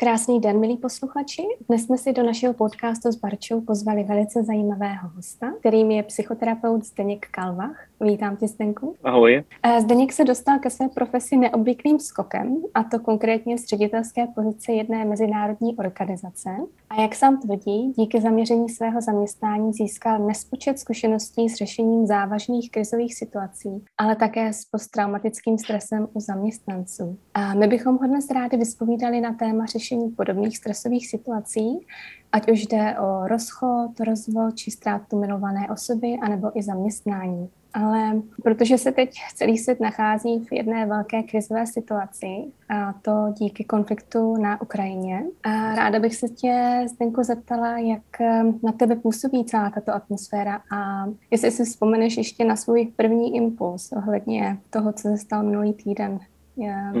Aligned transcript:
Krásný 0.00 0.40
den, 0.40 0.60
milí 0.60 0.76
posluchači. 0.76 1.42
Dnes 1.68 1.84
jsme 1.84 1.98
si 1.98 2.12
do 2.12 2.22
našeho 2.22 2.54
podcastu 2.54 3.12
s 3.12 3.16
Barčou 3.16 3.60
pozvali 3.60 4.04
velice 4.04 4.42
zajímavého 4.42 5.08
hosta, 5.16 5.52
kterým 5.60 5.90
je 5.90 6.02
psychoterapeut 6.02 6.84
Zdeněk 6.84 7.26
Kalvach. 7.30 7.87
Vítám 8.00 8.36
tě, 8.36 8.48
Zdenku. 8.48 8.94
Ahoj. 9.04 9.44
Eh, 9.62 9.80
Zdeněk 9.80 10.12
se 10.12 10.24
dostal 10.24 10.58
ke 10.58 10.70
své 10.70 10.88
profesi 10.88 11.36
neobvyklým 11.36 11.98
skokem, 11.98 12.56
a 12.74 12.84
to 12.84 12.98
konkrétně 12.98 13.58
z 13.58 13.66
ředitelské 13.66 14.26
pozice 14.26 14.72
jedné 14.72 15.04
mezinárodní 15.04 15.76
organizace. 15.76 16.50
A 16.90 17.00
jak 17.02 17.14
sám 17.14 17.40
tvrdí, 17.40 17.92
díky 17.96 18.20
zaměření 18.20 18.68
svého 18.68 19.00
zaměstnání 19.00 19.72
získal 19.72 20.18
nespočet 20.18 20.78
zkušeností 20.78 21.48
s 21.48 21.54
řešením 21.54 22.06
závažných 22.06 22.70
krizových 22.70 23.14
situací, 23.14 23.84
ale 23.98 24.16
také 24.16 24.52
s 24.52 24.64
posttraumatickým 24.64 25.58
stresem 25.58 26.08
u 26.12 26.20
zaměstnanců. 26.20 27.18
A 27.34 27.54
my 27.54 27.66
bychom 27.66 27.98
ho 27.98 28.06
dnes 28.06 28.30
rádi 28.30 28.56
vyspovídali 28.56 29.20
na 29.20 29.32
téma 29.32 29.66
řešení 29.66 30.10
podobných 30.10 30.58
stresových 30.58 31.08
situací, 31.08 31.86
ať 32.32 32.50
už 32.50 32.66
jde 32.66 32.98
o 32.98 33.28
rozchod, 33.28 34.00
rozvod 34.00 34.56
či 34.56 34.70
ztrátu 34.70 35.20
milované 35.20 35.68
osoby, 35.70 36.18
anebo 36.22 36.58
i 36.58 36.62
zaměstnání 36.62 37.48
ale 37.74 38.22
protože 38.42 38.78
se 38.78 38.92
teď 38.92 39.10
celý 39.34 39.58
svět 39.58 39.80
nachází 39.80 40.44
v 40.44 40.52
jedné 40.52 40.86
velké 40.86 41.22
krizové 41.22 41.66
situaci, 41.66 42.26
a 42.68 42.92
to 42.92 43.34
díky 43.38 43.64
konfliktu 43.64 44.36
na 44.36 44.60
Ukrajině. 44.60 45.24
A 45.42 45.74
ráda 45.74 45.98
bych 45.98 46.16
se 46.16 46.28
tě, 46.28 46.86
Zdenko, 46.88 47.24
zeptala, 47.24 47.78
jak 47.78 48.20
eh, 48.20 48.42
na 48.62 48.72
tebe 48.72 48.96
působí 48.96 49.44
celá 49.44 49.70
tato 49.70 49.94
atmosféra 49.94 50.62
a 50.72 51.06
jestli 51.30 51.50
si 51.50 51.64
vzpomeneš 51.64 52.16
ještě 52.16 52.44
na 52.44 52.56
svůj 52.56 52.92
první 52.96 53.36
impuls 53.36 53.92
ohledně 53.92 54.58
toho, 54.70 54.92
co 54.92 55.02
se 55.02 55.18
stalo 55.18 55.42
minulý 55.42 55.72
týden, 55.72 56.18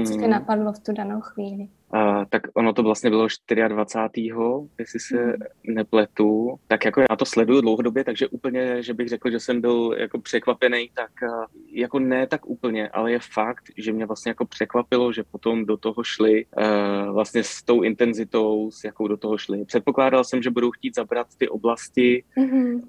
co 0.06 0.12
tě 0.12 0.20
hmm. 0.20 0.30
napadlo 0.30 0.72
v 0.72 0.78
tu 0.78 0.92
danou 0.92 1.20
chvíli. 1.20 1.68
Uh, 1.94 2.24
tak 2.28 2.42
ono 2.54 2.72
to 2.72 2.82
vlastně 2.82 3.10
bylo 3.10 3.26
24. 3.68 4.30
jestli 4.78 5.00
se 5.00 5.16
mm. 5.16 5.34
nepletu. 5.74 6.58
Tak 6.66 6.84
jako 6.84 7.00
já 7.00 7.16
to 7.16 7.24
sleduju 7.24 7.60
dlouhodobě, 7.60 8.04
takže 8.04 8.28
úplně, 8.28 8.82
že 8.82 8.94
bych 8.94 9.08
řekl, 9.08 9.30
že 9.30 9.40
jsem 9.40 9.60
byl 9.60 9.94
jako 9.98 10.20
překvapený, 10.20 10.90
tak 10.94 11.10
uh, 11.22 11.44
jako 11.72 11.98
ne 11.98 12.26
tak 12.26 12.46
úplně, 12.46 12.88
ale 12.88 13.12
je 13.12 13.18
fakt, 13.32 13.64
že 13.76 13.92
mě 13.92 14.06
vlastně 14.06 14.30
jako 14.30 14.46
překvapilo, 14.46 15.12
že 15.12 15.22
potom 15.30 15.64
do 15.64 15.76
toho 15.76 16.02
šli 16.02 16.44
uh, 16.44 17.14
vlastně 17.14 17.42
s 17.44 17.62
tou 17.62 17.82
intenzitou, 17.82 18.70
s 18.70 18.84
jakou 18.84 19.08
do 19.08 19.16
toho 19.16 19.38
šli. 19.38 19.64
Předpokládal 19.64 20.24
jsem, 20.24 20.42
že 20.42 20.50
budou 20.50 20.70
chtít 20.70 20.94
zabrat 20.94 21.26
ty 21.38 21.48
oblasti, 21.48 22.24
mm. 22.36 22.74
uh, 22.74 22.80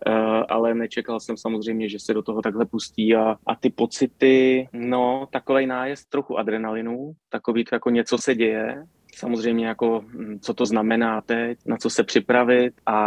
ale 0.50 0.74
nečekal 0.74 1.20
jsem 1.20 1.38
samozřejmě, 1.38 1.90
že 1.90 2.00
se 2.00 2.14
do 2.14 2.22
toho 2.22 2.42
takhle 2.42 2.66
pustí 2.66 3.16
a, 3.16 3.36
a 3.46 3.56
ty 3.56 3.70
pocity, 3.70 4.68
no, 4.74 5.28
takový 5.32 5.66
nájezd 5.66 6.10
trochu 6.10 6.38
adrenalinu, 6.38 7.12
takový 7.30 7.64
to 7.64 7.76
jako 7.76 7.90
něco 7.90 8.18
se 8.18 8.36
děje, 8.36 8.84
samozřejmě 9.20 9.68
jako, 9.68 10.04
hm, 10.08 10.40
co 10.42 10.54
to 10.54 10.66
znamená 10.66 11.22
teď, 11.22 11.58
na 11.66 11.78
co 11.78 11.90
se 11.90 12.04
připravit 12.04 12.74
a 12.86 13.00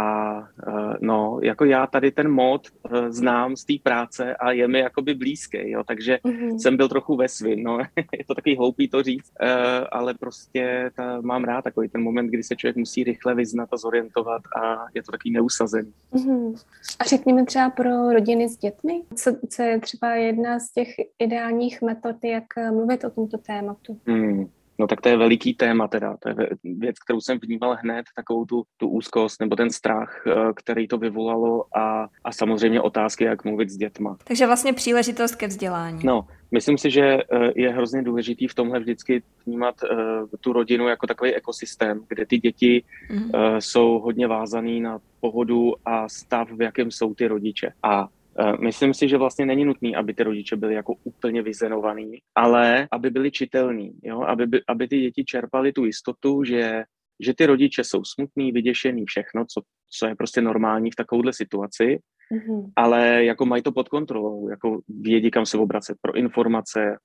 eh, 0.67 0.97
no, 1.01 1.39
jako 1.43 1.65
já 1.65 1.87
tady 1.87 2.11
ten 2.11 2.31
mod 2.31 2.67
eh, 2.67 3.11
znám 3.11 3.55
z 3.55 3.65
té 3.65 3.73
práce 3.83 4.35
a 4.35 4.51
je 4.51 4.67
mi 4.67 4.79
jakoby 4.79 5.13
blízký, 5.13 5.71
jo, 5.71 5.83
takže 5.87 6.19
mm-hmm. 6.25 6.57
jsem 6.57 6.77
byl 6.77 6.89
trochu 6.89 7.15
ve 7.15 7.27
svým, 7.27 7.63
no, 7.63 7.77
je 8.17 8.25
to 8.27 8.35
takový 8.35 8.57
hloupý 8.57 8.87
to 8.89 9.03
říct, 9.03 9.31
eh, 9.41 9.47
ale 9.91 10.13
prostě 10.13 10.91
ta, 10.95 11.21
mám 11.21 11.43
rád 11.43 11.61
takový 11.61 11.89
ten 11.89 12.01
moment, 12.03 12.27
kdy 12.27 12.43
se 12.43 12.55
člověk 12.55 12.75
musí 12.75 13.03
rychle 13.03 13.35
vyznat 13.35 13.69
a 13.71 13.77
zorientovat 13.77 14.41
a 14.61 14.85
je 14.93 15.03
to 15.03 15.11
takový 15.11 15.31
neusazený. 15.31 15.93
Mm-hmm. 16.13 16.55
A 16.99 17.03
řekněme 17.03 17.45
třeba 17.45 17.69
pro 17.69 18.11
rodiny 18.13 18.49
s 18.49 18.57
dětmi, 18.57 19.01
co, 19.15 19.31
co 19.49 19.63
je 19.63 19.79
třeba 19.79 20.15
jedna 20.15 20.59
z 20.59 20.73
těch 20.73 20.89
ideálních 21.19 21.81
metod, 21.81 22.15
jak 22.23 22.43
mluvit 22.71 23.03
o 23.03 23.09
tomto 23.09 23.37
tématu? 23.37 23.99
Mm. 24.05 24.45
No 24.79 24.87
tak 24.87 25.01
to 25.01 25.09
je 25.09 25.17
veliký 25.17 25.53
téma 25.53 25.87
teda, 25.87 26.17
to 26.19 26.29
je 26.29 26.35
věc, 26.63 26.99
kterou 26.99 27.21
jsem 27.21 27.39
vnímal 27.43 27.77
hned, 27.81 28.05
takovou 28.15 28.45
tu, 28.45 28.63
tu 28.77 28.87
úzkost 28.87 29.41
nebo 29.41 29.55
ten 29.55 29.69
strach, 29.69 30.23
eh, 30.27 30.53
který 30.55 30.87
to 30.87 30.97
vyvolalo 30.97 31.65
a, 31.77 32.07
a 32.23 32.31
samozřejmě 32.31 32.81
otázky, 32.81 33.23
jak 33.23 33.45
mluvit 33.45 33.69
s 33.69 33.77
dětma. 33.77 34.17
Takže 34.23 34.45
vlastně 34.45 34.73
příležitost 34.73 35.35
ke 35.35 35.47
vzdělání. 35.47 35.99
No, 36.03 36.27
myslím 36.51 36.77
si, 36.77 36.91
že 36.91 37.01
eh, 37.01 37.51
je 37.55 37.69
hrozně 37.69 38.01
důležitý 38.01 38.47
v 38.47 38.55
tomhle 38.55 38.79
vždycky 38.79 39.23
vnímat 39.45 39.75
uh, 39.83 40.27
tu 40.39 40.53
rodinu 40.53 40.87
jako 40.87 41.07
takový 41.07 41.35
ekosystém, 41.35 42.05
kde 42.07 42.25
ty 42.25 42.37
děti 42.37 42.83
mm. 43.11 43.23
uh, 43.23 43.29
jsou 43.59 43.99
hodně 43.99 44.27
vázaný 44.27 44.81
na 44.81 44.99
pohodu 45.19 45.73
a 45.85 46.09
stav, 46.09 46.51
v 46.51 46.61
jakém 46.61 46.91
jsou 46.91 47.13
ty 47.13 47.27
rodiče. 47.27 47.73
A 47.83 48.07
Eh, 48.07 48.22
myslím 48.59 48.93
si, 48.93 49.09
že 49.09 49.17
vlastně 49.17 49.45
není 49.45 49.65
nutný, 49.65 49.95
aby 49.95 50.13
ty 50.13 50.23
rodiče 50.23 50.55
byli 50.55 50.73
jako 50.73 50.93
úplně 51.03 51.41
vyzenovaný, 51.41 52.17
ale 52.35 52.87
aby 52.91 53.09
byli 53.09 53.31
čitelní, 53.31 53.91
jo? 54.03 54.21
Aby, 54.21 54.47
by, 54.47 54.61
aby 54.67 54.87
ty 54.87 54.99
děti 54.99 55.25
čerpali 55.25 55.71
tu 55.71 55.85
jistotu, 55.85 56.43
že, 56.43 56.83
že 57.19 57.33
ty 57.33 57.45
rodiče 57.45 57.83
jsou 57.83 58.03
smutný, 58.03 58.51
vyděšený, 58.51 59.05
všechno, 59.05 59.45
co, 59.45 59.61
co 59.99 60.07
je 60.07 60.15
prostě 60.15 60.41
normální 60.41 60.91
v 60.91 60.95
takovéhle 60.95 61.33
situaci, 61.33 61.99
mm-hmm. 62.31 62.71
ale 62.75 63.25
jako 63.25 63.45
mají 63.45 63.63
to 63.63 63.71
pod 63.71 63.89
kontrolou, 63.89 64.49
jako 64.49 64.81
vědí, 64.87 65.31
kam 65.31 65.45
se 65.45 65.57
obracet 65.57 65.97
pro 66.01 66.15
informace, 66.15 66.97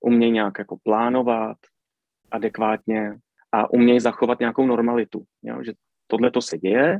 umějí 0.00 0.32
nějak 0.32 0.58
jako 0.58 0.76
plánovat 0.82 1.56
adekvátně 2.30 3.16
a 3.52 3.72
umějí 3.72 4.00
zachovat 4.00 4.40
nějakou 4.40 4.66
normalitu, 4.66 5.24
jo? 5.42 5.62
že 5.64 5.72
tohle 6.06 6.30
to 6.30 6.42
se 6.42 6.58
děje, 6.58 6.98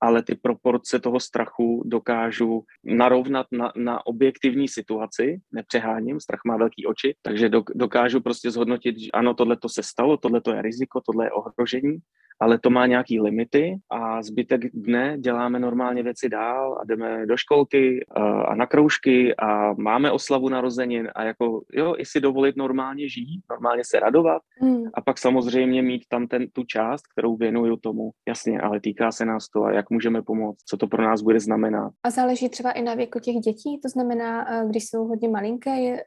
ale 0.00 0.22
ty 0.22 0.34
proporce 0.34 0.98
toho 1.00 1.20
strachu 1.20 1.82
dokážu 1.86 2.62
narovnat 2.84 3.46
na, 3.52 3.72
na 3.76 4.06
objektivní 4.06 4.68
situaci, 4.68 5.40
nepřeháním, 5.52 6.20
strach 6.20 6.40
má 6.46 6.56
velký 6.56 6.86
oči, 6.86 7.14
takže 7.22 7.50
dokážu 7.74 8.20
prostě 8.20 8.50
zhodnotit, 8.50 8.98
že 8.98 9.10
ano, 9.14 9.34
tohle 9.34 9.56
to 9.56 9.68
se 9.68 9.82
stalo, 9.82 10.16
tohle 10.16 10.40
to 10.40 10.54
je 10.54 10.62
riziko, 10.62 11.00
tohle 11.00 11.26
je 11.26 11.30
ohrožení 11.32 11.98
ale 12.40 12.58
to 12.58 12.70
má 12.70 12.86
nějaký 12.86 13.20
limity 13.20 13.78
a 13.90 14.22
zbytek 14.22 14.60
dne 14.74 15.16
děláme 15.18 15.58
normálně 15.58 16.02
věci 16.02 16.28
dál 16.28 16.78
a 16.80 16.84
jdeme 16.84 17.26
do 17.26 17.36
školky 17.36 18.06
a 18.48 18.54
na 18.54 18.66
kroužky 18.66 19.36
a 19.36 19.74
máme 19.74 20.12
oslavu 20.12 20.48
narozenin 20.48 21.08
a 21.14 21.24
jako 21.24 21.62
jo, 21.72 21.94
i 21.98 22.04
si 22.04 22.20
dovolit 22.20 22.56
normálně 22.56 23.08
žít, 23.08 23.42
normálně 23.50 23.82
se 23.84 24.00
radovat 24.00 24.42
hmm. 24.60 24.84
a 24.94 25.00
pak 25.00 25.18
samozřejmě 25.18 25.82
mít 25.82 26.02
tam 26.08 26.26
ten, 26.26 26.46
tu 26.52 26.64
část, 26.64 27.02
kterou 27.12 27.36
věnuju 27.36 27.76
tomu, 27.76 28.10
jasně, 28.28 28.60
ale 28.60 28.80
týká 28.80 29.12
se 29.12 29.24
nás 29.24 29.48
to 29.48 29.64
a 29.64 29.72
jak 29.72 29.90
můžeme 29.90 30.22
pomoct, 30.22 30.58
co 30.68 30.76
to 30.76 30.86
pro 30.86 31.02
nás 31.02 31.22
bude 31.22 31.40
znamenat. 31.40 31.92
A 32.02 32.10
záleží 32.10 32.48
třeba 32.48 32.72
i 32.72 32.82
na 32.82 32.94
věku 32.94 33.18
těch 33.18 33.34
dětí, 33.34 33.80
to 33.82 33.88
znamená, 33.88 34.46
když 34.64 34.84
jsou 34.88 35.04
hodně 35.04 35.28
malinké, 35.28 35.70
je 35.70 36.02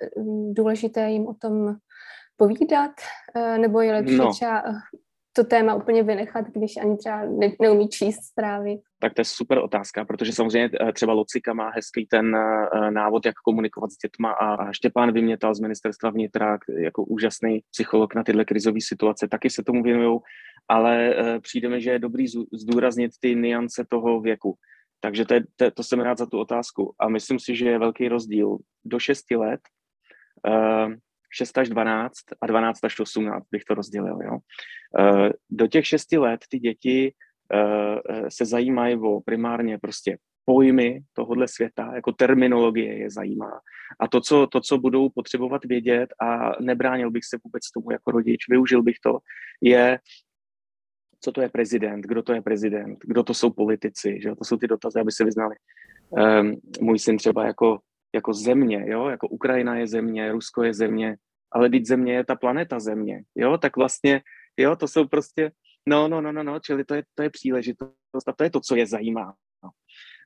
důležité 0.52 1.10
jim 1.12 1.28
o 1.28 1.34
tom 1.34 1.76
povídat, 2.38 2.92
nebo 3.58 3.82
je 3.82 3.92
lepší 3.92 4.16
no. 4.16 4.32
třeba 4.32 4.64
to 5.34 5.44
téma 5.44 5.76
úplně 5.76 6.04
vynechat, 6.04 6.46
když 6.48 6.78
ani 6.78 6.98
třeba 6.98 7.26
ne, 7.26 7.52
neumí 7.62 7.90
číst 7.90 8.24
zprávy? 8.24 8.78
Tak 9.00 9.14
to 9.14 9.22
je 9.22 9.26
super 9.26 9.58
otázka, 9.58 10.06
protože 10.06 10.34
samozřejmě 10.34 10.70
eh, 10.82 10.94
třeba 10.94 11.14
Locika 11.14 11.54
má 11.54 11.70
hezký 11.70 12.06
ten 12.06 12.36
eh, 12.36 12.92
návod, 12.92 13.26
jak 13.26 13.36
komunikovat 13.36 13.92
s 13.92 13.98
dětma 13.98 14.32
a 14.32 14.72
Štěpán 14.72 15.12
Vymětal 15.12 15.56
z 15.56 15.60
ministerstva 15.60 16.10
vnitra 16.10 16.58
jako 16.80 17.04
úžasný 17.04 17.60
psycholog 17.72 18.16
na 18.16 18.24
tyhle 18.24 18.46
krizové 18.46 18.82
situace, 18.82 19.28
taky 19.28 19.50
se 19.50 19.64
tomu 19.64 19.84
věnují, 19.84 20.20
ale 20.68 21.16
eh, 21.16 21.40
přijde 21.40 21.70
mi, 21.70 21.82
že 21.82 21.90
je 21.90 22.00
dobrý 22.00 22.26
zdůraznit 22.54 23.12
ty 23.20 23.36
niance 23.36 23.86
toho 23.90 24.22
věku. 24.22 24.56
Takže 25.00 25.26
to, 25.26 25.34
je, 25.34 25.44
to, 25.56 25.72
to 25.72 25.84
jsem 25.84 26.00
rád 26.00 26.18
za 26.18 26.26
tu 26.26 26.40
otázku. 26.40 26.94
A 27.00 27.10
myslím 27.10 27.40
si, 27.40 27.56
že 27.56 27.70
je 27.70 27.80
velký 27.80 28.08
rozdíl. 28.08 28.58
Do 28.86 29.00
6 29.00 29.32
let 29.32 29.60
6 31.32 31.58
až 31.58 31.70
12 31.70 32.14
a 32.42 32.48
12 32.48 32.84
až 32.84 33.00
18 33.00 33.48
bych 33.52 33.64
to 33.64 33.74
rozdělil. 33.74 34.20
Jo. 34.24 34.38
Eh, 35.00 35.30
do 35.50 35.68
těch 35.68 35.88
6 35.88 36.18
let 36.18 36.40
ty 36.50 36.60
děti 36.60 37.14
eh, 37.54 38.32
se 38.32 38.46
zajímají 38.46 38.98
o 38.98 39.22
primárně 39.22 39.78
prostě 39.78 40.18
pojmy 40.46 41.02
tohohle 41.14 41.48
světa, 41.48 41.92
jako 41.96 42.12
terminologie 42.12 42.98
je 42.98 43.10
zajímá. 43.10 43.60
A 44.00 44.08
to 44.08 44.22
co, 44.22 44.48
to, 44.48 44.62
co 44.62 44.78
budou 44.78 45.10
potřebovat 45.10 45.66
vědět, 45.66 46.10
a 46.22 46.52
nebránil 46.62 47.12
bych 47.12 47.26
se 47.26 47.38
vůbec 47.44 47.72
tomu 47.72 47.92
jako 47.92 48.12
rodič, 48.12 48.46
využil 48.50 48.84
bych 48.84 48.96
to, 49.04 49.20
je, 49.62 50.00
co 51.22 51.32
to 51.32 51.42
je 51.42 51.50
prezident, 51.50 52.02
kdo 52.02 52.24
to 52.24 52.34
je 52.34 52.42
prezident, 52.42 53.00
kdo 53.04 53.24
to 53.24 53.34
jsou 53.34 53.50
politici, 53.50 54.20
že 54.24 54.36
to 54.36 54.44
jsou 54.44 54.58
ty 54.58 54.68
dotazy, 54.68 55.00
aby 55.00 55.12
se 55.12 55.26
vyznali. 55.26 55.56
Um, 56.10 56.56
můj 56.82 57.00
syn 57.00 57.18
třeba 57.18 57.46
jako 57.46 57.80
jako 58.16 58.34
země, 58.34 58.86
jo, 58.88 59.08
jako 59.08 59.28
Ukrajina 59.28 59.76
je 59.76 59.88
země, 59.88 60.32
Rusko 60.32 60.64
je 60.64 60.74
země, 60.74 61.18
ale 61.52 61.70
teď 61.70 61.86
země 61.86 62.14
je 62.14 62.26
ta 62.26 62.36
planeta 62.36 62.80
země, 62.80 63.24
jo, 63.36 63.58
tak 63.58 63.78
vlastně 63.78 64.22
Jo, 64.58 64.76
to 64.76 64.88
jsou 64.88 65.08
prostě, 65.08 65.52
no, 65.88 66.08
no, 66.08 66.22
no, 66.22 66.32
no, 66.32 66.44
no, 66.44 66.60
čili 66.60 66.84
to 66.86 66.96
je, 66.96 67.04
to 67.16 67.24
je 67.24 67.30
příležitost 67.30 68.28
a 68.28 68.34
to 68.38 68.44
je 68.44 68.50
to, 68.50 68.60
co 68.60 68.76
je 68.76 68.88
zajímá. 68.88 69.34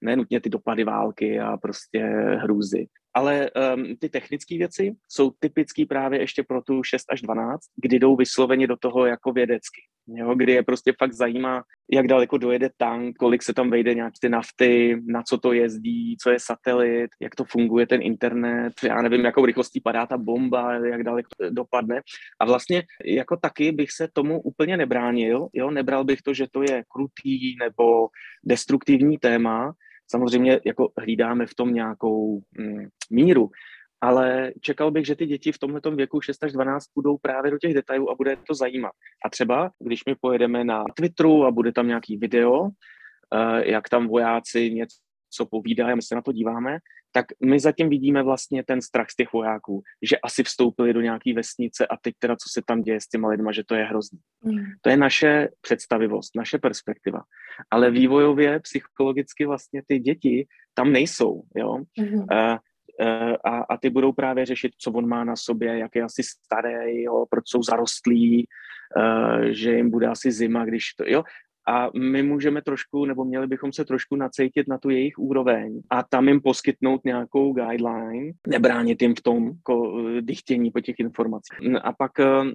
Ne 0.03 0.15
nutně 0.15 0.41
ty 0.41 0.49
dopady 0.49 0.83
války 0.83 1.39
a 1.39 1.57
prostě 1.57 1.99
hrůzy. 2.41 2.87
Ale 3.15 3.51
um, 3.51 3.95
ty 3.99 4.09
technické 4.09 4.57
věci 4.57 4.95
jsou 5.09 5.31
typické 5.39 5.85
právě 5.85 6.19
ještě 6.19 6.43
pro 6.43 6.61
tu 6.61 6.83
6 6.83 7.05
až 7.11 7.21
12, 7.21 7.61
kdy 7.75 7.99
jdou 7.99 8.15
vysloveně 8.15 8.67
do 8.67 8.77
toho 8.77 9.05
jako 9.05 9.31
vědecky. 9.31 9.81
Jo, 10.07 10.35
kdy 10.35 10.51
je 10.51 10.63
prostě 10.63 10.93
fakt 10.99 11.13
zajímá, 11.13 11.63
jak 11.91 12.07
daleko 12.07 12.37
dojede 12.37 12.69
tank, 12.77 13.17
kolik 13.17 13.43
se 13.43 13.53
tam 13.53 13.69
vejde 13.69 13.93
nějak 13.93 14.13
ty 14.21 14.29
nafty, 14.29 15.01
na 15.05 15.23
co 15.23 15.37
to 15.37 15.53
jezdí, 15.53 16.17
co 16.21 16.29
je 16.29 16.39
satelit, 16.39 17.11
jak 17.21 17.35
to 17.35 17.43
funguje 17.43 17.87
ten 17.87 18.01
internet, 18.01 18.73
já 18.83 19.01
nevím, 19.01 19.25
jakou 19.25 19.45
rychlostí 19.45 19.81
padá 19.81 20.05
ta 20.05 20.17
bomba, 20.17 20.73
jak 20.73 21.03
daleko 21.03 21.29
dopadne. 21.49 22.01
A 22.39 22.45
vlastně 22.45 22.83
jako 23.05 23.37
taky 23.37 23.71
bych 23.71 23.91
se 23.91 24.07
tomu 24.13 24.41
úplně 24.41 24.77
nebránil, 24.77 25.47
jo, 25.53 25.71
nebral 25.71 26.03
bych 26.03 26.21
to, 26.21 26.33
že 26.33 26.47
to 26.51 26.63
je 26.63 26.83
krutý 26.87 27.55
nebo 27.57 28.07
destruktivní 28.43 29.17
téma, 29.17 29.73
Samozřejmě 30.07 30.59
jako 30.65 30.89
hlídáme 30.97 31.45
v 31.45 31.55
tom 31.55 31.73
nějakou 31.73 32.41
mm, 32.57 32.87
míru, 33.11 33.49
ale 34.01 34.51
čekal 34.61 34.91
bych, 34.91 35.05
že 35.05 35.15
ty 35.15 35.25
děti 35.25 35.51
v 35.51 35.59
tomhle 35.59 35.81
věku 35.95 36.21
6 36.21 36.43
až 36.43 36.53
12 36.53 36.85
budou 36.95 37.17
právě 37.17 37.51
do 37.51 37.57
těch 37.57 37.73
detailů 37.73 38.11
a 38.11 38.15
bude 38.15 38.37
to 38.47 38.53
zajímat. 38.53 38.91
A 39.25 39.29
třeba, 39.29 39.71
když 39.79 40.05
my 40.05 40.15
pojedeme 40.15 40.63
na 40.63 40.83
Twitteru 40.95 41.45
a 41.45 41.51
bude 41.51 41.71
tam 41.71 41.87
nějaký 41.87 42.17
video, 42.17 42.67
eh, 43.35 43.71
jak 43.71 43.89
tam 43.89 44.07
vojáci 44.07 44.71
něco 44.71 44.97
povídají 45.43 45.91
a 45.91 45.95
my 45.95 46.01
se 46.01 46.15
na 46.15 46.21
to 46.21 46.31
díváme, 46.31 46.77
tak 47.11 47.25
my 47.45 47.59
zatím 47.59 47.89
vidíme 47.89 48.23
vlastně 48.23 48.63
ten 48.63 48.81
strach 48.81 49.09
z 49.09 49.15
těch 49.15 49.33
vojáků, 49.33 49.81
že 50.01 50.17
asi 50.17 50.43
vstoupili 50.43 50.93
do 50.93 51.01
nějaké 51.01 51.33
vesnice 51.33 51.87
a 51.87 51.97
teď 51.97 52.13
teda, 52.19 52.35
co 52.35 52.49
se 52.51 52.61
tam 52.67 52.81
děje 52.81 53.01
s 53.01 53.07
těma 53.07 53.29
lidma, 53.29 53.51
že 53.51 53.63
to 53.63 53.75
je 53.75 53.83
hrozný. 53.83 54.19
Mm. 54.43 54.63
To 54.81 54.89
je 54.89 54.97
naše 54.97 55.49
představivost, 55.61 56.35
naše 56.35 56.57
perspektiva. 56.57 57.21
Ale 57.71 57.91
vývojově, 57.91 58.59
psychologicky 58.59 59.45
vlastně 59.45 59.81
ty 59.87 59.99
děti 59.99 60.47
tam 60.73 60.91
nejsou, 60.91 61.41
jo. 61.55 61.77
Mm. 61.99 62.25
A, 62.31 62.59
a, 63.45 63.57
a 63.69 63.77
ty 63.77 63.89
budou 63.89 64.11
právě 64.11 64.45
řešit, 64.45 64.71
co 64.77 64.91
on 64.91 65.07
má 65.07 65.23
na 65.23 65.35
sobě, 65.35 65.77
jak 65.77 65.95
je 65.95 66.03
asi 66.03 66.23
starý, 66.23 67.03
jo, 67.03 67.25
proč 67.29 67.43
jsou 67.49 67.63
zarostlí, 67.63 68.47
uh, 68.97 69.41
že 69.43 69.71
jim 69.71 69.89
bude 69.89 70.07
asi 70.07 70.31
zima, 70.31 70.65
když 70.65 70.93
to, 70.93 71.03
jo 71.07 71.23
a 71.67 71.89
my 71.99 72.23
můžeme 72.23 72.61
trošku, 72.61 73.05
nebo 73.05 73.25
měli 73.25 73.47
bychom 73.47 73.73
se 73.73 73.85
trošku 73.85 74.15
nacejtit 74.15 74.67
na 74.67 74.77
tu 74.77 74.89
jejich 74.89 75.17
úroveň 75.17 75.81
a 75.89 76.03
tam 76.03 76.27
jim 76.27 76.41
poskytnout 76.41 77.05
nějakou 77.05 77.53
guideline, 77.53 78.31
nebránit 78.47 79.01
jim 79.01 79.15
v 79.15 79.21
tom 79.21 79.47
jako, 79.47 80.01
dychtění 80.21 80.71
po 80.71 80.81
těch 80.81 80.99
informacích. 80.99 81.59
A 81.83 81.93
pak, 81.93 82.11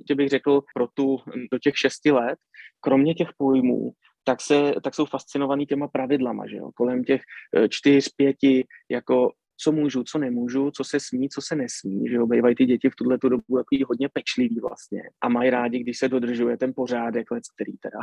že 0.08 0.14
bych 0.14 0.28
řekl, 0.28 0.62
pro 0.74 0.86
tu 0.94 1.18
do 1.52 1.58
těch 1.58 1.76
šesti 1.76 2.10
let, 2.10 2.38
kromě 2.80 3.14
těch 3.14 3.28
pojmů, 3.36 3.92
tak, 4.24 4.40
se, 4.40 4.72
tak 4.82 4.94
jsou 4.94 5.04
fascinovaný 5.06 5.66
těma 5.66 5.88
pravidlama, 5.88 6.46
že 6.46 6.56
jo? 6.56 6.70
kolem 6.74 7.04
těch 7.04 7.22
e, 7.56 7.68
čtyř, 7.68 8.08
pěti, 8.16 8.66
jako 8.90 9.30
co 9.62 9.72
můžu, 9.72 10.04
co 10.04 10.18
nemůžu, 10.18 10.70
co 10.70 10.84
se 10.84 11.00
smí, 11.00 11.28
co 11.28 11.40
se 11.42 11.56
nesmí, 11.56 12.08
že 12.08 12.14
jo, 12.14 12.26
bývají 12.26 12.54
ty 12.54 12.66
děti 12.66 12.90
v 12.90 12.94
tuhle 12.94 13.18
dobu 13.22 13.56
takový 13.56 13.82
hodně 13.88 14.08
pečlivý 14.12 14.60
vlastně 14.60 15.02
a 15.20 15.28
mají 15.28 15.50
rádi, 15.50 15.78
když 15.78 15.98
se 15.98 16.08
dodržuje 16.08 16.56
ten 16.56 16.72
pořádek, 16.76 17.30
let, 17.30 17.42
který 17.54 17.72
teda 17.76 18.00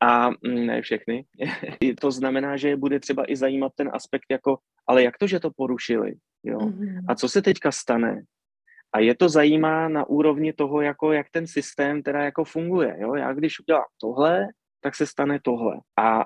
a 0.00 0.30
mm, 0.30 0.66
ne 0.66 0.82
všechny. 0.82 1.24
to 2.00 2.10
znamená, 2.10 2.56
že 2.56 2.76
bude 2.76 3.00
třeba 3.00 3.30
i 3.32 3.36
zajímat 3.36 3.72
ten 3.74 3.90
aspekt 3.92 4.26
jako, 4.30 4.58
ale 4.86 5.02
jak 5.02 5.18
to, 5.18 5.26
že 5.26 5.40
to 5.40 5.50
porušili, 5.50 6.14
jo? 6.44 6.58
Mm-hmm. 6.58 7.04
A 7.08 7.14
co 7.14 7.28
se 7.28 7.42
teďka 7.42 7.72
stane? 7.72 8.22
A 8.92 8.98
je 8.98 9.14
to 9.14 9.28
zajímá 9.28 9.88
na 9.88 10.08
úrovni 10.08 10.52
toho, 10.52 10.80
jako 10.80 11.12
jak 11.12 11.26
ten 11.30 11.46
systém 11.46 12.02
teda 12.02 12.22
jako 12.22 12.44
funguje, 12.44 12.96
jo? 13.00 13.14
Já 13.14 13.32
když 13.32 13.60
udělám 13.60 13.84
tohle, 14.00 14.46
tak 14.80 14.94
se 14.94 15.06
stane 15.06 15.38
tohle. 15.42 15.76
A 15.98 16.24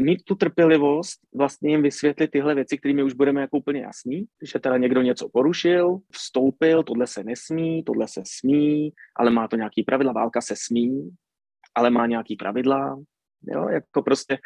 mít 0.00 0.24
tu 0.24 0.34
trpělivost, 0.34 1.20
vlastně 1.34 1.70
jim 1.70 1.82
vysvětlit 1.82 2.30
tyhle 2.30 2.54
věci, 2.54 2.78
kterými 2.78 3.02
už 3.02 3.12
budeme 3.12 3.40
jako 3.40 3.56
úplně 3.56 3.80
jasný, 3.80 4.24
že 4.42 4.58
teda 4.58 4.76
někdo 4.76 5.02
něco 5.02 5.28
porušil, 5.28 5.98
vstoupil, 6.12 6.82
tohle 6.82 7.06
se 7.06 7.24
nesmí, 7.24 7.84
tohle 7.84 8.08
se 8.08 8.22
smí, 8.26 8.92
ale 9.16 9.30
má 9.30 9.48
to 9.48 9.56
nějaký 9.56 9.82
pravidla, 9.82 10.12
válka 10.12 10.40
se 10.40 10.54
smí, 10.58 11.10
ale 11.74 11.90
má 11.90 12.06
nějaký 12.06 12.36
pravidla, 12.36 12.96
Jo, 13.46 13.68
jako 13.68 14.02
prostě, 14.02 14.38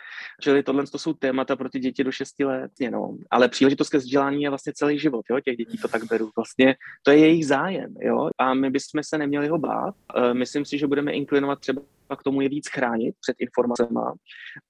čili 0.42 0.62
tohle 0.62 0.86
to 0.86 0.98
jsou 0.98 1.12
témata 1.12 1.56
pro 1.56 1.68
ty 1.68 1.78
děti 1.78 2.04
do 2.04 2.12
6 2.12 2.40
let, 2.40 2.70
no. 2.90 3.16
ale 3.30 3.48
příležitost 3.48 3.88
ke 3.88 3.98
vzdělání 3.98 4.42
je 4.42 4.48
vlastně 4.48 4.72
celý 4.72 4.98
život, 4.98 5.24
jo, 5.30 5.40
těch 5.40 5.56
dětí 5.56 5.78
to 5.78 5.88
tak 5.88 6.04
beru, 6.04 6.30
vlastně 6.36 6.76
to 7.02 7.10
je 7.10 7.18
jejich 7.18 7.46
zájem, 7.46 7.94
jo, 8.00 8.30
a 8.38 8.54
my 8.54 8.70
bychom 8.70 9.02
se 9.02 9.18
neměli 9.18 9.48
ho 9.48 9.58
bát, 9.58 9.94
e, 10.16 10.34
myslím 10.34 10.64
si, 10.64 10.78
že 10.78 10.86
budeme 10.86 11.12
inklinovat 11.12 11.60
třeba 11.60 11.82
k 12.18 12.22
tomu 12.22 12.40
je 12.40 12.48
víc 12.48 12.68
chránit 12.68 13.14
před 13.20 13.36
informacemi, 13.40 14.00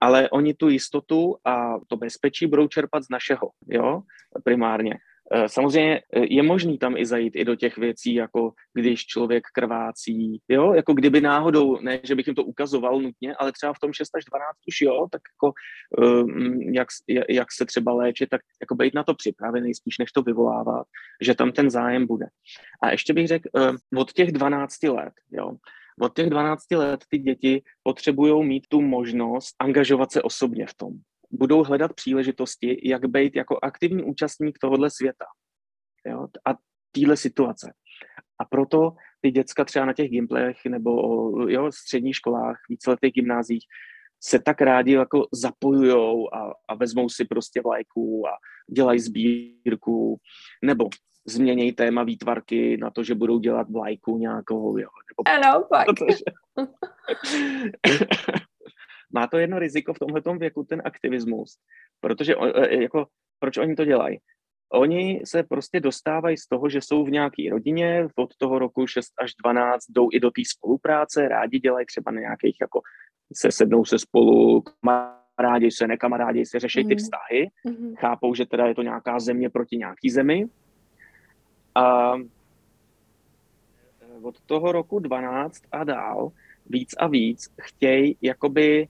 ale 0.00 0.30
oni 0.30 0.54
tu 0.54 0.68
jistotu 0.68 1.36
a 1.44 1.74
to 1.86 1.96
bezpečí 1.96 2.46
budou 2.46 2.68
čerpat 2.68 3.02
z 3.04 3.08
našeho, 3.10 3.50
jo, 3.68 4.02
primárně. 4.44 4.98
Eh, 5.34 5.48
samozřejmě 5.48 5.96
eh, 5.96 6.26
je 6.34 6.42
možný 6.42 6.78
tam 6.78 6.96
i 6.96 7.06
zajít 7.06 7.36
i 7.36 7.44
do 7.44 7.56
těch 7.56 7.76
věcí, 7.76 8.14
jako 8.14 8.52
když 8.74 9.06
člověk 9.06 9.44
krvácí, 9.54 10.40
jo, 10.48 10.72
jako 10.72 10.94
kdyby 10.94 11.20
náhodou, 11.20 11.80
ne, 11.80 12.00
že 12.02 12.14
bych 12.14 12.26
jim 12.26 12.36
to 12.36 12.44
ukazoval 12.44 13.00
nutně, 13.00 13.34
ale 13.34 13.52
třeba 13.52 13.72
v 13.72 13.78
tom 13.78 13.92
6 13.92 14.16
až 14.16 14.24
12 14.24 14.48
už 14.68 14.80
jo, 14.80 15.06
tak 15.12 15.20
jako 15.34 15.52
um, 16.24 16.60
jak, 16.60 16.88
jak 17.28 17.48
se 17.52 17.66
třeba 17.66 17.92
léčit, 17.92 18.28
tak 18.28 18.40
jako 18.60 18.74
být 18.74 18.94
na 18.94 19.04
to 19.04 19.14
připravený 19.14 19.74
spíš, 19.74 19.98
než 19.98 20.12
to 20.12 20.22
vyvolávat, 20.22 20.86
že 21.22 21.34
tam 21.34 21.52
ten 21.52 21.70
zájem 21.70 22.06
bude. 22.06 22.26
A 22.82 22.90
ještě 22.90 23.12
bych 23.12 23.28
řekl, 23.28 23.48
od 23.96 24.12
těch 24.12 24.32
12 24.32 24.82
let, 24.82 25.12
jo, 25.32 25.52
od 26.00 26.14
těch 26.14 26.30
12 26.30 26.70
let 26.70 27.04
ty 27.08 27.18
děti 27.18 27.62
potřebují 27.82 28.44
mít 28.46 28.66
tu 28.68 28.80
možnost 28.80 29.54
angažovat 29.58 30.12
se 30.12 30.22
osobně 30.22 30.66
v 30.66 30.74
tom 30.74 30.92
budou 31.30 31.64
hledat 31.64 31.92
příležitosti, 31.92 32.80
jak 32.84 33.06
být 33.06 33.36
jako 33.36 33.58
aktivní 33.62 34.02
účastník 34.02 34.58
tohohle 34.58 34.90
světa 34.90 35.24
jo, 36.06 36.26
a 36.46 36.54
téhle 36.92 37.16
situace. 37.16 37.72
A 38.40 38.44
proto 38.44 38.92
ty 39.20 39.30
děcka 39.30 39.64
třeba 39.64 39.84
na 39.84 39.92
těch 39.92 40.10
gimplech 40.10 40.56
nebo 40.68 40.92
jo, 41.48 41.72
středních 41.72 42.16
školách, 42.16 42.56
víceletých 42.68 43.12
gymnázích 43.12 43.64
se 44.22 44.38
tak 44.38 44.60
rádi 44.60 44.92
jako 44.92 45.26
zapojujou 45.32 46.34
a, 46.34 46.54
a 46.68 46.74
vezmou 46.74 47.08
si 47.08 47.24
prostě 47.24 47.60
vlajku 47.60 48.28
a 48.28 48.30
dělají 48.74 49.00
sbírku, 49.00 50.20
nebo 50.64 50.88
změnějí 51.26 51.72
téma 51.72 52.04
výtvarky 52.04 52.76
na 52.76 52.90
to, 52.90 53.04
že 53.04 53.14
budou 53.14 53.38
dělat 53.38 53.70
vlajku 53.70 54.18
nějakou, 54.18 54.78
jo. 54.78 54.88
Nebo, 55.10 55.28
ano, 55.28 55.66
pak. 55.70 55.86
Protože, 55.86 56.24
má 59.18 59.26
to 59.26 59.38
jedno 59.38 59.58
riziko 59.58 59.94
v 59.94 59.98
tomhle 59.98 60.38
věku, 60.38 60.64
ten 60.64 60.82
aktivismus, 60.84 61.58
protože 62.00 62.34
e, 62.34 62.82
jako, 62.82 63.06
proč 63.38 63.58
oni 63.58 63.74
to 63.74 63.84
dělají? 63.84 64.18
Oni 64.72 65.20
se 65.24 65.42
prostě 65.42 65.80
dostávají 65.80 66.36
z 66.36 66.46
toho, 66.46 66.68
že 66.68 66.80
jsou 66.80 67.04
v 67.04 67.10
nějaké 67.10 67.50
rodině, 67.50 68.08
od 68.16 68.36
toho 68.36 68.58
roku 68.58 68.86
6 68.86 69.12
až 69.22 69.34
12 69.42 69.84
jdou 69.88 70.08
i 70.12 70.20
do 70.20 70.30
té 70.30 70.42
spolupráce, 70.46 71.28
rádi 71.28 71.58
dělají 71.58 71.86
třeba 71.86 72.10
na 72.10 72.20
nějakých, 72.20 72.56
jako 72.60 72.80
se 73.34 73.52
sednou 73.52 73.84
se 73.84 73.98
spolu, 73.98 74.62
kamarádi 74.62 75.70
se, 75.70 75.86
nekamarádi 75.86 76.46
se, 76.46 76.58
řeší 76.58 76.84
ty 76.84 76.94
mhm. 76.94 76.98
vztahy, 76.98 77.50
mm. 77.64 77.94
chápou, 77.96 78.34
že 78.34 78.46
teda 78.46 78.66
je 78.66 78.74
to 78.74 78.82
nějaká 78.82 79.18
země 79.20 79.50
proti 79.50 79.76
nějaký 79.76 80.10
zemi. 80.10 80.46
A 81.74 82.14
od 84.22 84.40
toho 84.40 84.72
roku 84.72 84.98
12 84.98 85.62
a 85.72 85.84
dál 85.84 86.32
víc 86.66 86.94
a 86.98 87.06
víc 87.06 87.48
chtějí 87.60 88.16
jakoby 88.22 88.88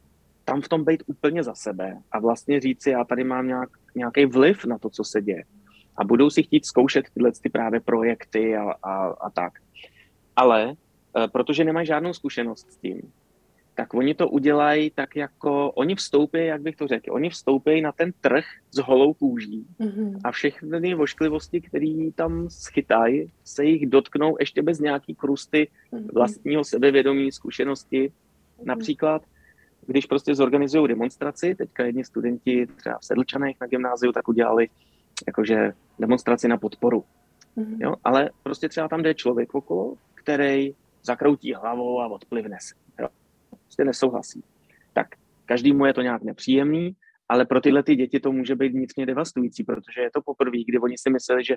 tam 0.48 0.60
v 0.60 0.68
tom 0.68 0.84
být 0.84 1.02
úplně 1.06 1.42
za 1.42 1.54
sebe 1.54 1.96
a 2.12 2.18
vlastně 2.20 2.60
říct 2.60 2.82
si, 2.82 2.90
já 2.90 3.04
tady 3.04 3.24
mám 3.24 3.46
nějak, 3.46 3.68
nějaký 3.94 4.26
vliv 4.26 4.64
na 4.64 4.78
to, 4.78 4.90
co 4.90 5.04
se 5.04 5.22
děje. 5.22 5.44
A 5.96 6.04
budou 6.04 6.30
si 6.30 6.42
chtít 6.42 6.66
zkoušet 6.66 7.04
tyhle 7.14 7.32
ty 7.42 7.48
právě 7.48 7.80
projekty 7.80 8.56
a, 8.56 8.72
a, 8.82 9.06
a 9.06 9.30
tak. 9.30 9.52
Ale 10.36 10.72
e, 10.72 11.28
protože 11.28 11.64
nemají 11.64 11.86
žádnou 11.86 12.12
zkušenost 12.12 12.72
s 12.72 12.76
tím, 12.76 13.02
tak 13.74 13.94
oni 13.94 14.14
to 14.14 14.28
udělají 14.28 14.90
tak 14.90 15.16
jako, 15.16 15.70
oni 15.70 15.94
vstoupí, 15.94 16.46
jak 16.46 16.62
bych 16.62 16.76
to 16.76 16.86
řekl, 16.86 17.12
oni 17.12 17.30
vstoupí 17.30 17.80
na 17.80 17.92
ten 17.92 18.12
trh 18.20 18.44
s 18.70 18.78
holou 18.78 19.14
kůží 19.14 19.66
mm-hmm. 19.80 20.20
a 20.24 20.30
všechny 20.30 20.94
vošklivosti, 20.94 21.60
které 21.60 22.10
tam 22.14 22.50
schytají, 22.50 23.30
se 23.44 23.64
jich 23.64 23.86
dotknou 23.86 24.36
ještě 24.40 24.62
bez 24.62 24.80
nějaký 24.80 25.14
krusty 25.14 25.68
mm-hmm. 25.92 26.12
vlastního 26.14 26.64
sebevědomí, 26.64 27.32
zkušenosti. 27.32 28.08
Mm-hmm. 28.08 28.64
Například 28.64 29.22
když 29.88 30.06
prostě 30.06 30.34
zorganizují 30.34 30.88
demonstraci, 30.88 31.54
teďka 31.54 31.84
jedni 31.84 32.04
studenti 32.04 32.66
třeba 32.76 32.98
v 32.98 33.04
Sedlčanech 33.04 33.56
na 33.60 33.66
gymnáziu, 33.66 34.12
tak 34.12 34.28
udělali 34.28 34.68
jakože 35.26 35.72
demonstraci 35.98 36.48
na 36.48 36.56
podporu. 36.56 37.04
Mm-hmm. 37.56 37.76
Jo? 37.80 37.94
Ale 38.04 38.30
prostě 38.42 38.68
třeba 38.68 38.88
tam 38.88 39.02
jde 39.02 39.14
člověk 39.14 39.54
okolo, 39.54 39.94
který 40.14 40.74
zakroutí 41.02 41.54
hlavou 41.54 42.00
a 42.00 42.06
odplivne 42.06 42.56
se. 42.60 42.74
Jo? 43.00 43.08
Prostě 43.50 43.84
nesouhlasí. 43.84 44.44
Tak 44.92 45.06
každému 45.46 45.86
je 45.86 45.94
to 45.94 46.02
nějak 46.02 46.22
nepříjemný, 46.22 46.96
ale 47.28 47.44
pro 47.44 47.60
tyhle 47.60 47.82
ty 47.82 47.96
děti 47.96 48.20
to 48.20 48.32
může 48.32 48.56
být 48.56 48.72
vnitřně 48.72 49.06
devastující, 49.06 49.64
protože 49.64 50.00
je 50.00 50.10
to 50.14 50.22
poprvé, 50.22 50.58
kdy 50.68 50.78
oni 50.78 50.98
si 50.98 51.10
mysleli, 51.10 51.44
že 51.44 51.56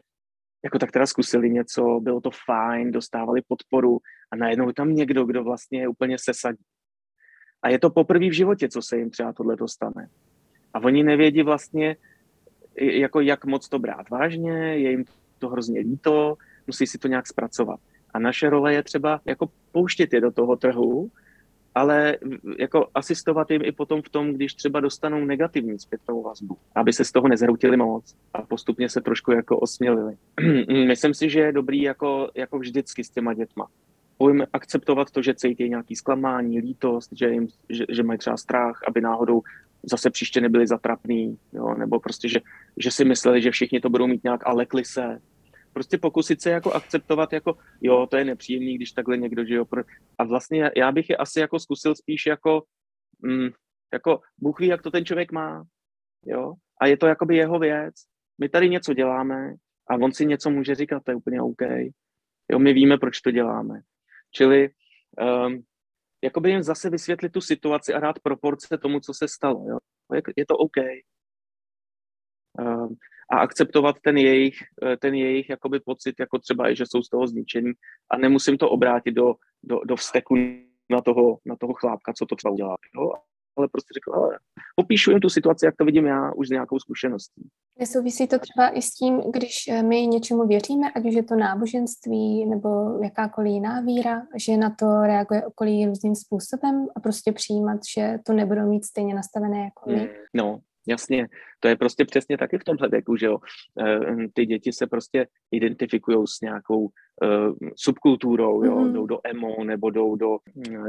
jako 0.64 0.80
tak 0.80 0.92
teda 0.92 1.06
zkusili 1.06 1.50
něco, 1.50 2.00
bylo 2.00 2.22
to 2.22 2.30
fajn, 2.46 2.92
dostávali 2.92 3.42
podporu 3.48 4.00
a 4.32 4.36
najednou 4.36 4.72
tam 4.72 4.96
někdo, 4.96 5.26
kdo 5.26 5.44
vlastně 5.44 5.88
úplně 5.88 6.18
sesadí. 6.20 6.64
A 7.62 7.70
je 7.70 7.80
to 7.80 7.90
poprvé 7.90 8.30
v 8.30 8.36
životě, 8.36 8.70
co 8.70 8.82
se 8.82 8.98
jim 8.98 9.10
třeba 9.10 9.34
tohle 9.34 9.56
dostane. 9.56 10.10
A 10.74 10.80
oni 10.80 11.04
nevědí 11.04 11.42
vlastně, 11.42 11.96
jako 12.82 13.22
jak 13.22 13.46
moc 13.46 13.70
to 13.70 13.80
brát 13.80 14.10
vážně, 14.10 14.54
je 14.54 14.92
jim 14.92 15.06
to 15.40 15.50
hrozně 15.50 15.80
líto, 15.80 16.38
musí 16.68 16.88
si 16.88 16.98
to 16.98 17.08
nějak 17.08 17.28
zpracovat. 17.28 17.80
A 18.14 18.20
naše 18.20 18.50
role 18.50 18.74
je 18.74 18.84
třeba 18.84 19.22
jako 19.26 19.50
pouštět 19.72 20.14
je 20.14 20.22
do 20.22 20.32
toho 20.32 20.56
trhu, 20.56 21.12
ale 21.76 22.18
jako 22.60 22.88
asistovat 22.96 23.52
jim 23.52 23.62
i 23.66 23.72
potom 23.72 24.02
v 24.02 24.10
tom, 24.10 24.34
když 24.34 24.54
třeba 24.54 24.80
dostanou 24.80 25.26
negativní 25.26 25.80
zpětnou 25.80 26.24
vazbu, 26.24 26.58
aby 26.76 26.94
se 26.94 27.06
z 27.06 27.12
toho 27.12 27.28
nezhroutili 27.28 27.78
moc 27.78 28.16
a 28.34 28.42
postupně 28.42 28.90
se 28.90 29.02
trošku 29.02 29.32
jako 29.32 29.60
osmělili. 29.60 30.18
Myslím 30.88 31.14
si, 31.14 31.30
že 31.30 31.40
je 31.40 31.52
dobrý 31.52 31.82
jako, 31.82 32.32
jako 32.36 32.60
vždycky 32.60 33.04
s 33.04 33.10
těma 33.10 33.34
dětma. 33.34 33.68
Pojďme 34.22 34.46
akceptovat 34.54 35.12
to, 35.12 35.22
že 35.22 35.34
cítí 35.34 35.70
nějaký 35.70 35.96
zklamání, 35.96 36.60
lítost, 36.60 37.10
že, 37.12 37.30
jim, 37.30 37.48
že, 37.70 37.86
že 37.90 38.04
mají 38.04 38.20
třeba 38.20 38.38
strach, 38.38 38.80
aby 38.88 39.02
náhodou 39.02 39.42
zase 39.84 40.10
příště 40.10 40.42
nebyli 40.42 40.68
zatrapný, 40.68 41.40
jo, 41.54 41.74
nebo 41.74 42.00
prostě, 42.00 42.30
že, 42.30 42.40
že 42.78 42.92
si 42.92 43.06
mysleli, 43.06 43.42
že 43.42 43.52
všichni 43.52 43.80
to 43.80 43.90
budou 43.90 44.08
mít 44.08 44.24
nějak 44.24 44.48
a 44.48 44.54
lekli 44.54 44.86
se, 44.86 45.20
prostě 45.74 45.98
pokusit 45.98 46.42
se 46.42 46.50
jako 46.50 46.72
akceptovat, 46.72 47.34
jako 47.34 47.58
jo, 47.82 48.08
to 48.08 48.18
je 48.18 48.26
nepříjemný, 48.26 48.76
když 48.76 48.92
takhle 48.92 49.18
někdo, 49.18 49.46
že 49.46 49.56
jo. 49.56 49.66
A 50.18 50.24
vlastně 50.24 50.72
já 50.78 50.92
bych 50.92 51.10
je 51.10 51.18
asi 51.18 51.40
jako 51.40 51.60
zkusil 51.60 51.96
spíš 51.96 52.26
jako, 52.26 52.64
mm, 53.22 53.50
jako 53.94 54.20
Bůh 54.38 54.60
ví, 54.60 54.68
jak 54.68 54.82
to 54.82 54.92
ten 54.92 55.06
člověk 55.06 55.32
má, 55.32 55.64
jo. 56.26 56.54
A 56.82 56.88
je 56.88 56.98
to 56.98 57.08
jakoby 57.08 57.36
jeho 57.36 57.60
věc. 57.60 57.96
My 58.38 58.50
tady 58.50 58.70
něco 58.70 58.94
děláme 58.94 59.54
a 59.90 59.96
on 59.96 60.12
si 60.12 60.26
něco 60.26 60.50
může 60.50 60.76
říkat, 60.76 61.04
to 61.04 61.12
je 61.12 61.16
úplně 61.16 61.42
OK. 61.42 61.62
Jo, 62.52 62.60
my 62.60 62.74
víme, 62.74 62.98
proč 62.98 63.22
to 63.22 63.32
děláme. 63.32 63.82
Čili 64.32 64.70
um, 65.22 65.64
jakoby 66.24 66.50
jim 66.50 66.64
zase 66.64 66.90
vysvětlit 66.90 67.30
tu 67.30 67.42
situaci 67.42 67.94
a 67.94 68.00
dát 68.00 68.20
proporce 68.20 68.78
tomu, 68.78 69.00
co 69.00 69.14
se 69.14 69.28
stalo. 69.28 69.66
Jo. 69.70 69.78
Je, 70.38 70.46
to 70.46 70.58
OK. 70.58 70.78
Um, 72.60 72.96
a 73.32 73.38
akceptovat 73.38 73.96
ten 74.04 74.18
jejich, 74.18 74.58
eh, 74.86 74.98
ten 74.98 75.14
jejich 75.16 75.50
jakoby 75.50 75.80
pocit, 75.80 76.16
jako 76.20 76.40
třeba 76.40 76.70
i, 76.70 76.76
že 76.76 76.84
jsou 76.88 77.02
z 77.02 77.10
toho 77.10 77.28
zničený 77.28 77.72
a 78.12 78.18
nemusím 78.18 78.58
to 78.58 78.70
obrátit 78.70 79.12
do, 79.12 79.36
do, 79.64 79.80
do 79.86 79.96
vzteku 79.96 80.36
na 80.90 81.02
toho, 81.02 81.40
na 81.46 81.56
toho 81.56 81.74
chlápka, 81.74 82.14
co 82.14 82.26
to 82.26 82.36
třeba 82.36 82.52
udělá. 82.52 82.76
Jo? 82.96 83.14
Ale 83.58 83.68
prostě 83.72 83.94
řekl, 83.94 84.14
ale 84.14 84.40
popíšu 84.76 85.12
jim 85.12 85.20
tu 85.20 85.30
situaci, 85.30 85.66
jak 85.66 85.76
to 85.76 85.86
vidím 85.86 86.06
já, 86.06 86.32
už 86.34 86.48
s 86.48 86.52
nějakou 86.52 86.80
zkušeností. 86.80 87.50
Nesouvisí 87.80 88.28
to 88.28 88.40
třeba 88.40 88.70
i 88.70 88.82
s 88.82 88.94
tím, 88.94 89.22
když 89.34 89.68
eh, 89.68 89.84
my 89.84 90.08
něčemu 90.08 90.48
věříme, 90.48 90.92
ať 90.92 91.06
už 91.06 91.14
je 91.14 91.24
to 91.24 91.36
náboženství 91.36 92.46
nebo 92.46 92.70
jakákoliv 93.04 93.52
jiná 93.52 93.82
víra, 93.82 94.22
že 94.36 94.58
na 94.58 94.76
to 94.80 95.02
reaguje 95.02 95.46
okolí 95.46 95.86
různým 95.86 96.16
způsobem 96.16 96.88
a 96.96 97.00
prostě 97.00 97.32
přijímat, 97.32 97.80
že 97.96 98.20
to 98.26 98.34
nebudou 98.34 98.70
mít 98.70 98.86
stejně 98.86 99.16
nastavené 99.16 99.64
jako 99.64 99.90
my. 99.90 100.00
Hmm, 100.00 100.08
no, 100.34 100.60
Jasně, 100.88 101.28
to 101.60 101.68
je 101.68 101.76
prostě 101.76 102.06
přesně 102.06 102.38
taky 102.38 102.58
v 102.58 102.64
tomhle 102.64 102.90
věku, 102.90 103.16
že 103.16 103.26
jo. 103.26 103.38
Eh, 103.80 104.28
ty 104.34 104.46
děti 104.46 104.74
se 104.74 104.88
prostě 104.88 105.28
identifikují 105.52 106.28
s 106.28 106.42
nějakou 106.42 106.80
uh, 106.80 106.90
subkulturou, 107.76 108.64
jo, 108.64 108.80
mm. 108.80 108.94
jdou 108.94 109.06
do 109.06 109.20
emo 109.24 109.64
nebo 109.64 109.90
jdou 109.90 110.16
do, 110.16 110.38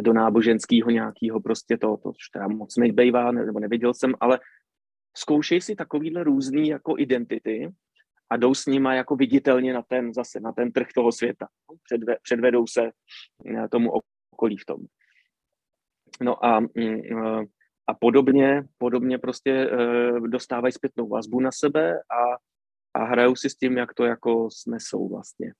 do 0.01 0.13
náboženského 0.13 0.91
nějakého 0.91 1.41
prostě 1.41 1.79
to, 1.79 1.97
to 1.97 2.09
už 2.09 2.29
teda 2.33 2.49
moc 2.49 2.77
nebejvá, 2.77 3.33
nebo 3.33 3.61
neviděl 3.61 3.95
jsem, 3.95 4.15
ale 4.21 4.41
zkoušej 5.17 5.61
si 5.61 5.75
takovýhle 5.75 6.25
různý 6.25 6.69
jako 6.69 6.95
identity 6.99 7.73
a 8.31 8.37
jdou 8.37 8.55
s 8.55 8.67
nima 8.67 8.95
jako 8.95 9.17
viditelně 9.17 9.73
na 9.73 9.83
ten 9.83 10.15
zase, 10.15 10.41
na 10.41 10.53
ten 10.53 10.73
trh 10.73 10.87
toho 10.95 11.13
světa. 11.13 11.47
Předve, 11.85 12.17
předvedou 12.23 12.67
se 12.67 12.91
eh, 13.47 13.69
tomu 13.69 13.91
okolí 14.33 14.57
v 14.57 14.67
tom. 14.67 14.79
No 16.21 16.45
a 16.45 16.59
uh, 16.59 17.45
a 17.87 17.95
podobně, 17.95 18.63
podobně 18.79 19.19
prostě 19.19 19.71
uh, 19.71 20.29
dostávají 20.29 20.73
zpětnou 20.73 21.09
vazbu 21.09 21.41
na 21.41 21.51
sebe 21.53 21.95
a, 21.95 22.37
a 22.95 23.05
hrajou 23.05 23.37
si 23.37 23.51
s 23.51 23.57
tím, 23.57 23.77
jak 23.77 23.95
to 23.95 24.05
jako 24.05 24.49
snesou 24.51 25.09
vlastně. 25.09 25.53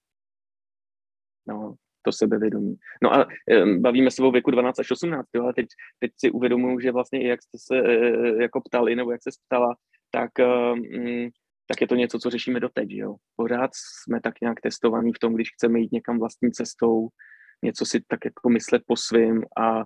No, 1.49 1.75
to 2.03 2.13
sebevědomí. 2.13 2.77
No 3.03 3.15
a 3.15 3.27
um, 3.63 3.83
bavíme 3.83 4.11
se 4.11 4.23
o 4.23 4.31
věku 4.31 4.51
12 4.51 4.79
až 4.79 4.91
18, 4.91 5.27
jo, 5.35 5.43
ale 5.43 5.55
teď, 5.55 5.67
teď 5.99 6.13
si 6.17 6.31
uvědomuji, 6.31 6.81
že 6.81 6.93
vlastně 6.93 7.23
i 7.23 7.27
jak 7.27 7.43
jste 7.43 7.59
se 7.59 7.83
uh, 7.83 8.41
jako 8.41 8.61
ptali, 8.61 8.97
nebo 8.97 9.13
jak 9.13 9.23
se 9.23 9.31
ptala, 9.47 9.77
tak, 10.11 10.31
um, 10.39 11.31
tak 11.67 11.81
je 11.81 11.89
to 11.89 11.95
něco, 11.95 12.19
co 12.19 12.31
řešíme 12.31 12.61
doteď, 12.61 12.91
jo. 12.91 13.17
Pořád 13.37 13.71
jsme 13.75 14.21
tak 14.21 14.35
nějak 14.43 14.61
testovaní 14.61 15.13
v 15.13 15.19
tom, 15.19 15.35
když 15.35 15.49
chceme 15.55 15.81
jít 15.81 15.93
někam 15.93 16.19
vlastní 16.19 16.51
cestou, 16.53 17.09
něco 17.65 17.87
si 17.87 18.01
tak 18.09 18.25
jako 18.25 18.49
myslet 18.49 18.83
po 18.87 18.97
svým 18.97 19.45
a 19.61 19.85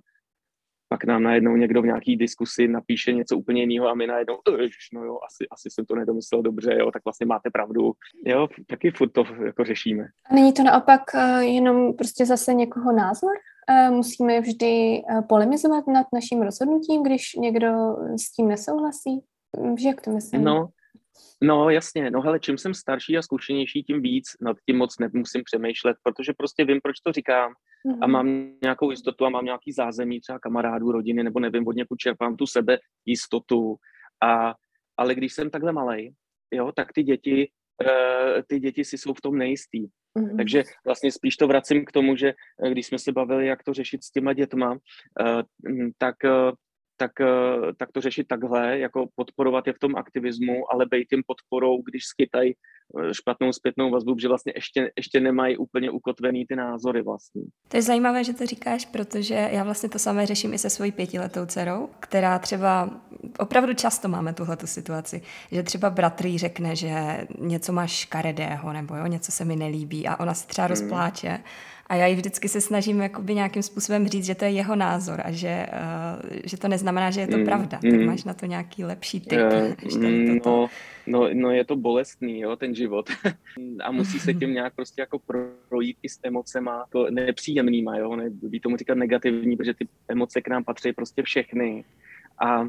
pak 0.88 1.04
nám 1.04 1.22
najednou 1.22 1.56
někdo 1.56 1.82
v 1.82 1.86
nějaký 1.86 2.16
diskusi 2.16 2.68
napíše 2.68 3.12
něco 3.12 3.38
úplně 3.38 3.60
jiného 3.60 3.88
a 3.88 3.94
my 3.94 4.06
najednou, 4.06 4.36
ježiš, 4.58 4.88
no 4.92 5.04
jo, 5.04 5.18
asi, 5.26 5.46
asi 5.50 5.70
jsem 5.70 5.84
to 5.84 5.94
nedomyslel 5.94 6.42
dobře, 6.42 6.76
jo, 6.78 6.90
tak 6.90 7.04
vlastně 7.04 7.26
máte 7.26 7.50
pravdu. 7.50 7.92
Jo, 8.24 8.48
taky 8.66 8.90
furt 8.90 9.10
to 9.10 9.24
jako 9.44 9.64
řešíme. 9.64 10.04
A 10.30 10.34
není 10.34 10.52
to 10.52 10.62
naopak 10.62 11.00
uh, 11.14 11.38
jenom 11.38 11.94
prostě 11.94 12.26
zase 12.26 12.54
někoho 12.54 12.92
názor? 12.92 13.32
Uh, 13.70 13.94
musíme 13.94 14.40
vždy 14.40 15.02
polemizovat 15.28 15.86
nad 15.86 16.06
naším 16.12 16.42
rozhodnutím, 16.42 17.02
když 17.02 17.34
někdo 17.34 17.68
s 18.20 18.32
tím 18.32 18.48
nesouhlasí? 18.48 19.20
Že 19.78 19.88
jak 19.88 20.00
to 20.00 20.10
myslím? 20.10 20.44
No, 20.44 20.68
No 21.42 21.70
jasně, 21.70 22.10
no 22.10 22.20
hele, 22.20 22.40
čím 22.40 22.58
jsem 22.58 22.74
starší 22.74 23.18
a 23.18 23.22
zkušenější, 23.22 23.82
tím 23.82 24.02
víc 24.02 24.26
nad 24.40 24.56
tím 24.66 24.76
moc 24.76 24.98
nemusím 24.98 25.42
přemýšlet, 25.44 25.96
protože 26.02 26.32
prostě 26.38 26.64
vím, 26.64 26.80
proč 26.82 27.00
to 27.00 27.12
říkám 27.12 27.52
mm-hmm. 27.52 27.98
a 28.02 28.06
mám 28.06 28.50
nějakou 28.62 28.90
jistotu 28.90 29.24
a 29.26 29.28
mám 29.28 29.44
nějaký 29.44 29.72
zázemí, 29.72 30.20
třeba 30.20 30.38
kamarádů, 30.38 30.92
rodiny, 30.92 31.24
nebo 31.24 31.40
nevím, 31.40 31.68
od 31.68 31.76
někud 31.76 31.98
čerpám 31.98 32.36
tu 32.36 32.46
sebe 32.46 32.78
jistotu. 33.06 33.76
A, 34.22 34.54
ale 34.96 35.14
když 35.14 35.32
jsem 35.32 35.50
takhle 35.50 35.72
malý, 35.72 36.14
jo, 36.50 36.72
tak 36.72 36.92
ty 36.92 37.02
děti, 37.02 37.50
uh, 37.84 38.42
ty 38.46 38.60
děti 38.60 38.84
si 38.84 38.98
jsou 38.98 39.14
v 39.14 39.20
tom 39.20 39.38
nejistý. 39.38 39.86
Mm-hmm. 40.18 40.36
Takže 40.36 40.64
vlastně 40.84 41.12
spíš 41.12 41.36
to 41.36 41.46
vracím 41.46 41.84
k 41.84 41.92
tomu, 41.92 42.16
že 42.16 42.34
eh, 42.64 42.70
když 42.70 42.86
jsme 42.86 42.98
se 42.98 43.12
bavili, 43.12 43.46
jak 43.46 43.64
to 43.64 43.74
řešit 43.74 44.04
s 44.04 44.10
těma 44.10 44.32
dětma, 44.32 44.72
uh, 44.72 45.42
tak 45.98 46.14
uh, 46.24 46.54
tak, 46.96 47.20
eh, 47.20 47.72
tak 47.76 47.92
to 47.92 48.00
řešit 48.00 48.28
takhle, 48.28 48.78
jako 48.78 49.06
podporovat 49.14 49.66
je 49.66 49.72
v 49.72 49.78
tom 49.78 49.96
aktivismu, 49.96 50.72
ale 50.72 50.86
být 50.86 51.08
tím 51.08 51.22
podporou, 51.26 51.82
když 51.82 52.04
skytají 52.04 52.52
eh, 52.52 53.14
špatnou 53.14 53.52
zpětnou 53.52 53.90
vazbu, 53.90 54.18
že 54.18 54.28
vlastně 54.28 54.52
ještě, 54.56 54.90
ještě 54.96 55.20
nemají 55.20 55.56
úplně 55.56 55.90
ukotvený 55.90 56.46
ty 56.46 56.56
názory 56.56 57.02
vlastně. 57.02 57.42
To 57.68 57.76
je 57.76 57.82
zajímavé, 57.82 58.24
že 58.24 58.32
to 58.32 58.46
říkáš, 58.46 58.86
protože 58.86 59.48
já 59.52 59.64
vlastně 59.64 59.88
to 59.88 59.98
samé 59.98 60.26
řeším 60.26 60.54
i 60.54 60.58
se 60.58 60.70
svojí 60.70 60.92
pětiletou 60.92 61.46
dcerou, 61.46 61.88
která 62.00 62.38
třeba 62.38 62.90
opravdu 63.38 63.74
často 63.74 64.08
máme 64.08 64.34
tuhle 64.34 64.56
situaci, 64.64 65.22
že 65.52 65.62
třeba 65.62 65.90
bratr 65.90 66.26
řekne, 66.36 66.76
že 66.76 67.26
něco 67.38 67.72
máš 67.72 67.92
škaredého 67.92 68.72
nebo 68.72 68.96
jo, 68.96 69.06
něco 69.06 69.32
se 69.32 69.44
mi 69.44 69.56
nelíbí 69.56 70.08
a 70.08 70.20
ona 70.20 70.34
se 70.34 70.46
třeba 70.46 70.66
hmm. 70.66 70.70
rozpláče 70.70 71.40
a 71.88 71.94
já 71.94 72.06
jí 72.06 72.14
vždycky 72.14 72.48
se 72.48 72.60
snažím 72.60 73.00
jakoby 73.00 73.34
nějakým 73.34 73.62
způsobem 73.62 74.08
říct, 74.08 74.24
že 74.24 74.34
to 74.34 74.44
je 74.44 74.50
jeho 74.50 74.76
názor 74.76 75.20
a 75.24 75.32
že, 75.32 75.66
uh, 75.72 76.30
že 76.44 76.56
to 76.56 76.68
neznamená, 76.68 77.10
že 77.10 77.20
je 77.20 77.26
to 77.26 77.38
mm, 77.38 77.44
pravda. 77.44 77.80
Mm, 77.84 77.90
tak 77.90 78.00
máš 78.00 78.24
na 78.24 78.34
to 78.34 78.46
nějaký 78.46 78.84
lepší 78.84 79.20
tip? 79.20 79.38
Uh, 79.38 79.98
no, 80.44 80.68
no, 81.06 81.28
no 81.32 81.50
je 81.50 81.64
to 81.64 81.76
bolestný, 81.76 82.40
jo, 82.40 82.56
ten 82.56 82.74
život. 82.74 83.10
a 83.84 83.92
musí 83.92 84.18
se 84.18 84.34
tím 84.34 84.52
nějak 84.52 84.74
prostě 84.74 85.00
jako 85.00 85.18
projít 85.68 85.96
i 86.02 86.08
s 86.08 86.20
emocema, 86.22 86.84
to 86.90 87.10
nepříjemnýma, 87.10 87.96
jo, 87.96 88.16
nebudí 88.16 88.60
tomu 88.60 88.76
říkat 88.76 88.98
negativní, 88.98 89.56
protože 89.56 89.74
ty 89.74 89.88
emoce 90.08 90.40
k 90.40 90.48
nám 90.48 90.64
patří 90.64 90.92
prostě 90.92 91.22
všechny. 91.22 91.84
A 92.38 92.60
uh, 92.60 92.68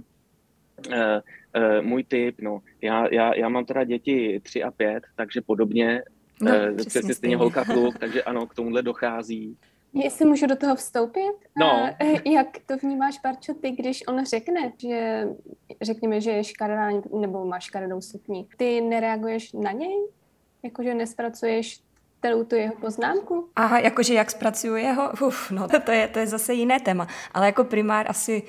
uh, 0.92 1.82
můj 1.82 2.04
tip, 2.04 2.36
no, 2.42 2.62
já, 2.82 3.14
já, 3.14 3.36
já 3.36 3.50
mám 3.50 3.66
teda 3.66 3.84
děti 3.84 4.40
3 4.44 4.64
a 4.64 4.72
5, 4.72 5.04
takže 5.16 5.42
podobně 5.42 6.02
No, 6.42 6.52
uh, 6.52 6.86
přesně 6.86 7.14
stejně 7.16 7.38
holka 7.38 7.66
kluk, 7.66 7.98
takže 8.00 8.24
ano, 8.24 8.48
k 8.48 8.56
tomuhle 8.56 8.82
dochází. 8.82 9.58
Jestli 9.94 10.26
můžu 10.26 10.48
do 10.48 10.56
toho 10.56 10.76
vstoupit? 10.76 11.34
No. 11.60 11.90
Uh, 12.04 12.34
jak 12.34 12.48
to 12.66 12.78
vnímáš, 12.78 13.20
Barčo, 13.24 13.54
ty, 13.54 13.72
když 13.72 14.04
on 14.08 14.26
řekne, 14.26 14.72
že 14.82 15.28
řekněme, 15.82 16.22
že 16.22 16.32
je 16.32 16.44
škaredá 16.44 16.90
nebo 17.20 17.46
má 17.46 17.60
škaredou 17.60 18.02
sukni, 18.02 18.48
ty 18.58 18.82
nereaguješ 18.82 19.54
na 19.54 19.72
něj? 19.72 20.08
Jakože 20.64 20.94
nespracuješ 20.94 21.80
celou 22.22 22.44
tu 22.44 22.56
jeho 22.56 22.76
poznámku? 22.76 23.50
Aha, 23.56 23.80
jakože 23.80 24.14
jak 24.14 24.32
zpracuju 24.32 24.76
jeho? 24.76 25.12
Uf, 25.28 25.52
no 25.52 25.68
to 25.86 25.92
je, 25.92 26.08
to 26.08 26.20
je 26.20 26.28
zase 26.28 26.54
jiné 26.54 26.80
téma. 26.80 27.08
Ale 27.34 27.46
jako 27.46 27.64
primár 27.64 28.06
asi 28.10 28.44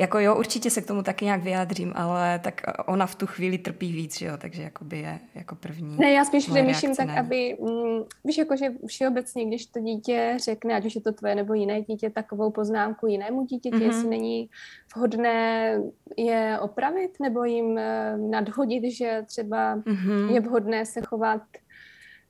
jako 0.00 0.18
jo, 0.18 0.36
určitě 0.38 0.70
se 0.70 0.80
k 0.80 0.86
tomu 0.86 1.02
taky 1.02 1.24
nějak 1.24 1.42
vyjádřím, 1.42 1.92
ale 1.96 2.38
tak 2.38 2.60
ona 2.86 3.06
v 3.06 3.14
tu 3.14 3.26
chvíli 3.26 3.58
trpí 3.58 3.92
víc, 3.92 4.18
že 4.18 4.26
jo, 4.26 4.32
takže 4.38 4.62
jakoby 4.62 4.98
je 4.98 5.18
jako 5.34 5.54
první. 5.54 5.96
Ne, 5.98 6.12
já 6.12 6.24
spíš 6.24 6.46
přemýšlím 6.46 6.96
tak, 6.96 7.08
aby, 7.08 7.56
mm, 7.60 8.02
víš, 8.24 8.38
jakože 8.38 8.70
všeobecně, 8.86 9.44
když 9.46 9.66
to 9.66 9.80
dítě 9.80 10.36
řekne, 10.44 10.74
ať 10.74 10.84
už 10.84 10.94
je 10.94 11.00
to 11.00 11.12
tvoje 11.12 11.34
nebo 11.34 11.54
jiné 11.54 11.82
dítě, 11.82 12.10
takovou 12.10 12.50
poznámku 12.50 13.06
jinému 13.06 13.44
dítěti, 13.44 13.76
mm-hmm. 13.76 13.86
jestli 13.86 14.08
není 14.08 14.50
vhodné 14.96 15.74
je 16.16 16.58
opravit 16.60 17.10
nebo 17.20 17.44
jim 17.44 17.78
eh, 17.78 18.16
nadhodit, 18.16 18.84
že 18.84 19.22
třeba 19.26 19.76
mm-hmm. 19.76 20.30
je 20.34 20.40
vhodné 20.40 20.86
se 20.86 21.00
chovat 21.00 21.42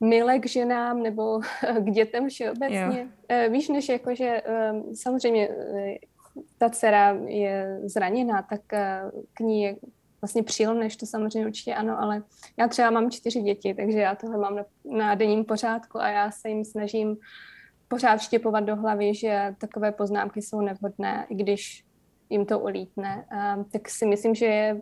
mile 0.00 0.38
k 0.38 0.46
ženám 0.46 1.02
nebo 1.02 1.40
k 1.78 1.90
dětem 1.90 2.28
všeobecně. 2.28 3.08
Jo. 3.30 3.50
Víš, 3.50 3.68
než 3.68 3.88
jako, 3.88 4.14
že 4.14 4.42
samozřejmě 4.94 5.48
ta 6.58 6.70
dcera 6.70 7.10
je 7.26 7.80
zraněná, 7.84 8.42
tak 8.42 8.60
k 9.32 9.40
ní 9.40 9.62
je 9.62 9.76
vlastně 10.20 10.42
příjemné, 10.42 10.88
to 11.00 11.06
samozřejmě 11.06 11.46
určitě 11.46 11.74
ano, 11.74 12.00
ale 12.00 12.22
já 12.58 12.68
třeba 12.68 12.90
mám 12.90 13.10
čtyři 13.10 13.40
děti, 13.40 13.74
takže 13.74 13.98
já 13.98 14.14
tohle 14.14 14.38
mám 14.38 14.58
na, 14.84 15.14
denním 15.14 15.44
pořádku 15.44 15.98
a 15.98 16.08
já 16.08 16.30
se 16.30 16.48
jim 16.48 16.64
snažím 16.64 17.16
pořád 17.88 18.20
štěpovat 18.20 18.64
do 18.64 18.76
hlavy, 18.76 19.14
že 19.14 19.54
takové 19.58 19.92
poznámky 19.92 20.42
jsou 20.42 20.60
nevhodné, 20.60 21.26
i 21.28 21.34
když 21.34 21.84
jim 22.30 22.46
to 22.46 22.58
ulítne. 22.58 23.26
Tak 23.72 23.88
si 23.88 24.06
myslím, 24.06 24.34
že 24.34 24.46
je 24.46 24.80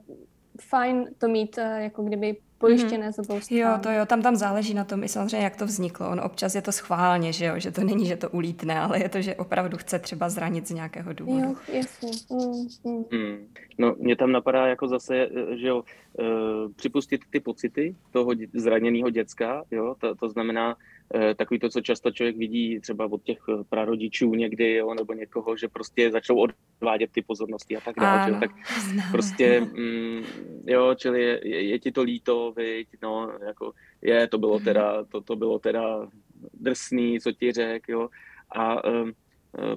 fajn 0.60 1.10
to 1.18 1.28
mít 1.28 1.58
uh, 1.58 1.64
jako 1.64 2.02
kdyby 2.02 2.36
pojištěné 2.58 3.08
mm-hmm. 3.08 3.12
z 3.12 3.18
obou 3.18 3.40
stran. 3.40 3.60
Jo, 3.60 3.78
to 3.82 3.90
jo, 3.90 4.06
tam 4.06 4.22
tam 4.22 4.36
záleží 4.36 4.74
na 4.74 4.84
tom 4.84 5.04
i 5.04 5.08
samozřejmě, 5.08 5.44
jak 5.44 5.56
to 5.56 5.66
vzniklo. 5.66 6.10
On 6.10 6.20
občas 6.20 6.54
je 6.54 6.62
to 6.62 6.72
schválně, 6.72 7.32
že 7.32 7.44
jo, 7.44 7.54
že 7.56 7.70
to 7.70 7.84
není, 7.84 8.06
že 8.06 8.16
to 8.16 8.30
ulítne, 8.30 8.80
ale 8.80 9.02
je 9.02 9.08
to, 9.08 9.22
že 9.22 9.34
opravdu 9.34 9.76
chce 9.76 9.98
třeba 9.98 10.28
zranit 10.28 10.68
z 10.68 10.70
nějakého 10.70 11.12
důvodu. 11.12 11.44
Jo, 11.44 11.54
jasně. 11.72 12.10
Mm, 12.30 12.68
mm. 12.84 13.04
Mm. 13.10 13.46
No, 13.78 13.94
mě 13.98 14.16
tam 14.16 14.32
napadá 14.32 14.66
jako 14.66 14.88
zase, 14.88 15.28
že 15.56 15.68
jo, 15.68 15.76
uh, 16.18 16.72
připustit 16.76 17.20
ty 17.30 17.40
pocity 17.40 17.96
toho 18.12 18.30
zraněného 18.54 19.10
děcka, 19.10 19.64
jo, 19.70 19.94
to, 20.00 20.14
to 20.14 20.28
znamená, 20.28 20.76
Eh, 20.76 20.97
takový 21.34 21.60
to, 21.60 21.68
co 21.68 21.80
často 21.80 22.10
člověk 22.10 22.36
vidí 22.36 22.80
třeba 22.80 23.12
od 23.12 23.22
těch 23.22 23.38
eh, 23.48 23.64
prarodičů 23.68 24.34
někdy, 24.34 24.74
jo, 24.74 24.94
nebo 24.94 25.12
někoho, 25.12 25.56
že 25.56 25.68
prostě 25.68 26.10
začnou 26.10 26.46
odvádět 26.80 27.12
ty 27.12 27.22
pozornosti 27.22 27.76
a 27.76 27.80
tak 27.80 27.96
dále. 27.96 28.40
tak 28.40 28.50
známe. 28.90 29.10
prostě, 29.10 29.60
mm, 29.60 30.22
jo, 30.66 30.94
čili 30.94 31.22
je, 31.22 31.40
je, 31.44 31.62
je, 31.62 31.78
ti 31.78 31.92
to 31.92 32.02
líto, 32.02 32.52
viď, 32.56 32.88
no, 33.02 33.32
jako 33.46 33.72
je, 34.02 34.28
to 34.28 34.38
bylo 34.38 34.56
mhm. 34.56 34.64
teda, 34.64 35.04
to, 35.04 35.20
to 35.20 35.36
bylo 35.36 35.58
teda 35.58 36.08
drsný, 36.54 37.20
co 37.20 37.32
ti 37.32 37.52
řek, 37.52 37.88
jo, 37.88 38.08
a 38.50 38.84
um, 38.84 39.12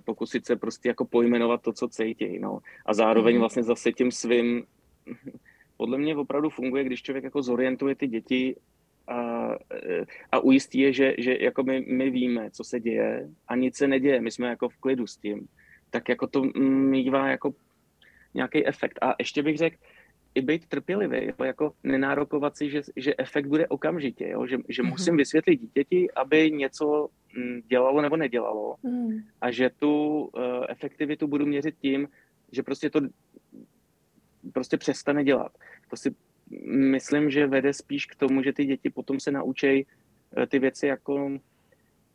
pokusit 0.06 0.46
se 0.46 0.56
prostě 0.56 0.90
jako 0.90 1.06
pojmenovat 1.06 1.62
to, 1.62 1.74
co 1.74 1.88
cítí, 1.88 2.40
no. 2.40 2.60
A 2.86 2.94
zároveň 2.94 3.36
mhm. 3.36 3.40
vlastně 3.40 3.64
zase 3.64 3.92
tím 3.92 4.12
svým, 4.12 4.64
podle 5.78 5.98
mě 5.98 6.16
opravdu 6.16 6.50
funguje, 6.50 6.84
když 6.84 7.02
člověk 7.02 7.24
jako 7.24 7.42
zorientuje 7.42 7.96
ty 7.96 8.08
děti 8.08 8.56
a, 9.12 9.56
a 10.32 10.40
ujistí 10.40 10.80
je, 10.80 10.94
že, 10.94 11.16
že 11.18 11.38
jako 11.40 11.64
my, 11.64 11.86
my 11.88 12.10
víme, 12.10 12.52
co 12.52 12.64
se 12.64 12.80
děje 12.80 13.30
a 13.48 13.56
nic 13.56 13.78
se 13.78 13.88
neděje, 13.88 14.22
my 14.22 14.32
jsme 14.32 14.48
jako 14.48 14.70
v 14.70 14.78
klidu 14.78 15.08
s 15.08 15.18
tím, 15.18 15.48
tak 15.90 16.10
jako 16.10 16.28
to 16.28 16.44
mývá 16.60 17.28
jako 17.28 17.54
nějaký 18.34 18.68
efekt. 18.68 19.00
A 19.02 19.16
ještě 19.20 19.44
bych 19.44 19.58
řekl, 19.58 19.76
i 20.36 20.42
být 20.42 20.68
trpělivý, 20.68 21.26
jo, 21.26 21.46
jako 21.46 21.74
nenárokovat 21.84 22.58
si, 22.58 22.70
že, 22.70 22.82
že 22.96 23.14
efekt 23.18 23.48
bude 23.48 23.68
okamžitě, 23.68 24.30
jo, 24.30 24.48
že, 24.48 24.58
že 24.70 24.82
mm-hmm. 24.82 24.90
musím 24.90 25.18
vysvětlit 25.18 25.56
dítěti, 25.56 26.12
aby 26.12 26.52
něco 26.52 27.10
mm, 27.38 27.62
dělalo 27.68 28.02
nebo 28.02 28.18
nedělalo 28.18 28.76
mm. 28.84 29.20
a 29.42 29.52
že 29.52 29.70
tu 29.80 30.20
uh, 30.24 30.66
efektivitu 30.70 31.28
budu 31.28 31.46
měřit 31.46 31.76
tím, 31.82 32.08
že 32.52 32.64
prostě 32.64 32.90
to 32.90 33.02
prostě 34.54 34.78
přestane 34.78 35.24
dělat. 35.24 35.52
To 35.90 35.96
si 35.96 36.16
myslím, 36.66 37.32
že 37.32 37.48
vede 37.48 37.74
spíš 37.74 38.06
k 38.06 38.16
tomu, 38.16 38.44
že 38.44 38.54
ty 38.54 38.66
děti 38.66 38.90
potom 38.90 39.20
se 39.20 39.32
naučí 39.32 39.88
eh, 40.38 40.48
ty 40.48 40.60
věci 40.60 40.88
jako 40.88 41.38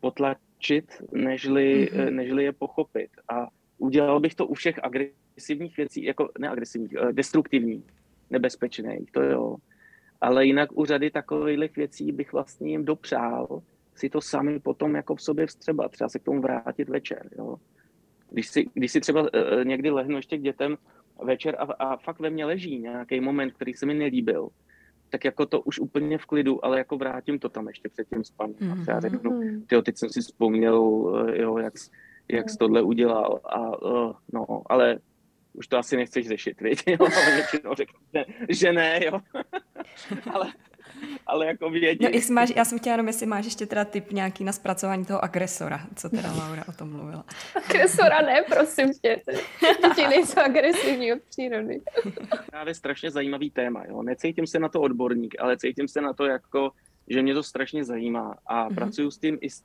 potlačit, 0.00 1.02
nežli, 1.12 1.88
mm-hmm. 1.92 2.10
nežli 2.10 2.44
je 2.44 2.52
pochopit. 2.52 3.10
A 3.28 3.48
udělal 3.78 4.20
bych 4.20 4.34
to 4.34 4.46
u 4.46 4.54
všech 4.54 4.80
agresivních 4.84 5.76
věcí, 5.76 6.04
jako 6.04 6.30
neagresivních, 6.38 6.94
eh, 6.94 7.12
destruktivních, 7.12 7.84
nebezpečných, 8.30 9.12
to 9.12 9.22
jo. 9.22 9.56
Ale 10.20 10.46
jinak 10.46 10.78
u 10.78 10.84
řady 10.84 11.10
takových 11.10 11.76
věcí 11.76 12.12
bych 12.12 12.32
vlastně 12.32 12.70
jim 12.70 12.84
dopřál 12.84 13.62
si 13.94 14.10
to 14.10 14.20
sami 14.20 14.60
potom 14.60 14.94
jako 14.94 15.16
v 15.16 15.22
sobě 15.22 15.46
vstřebat, 15.46 15.92
třeba 15.92 16.08
se 16.08 16.18
k 16.18 16.22
tomu 16.22 16.40
vrátit 16.40 16.88
večer, 16.88 17.28
jo. 17.38 17.56
Když 18.30 18.48
si, 18.48 18.64
když 18.74 18.92
si 18.92 19.00
třeba 19.00 19.30
někdy 19.64 19.90
lehnu 19.90 20.16
ještě 20.16 20.38
k 20.38 20.42
dětem 20.42 20.76
večer 21.24 21.56
a, 21.58 21.62
a 21.62 21.96
fakt 21.96 22.20
ve 22.20 22.30
mně 22.30 22.44
leží 22.44 22.78
nějaký 22.78 23.20
moment, 23.20 23.50
který 23.50 23.74
se 23.74 23.86
mi 23.86 23.94
nelíbil, 23.94 24.48
tak 25.08 25.24
jako 25.24 25.46
to 25.46 25.60
už 25.60 25.78
úplně 25.78 26.18
v 26.18 26.26
klidu, 26.26 26.64
ale 26.64 26.78
jako 26.78 26.96
vrátím 26.96 27.38
to 27.38 27.48
tam 27.48 27.68
ještě 27.68 27.88
před 27.88 28.08
tím 28.08 28.24
spaním. 28.24 28.56
Mm-hmm. 28.56 28.84
A 28.88 28.92
já 28.92 29.00
řeknu, 29.00 29.30
mhm. 29.30 29.62
tyjo, 29.66 29.82
teď 29.82 29.96
jsem 29.98 30.10
si 30.10 30.20
vzpomněl, 30.20 30.78
eh, 31.28 31.42
jo, 31.42 31.58
jak, 31.58 31.74
jak 32.28 32.50
jsi 32.50 32.56
tohle 32.58 32.82
udělal 32.82 33.40
a 33.44 33.82
uh, 33.82 34.12
no, 34.32 34.62
ale 34.66 34.98
už 35.52 35.66
to 35.66 35.78
asi 35.78 35.96
nechceš 35.96 36.28
řešit, 36.28 36.60
víš? 36.60 36.82
Jo, 36.86 36.98
ale 37.00 37.34
většinou 37.34 37.74
řeknu, 37.74 38.00
že 38.48 38.72
ne, 38.72 39.00
jo. 39.04 39.20
ale, 40.32 40.52
ale 41.26 41.46
jako 41.46 41.70
vědí. 41.70 42.04
No, 42.04 42.08
jestli 42.12 42.34
máš, 42.34 42.52
já 42.56 42.64
jsem 42.64 42.78
chtěla 42.78 42.92
jenom, 42.92 43.06
jestli 43.06 43.26
máš 43.26 43.44
ještě 43.44 43.66
teda 43.66 43.84
typ 43.84 44.12
nějaký 44.12 44.44
na 44.44 44.52
zpracování 44.52 45.04
toho 45.04 45.24
agresora, 45.24 45.80
co 45.96 46.08
teda 46.08 46.32
Laura 46.32 46.64
o 46.68 46.72
tom 46.72 46.92
mluvila. 46.92 47.24
Agresora 47.54 48.22
ne, 48.22 48.44
prosím 48.48 48.92
tě. 49.02 49.22
Děti 49.82 50.08
nejsou 50.08 50.40
agresivní 50.40 51.12
od 51.12 51.22
přírody. 51.22 51.80
Právě 52.50 52.74
strašně 52.74 53.10
zajímavý 53.10 53.50
téma, 53.50 53.84
jo. 53.88 54.02
Necítím 54.02 54.46
se 54.46 54.58
na 54.58 54.68
to 54.68 54.80
odborník, 54.80 55.34
ale 55.38 55.56
cítím 55.56 55.88
se 55.88 56.00
na 56.00 56.12
to 56.12 56.24
jako, 56.24 56.70
že 57.08 57.22
mě 57.22 57.34
to 57.34 57.42
strašně 57.42 57.84
zajímá 57.84 58.34
a 58.46 58.68
mm-hmm. 58.68 58.74
pracuju 58.74 59.10
s 59.10 59.18
tím 59.18 59.38
i 59.40 59.50
s, 59.50 59.64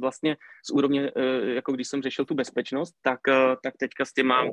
vlastně 0.00 0.36
z 0.66 0.70
úrovně, 0.70 1.10
eh, 1.16 1.54
jako 1.54 1.72
když 1.72 1.88
jsem 1.88 2.02
řešil 2.02 2.24
tu 2.24 2.34
bezpečnost, 2.34 2.94
tak, 3.02 3.20
eh, 3.28 3.56
tak 3.62 3.76
teďka 3.76 4.04
s 4.04 4.12
těma 4.12 4.44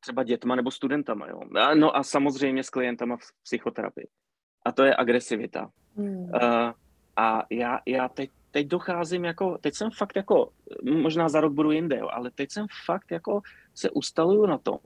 třeba 0.00 0.22
dětma 0.22 0.54
nebo 0.54 0.70
studentama, 0.70 1.28
jo. 1.28 1.40
No 1.74 1.96
a 1.96 2.02
samozřejmě 2.02 2.64
s 2.64 2.70
klientama 2.70 3.16
v 3.16 3.42
psychoterapii 3.42 4.06
a 4.64 4.72
to 4.72 4.84
je 4.84 4.96
agresivita. 4.96 5.70
Hmm. 5.96 6.18
Uh, 6.18 6.72
a 7.16 7.42
já, 7.50 7.80
já 7.86 8.08
teď, 8.08 8.30
teď 8.50 8.66
docházím 8.66 9.24
jako, 9.24 9.58
teď 9.58 9.74
jsem 9.74 9.90
fakt 9.90 10.16
jako, 10.16 10.50
možná 11.02 11.28
za 11.28 11.40
rok 11.40 11.52
budu 11.52 11.70
jinde, 11.70 11.98
jo, 11.98 12.08
ale 12.12 12.30
teď 12.30 12.50
jsem 12.50 12.66
fakt 12.86 13.10
jako 13.10 13.40
se 13.74 13.90
ustaluju 13.90 14.46
na 14.46 14.58
tom, 14.58 14.78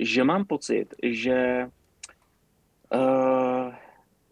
že 0.00 0.24
mám 0.24 0.44
pocit, 0.44 0.94
že 1.02 1.68
uh, 2.94 3.74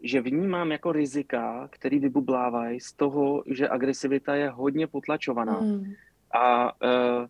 že 0.02 0.20
vnímám 0.20 0.72
jako 0.72 0.92
rizika, 0.92 1.68
který 1.70 1.98
vybublávají 1.98 2.80
z 2.80 2.92
toho, 2.92 3.42
že 3.46 3.68
agresivita 3.68 4.34
je 4.34 4.50
hodně 4.50 4.86
potlačovaná. 4.86 5.58
Hmm. 5.58 5.92
A 6.34 6.72
uh, 6.84 7.26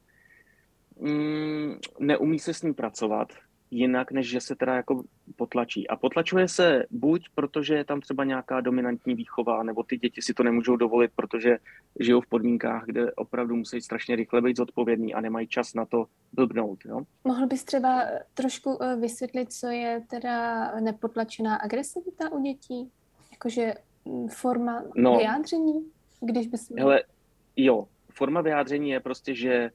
mm, 1.09 1.75
neumí 2.01 2.39
se 2.39 2.55
s 2.55 2.63
ní 2.63 2.75
pracovat 2.75 3.29
jinak, 3.73 4.13
než 4.13 4.29
že 4.29 4.41
se 4.41 4.55
teda 4.55 4.77
jako 4.77 5.03
potlačí. 5.37 5.89
A 5.89 5.97
potlačuje 5.97 6.49
se 6.49 6.87
buď 6.91 7.29
protože 7.35 7.75
je 7.75 7.85
tam 7.85 8.01
třeba 8.01 8.25
nějaká 8.25 8.61
dominantní 8.61 9.15
výchova, 9.15 9.63
nebo 9.63 9.83
ty 9.83 9.97
děti 9.97 10.23
si 10.23 10.35
to 10.35 10.43
nemůžou 10.43 10.77
dovolit, 10.77 11.11
protože 11.17 11.59
žijou 12.01 12.21
v 12.21 12.27
podmínkách, 12.27 12.85
kde 12.87 13.13
opravdu 13.13 13.57
musí 13.57 13.81
strašně 13.81 14.17
rychle 14.17 14.43
být 14.43 14.57
zodpovědní 14.57 15.15
a 15.15 15.21
nemají 15.21 15.47
čas 15.47 15.75
na 15.75 15.85
to 15.85 16.07
blbnout. 16.33 16.79
Jo? 16.85 17.01
Mohl 17.25 17.47
bys 17.47 17.65
třeba 17.65 18.05
trošku 18.35 18.79
eh, 18.83 18.97
vysvětlit, 18.97 19.53
co 19.53 19.67
je 19.67 20.03
teda 20.11 20.67
nepotlačená 20.81 21.57
agresivita 21.57 22.33
u 22.33 22.43
dětí? 22.43 22.91
Jakože 23.33 23.75
mm, 24.05 24.29
forma 24.29 24.83
no, 24.97 25.17
vyjádření? 25.17 25.91
Když 26.21 26.47
bys... 26.47 26.73
Hele, 26.79 27.03
jo, 27.57 27.89
forma 28.11 28.41
vyjádření 28.41 28.91
je 28.91 29.01
prostě, 29.01 29.35
že 29.35 29.71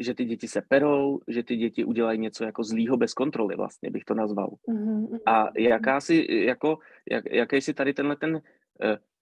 že 0.00 0.14
ty 0.14 0.24
děti 0.24 0.48
se 0.48 0.62
perou, 0.68 1.20
že 1.28 1.42
ty 1.42 1.56
děti 1.56 1.84
udělají 1.84 2.18
něco 2.18 2.44
jako 2.44 2.64
zlýho 2.64 2.96
bez 2.96 3.14
kontroly, 3.14 3.56
vlastně 3.56 3.90
bych 3.90 4.04
to 4.04 4.14
nazval. 4.14 4.50
Mm-hmm. 4.68 5.18
A 5.26 5.48
jaká 5.58 6.00
si, 6.00 6.26
jako, 6.30 6.78
jak, 7.10 7.24
jaký 7.30 7.60
si 7.60 7.74
tady 7.74 7.94
tenhle 7.94 8.16
ten 8.16 8.34
uh, 8.34 8.40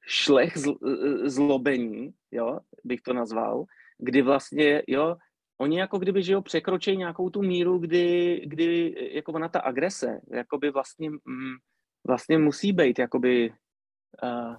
šlech 0.07 0.57
zl, 0.57 0.77
uh, 0.81 1.27
zlobení, 1.27 2.11
jo, 2.31 2.61
bych 2.85 3.01
to 3.01 3.13
nazval, 3.13 3.65
kdy 3.99 4.23
vlastně, 4.23 4.83
jo, 4.87 5.17
oni 5.59 5.79
jako 5.79 5.99
kdyby, 5.99 6.23
že 6.23 6.33
jo, 6.33 6.43
překročí 6.43 6.97
nějakou 6.97 7.31
tu 7.31 7.43
míru, 7.43 7.79
kdy, 7.79 8.41
kdy 8.47 8.95
jako 9.13 9.33
ona 9.33 9.49
ta 9.49 9.61
agrese, 9.61 10.21
jakoby 10.31 10.71
vlastně, 10.71 11.11
mm, 11.11 11.57
vlastně 12.07 12.39
musí 12.39 12.73
být, 12.73 12.99
jakoby 12.99 13.53
uh, 14.23 14.57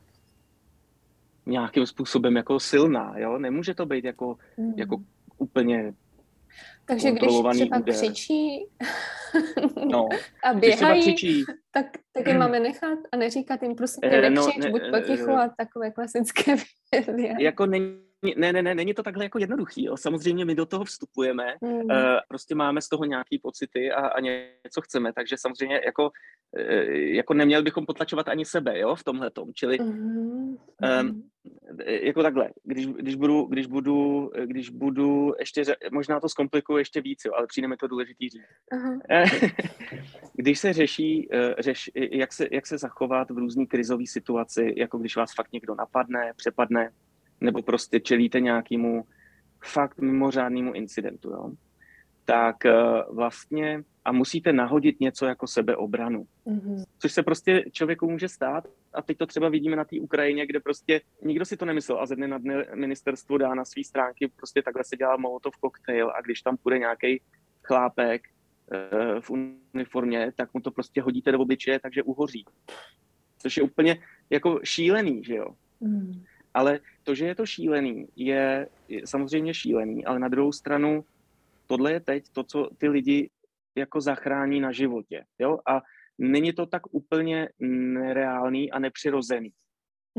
nějakým 1.45 1.86
způsobem 1.86 2.36
jako 2.36 2.60
silná, 2.60 3.13
jo, 3.17 3.38
nemůže 3.38 3.73
to 3.73 3.86
být 3.86 4.05
jako, 4.05 4.38
mm. 4.58 4.73
jako 4.77 4.97
úplně 5.38 5.93
takže 6.85 7.12
když 7.12 7.31
třeba 7.51 7.77
úder. 7.77 7.95
křičí 7.95 8.65
no, 9.85 10.09
a 10.43 10.53
běhají, 10.53 11.01
křičí, 11.01 11.45
tak, 11.71 11.85
tak 12.13 12.27
je 12.27 12.38
máme 12.38 12.59
nechat 12.59 12.99
a 13.12 13.17
neříkat 13.17 13.63
jim 13.63 13.75
prostě 13.75 14.07
eh, 14.07 14.29
nekřič, 14.29 14.57
no, 14.57 14.63
ne, 14.63 14.69
buď 14.71 14.81
potichu 14.91 15.29
eh, 15.29 15.43
a 15.43 15.49
takové 15.57 15.91
klasické 15.91 16.55
věci. 16.91 17.35
Jako 17.39 17.65
není 17.65 18.09
ne, 18.38 18.53
ne, 18.53 18.62
ne, 18.62 18.75
není 18.75 18.93
to 18.93 19.03
takhle 19.03 19.25
jako 19.25 19.39
jednoduchý. 19.39 19.86
Jo. 19.86 19.97
Samozřejmě 19.97 20.45
my 20.45 20.55
do 20.55 20.65
toho 20.65 20.86
vstupujeme, 20.86 21.55
mm. 21.62 21.71
uh, 21.71 21.82
prostě 22.27 22.55
máme 22.55 22.82
z 22.82 22.89
toho 22.89 23.05
nějaký 23.05 23.39
pocity 23.39 23.91
a, 23.91 24.08
a 24.08 24.19
něco 24.19 24.82
chceme, 24.82 25.13
takže 25.13 25.36
samozřejmě 25.38 25.82
jako, 25.86 26.03
uh, 26.03 26.12
jako 26.91 27.34
neměli 27.34 27.63
bychom 27.63 27.86
potlačovat 27.86 28.27
ani 28.27 28.45
sebe, 28.45 28.79
jo, 28.79 28.95
v 28.95 29.03
tomhle 29.03 29.32
tom. 29.32 29.53
Čili 29.53 29.77
mm. 29.79 30.58
um, 31.01 31.29
jako 31.86 32.23
takhle, 32.23 32.49
když, 32.63 32.88
když, 32.88 33.15
budu, 33.15 33.43
když, 33.43 33.67
budu, 33.67 34.32
když 34.45 34.69
budu 34.69 35.34
ještě, 35.39 35.63
možná 35.91 36.19
to 36.19 36.29
zkomplikuju 36.29 36.77
ještě 36.77 37.01
víc, 37.01 37.25
jo, 37.25 37.34
ale 37.36 37.47
přijde 37.47 37.67
mi 37.67 37.77
to 37.77 37.88
důležitý 37.88 38.29
říct. 38.29 38.41
Uh-huh. 38.73 38.99
když 40.34 40.60
se 40.60 40.73
řeší, 40.73 41.29
řeš, 41.60 41.91
jak, 41.95 42.34
se, 42.34 42.47
jak 42.51 42.67
se 42.67 42.77
zachovat 42.77 43.32
v 43.32 43.38
různý 43.38 43.67
krizové 43.67 44.03
situaci, 44.08 44.73
jako 44.77 44.97
když 44.97 45.15
vás 45.15 45.36
fakt 45.36 45.53
někdo 45.53 45.75
napadne, 45.75 46.34
přepadne, 46.36 46.91
nebo 47.41 47.62
prostě 47.62 47.99
čelíte 47.99 48.39
nějakému 48.39 49.04
fakt 49.63 49.99
mimořádnému 49.99 50.73
incidentu, 50.73 51.30
jo, 51.30 51.52
tak 52.25 52.56
uh, 52.65 53.15
vlastně 53.15 53.84
a 54.06 54.12
musíte 54.12 54.54
nahodit 54.54 54.99
něco 54.99 55.25
jako 55.25 55.47
sebeobranu. 55.47 56.25
Mm-hmm. 56.47 56.84
Což 56.99 57.12
se 57.12 57.23
prostě 57.23 57.65
člověku 57.71 58.12
může 58.12 58.30
stát 58.30 58.67
a 58.93 59.02
teď 59.02 59.17
to 59.17 59.25
třeba 59.25 59.49
vidíme 59.49 59.75
na 59.75 59.86
té 59.86 59.99
Ukrajině, 59.99 60.45
kde 60.45 60.60
prostě 60.60 61.02
nikdo 61.23 61.45
si 61.45 61.58
to 61.58 61.65
nemyslel 61.65 61.99
a 61.99 62.06
ze 62.06 62.15
dne 62.15 62.28
na 62.28 62.38
dne 62.38 62.65
ministerstvo 62.75 63.38
dá 63.38 63.56
na 63.56 63.65
své 63.65 63.84
stránky, 63.84 64.32
prostě 64.36 64.62
takhle 64.62 64.84
se 64.84 64.97
dělá 64.97 65.17
molotov 65.17 65.58
koktejl 65.58 66.10
a 66.10 66.21
když 66.21 66.41
tam 66.41 66.58
půjde 66.58 66.80
nějaký 66.80 67.21
chlápek 67.63 68.21
uh, 68.28 69.21
v 69.21 69.30
uniformě, 69.73 70.32
tak 70.36 70.54
mu 70.54 70.62
to 70.62 70.71
prostě 70.71 71.02
hodíte 71.02 71.32
do 71.32 71.39
obličeje, 71.39 71.80
takže 71.80 72.04
uhoří. 72.04 72.45
Což 73.38 73.58
je 73.58 73.63
úplně 73.63 73.97
jako 74.30 74.60
šílený, 74.63 75.23
že 75.23 75.36
jo. 75.36 75.56
Mm. 75.80 76.23
Ale 76.60 76.80
to, 77.04 77.15
že 77.15 77.26
je 77.26 77.36
to 77.36 77.45
šílený, 77.45 78.08
je, 78.15 78.67
je 78.88 79.08
samozřejmě 79.08 79.54
šílený, 79.54 80.06
ale 80.06 80.19
na 80.19 80.28
druhou 80.28 80.52
stranu 80.52 81.06
tohle 81.67 81.91
je 81.91 82.00
teď 82.00 82.24
to, 82.32 82.43
co 82.43 82.69
ty 82.78 82.89
lidi 82.89 83.30
jako 83.78 84.02
zachrání 84.02 84.60
na 84.60 84.72
životě. 84.72 85.24
Jo? 85.39 85.60
A 85.67 85.82
není 86.17 86.54
to 86.54 86.65
tak 86.65 86.82
úplně 86.91 87.50
nereálný 87.95 88.72
a 88.72 88.80
nepřirozený. 88.80 89.50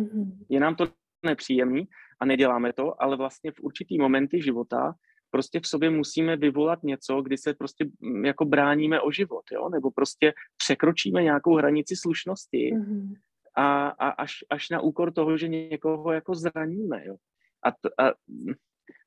Mm-hmm. 0.00 0.32
Je 0.48 0.60
nám 0.60 0.74
to 0.74 0.88
nepříjemný 1.26 1.88
a 2.20 2.24
neděláme 2.24 2.72
to, 2.72 3.02
ale 3.02 3.16
vlastně 3.16 3.52
v 3.52 3.60
určitý 3.60 3.98
momenty 3.98 4.42
života 4.42 4.94
prostě 5.30 5.60
v 5.60 5.66
sobě 5.66 5.90
musíme 5.90 6.36
vyvolat 6.36 6.82
něco, 6.82 7.22
kdy 7.22 7.38
se 7.38 7.54
prostě 7.54 7.84
mm, 8.00 8.24
jako 8.24 8.44
bráníme 8.44 9.00
o 9.00 9.10
život, 9.12 9.44
jo? 9.52 9.68
nebo 9.68 9.90
prostě 9.90 10.32
překročíme 10.56 11.22
nějakou 11.22 11.54
hranici 11.54 11.96
slušnosti 11.96 12.72
mm-hmm 12.74 13.14
a, 13.56 13.88
a 13.88 14.08
až, 14.08 14.32
až 14.50 14.70
na 14.70 14.80
úkor 14.80 15.12
toho, 15.12 15.36
že 15.36 15.48
někoho 15.48 16.12
jako 16.12 16.34
zraníme. 16.34 17.06
Jo. 17.06 17.16
A, 17.62 17.70
t, 17.70 17.88
a 17.98 18.12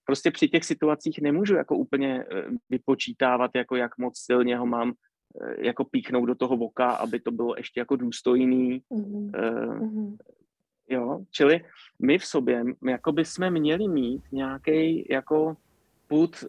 prostě 0.05 0.31
při 0.31 0.47
těch 0.47 0.65
situacích 0.65 1.21
nemůžu 1.21 1.55
jako 1.55 1.77
úplně 1.77 2.23
eh, 2.23 2.43
vypočítávat, 2.69 3.51
jako 3.55 3.75
jak 3.75 3.97
moc 3.97 4.19
silně 4.19 4.57
ho 4.57 4.65
mám 4.65 4.93
eh, 5.41 5.65
jako 5.65 5.85
píchnout 5.85 6.25
do 6.25 6.35
toho 6.35 6.57
voka, 6.57 6.91
aby 6.91 7.19
to 7.19 7.31
bylo 7.31 7.53
ještě 7.57 7.79
jako 7.79 7.95
důstojný. 7.95 8.81
Mm-hmm. 8.91 9.31
Uh, 9.81 10.15
jo, 10.89 11.19
čili 11.31 11.65
my 11.99 12.19
v 12.19 12.25
sobě, 12.25 12.63
jako 12.89 13.11
by 13.11 13.25
jsme 13.25 13.49
měli 13.49 13.87
mít 13.87 14.21
nějaký 14.31 15.07
jako 15.09 15.57
put 16.07 16.43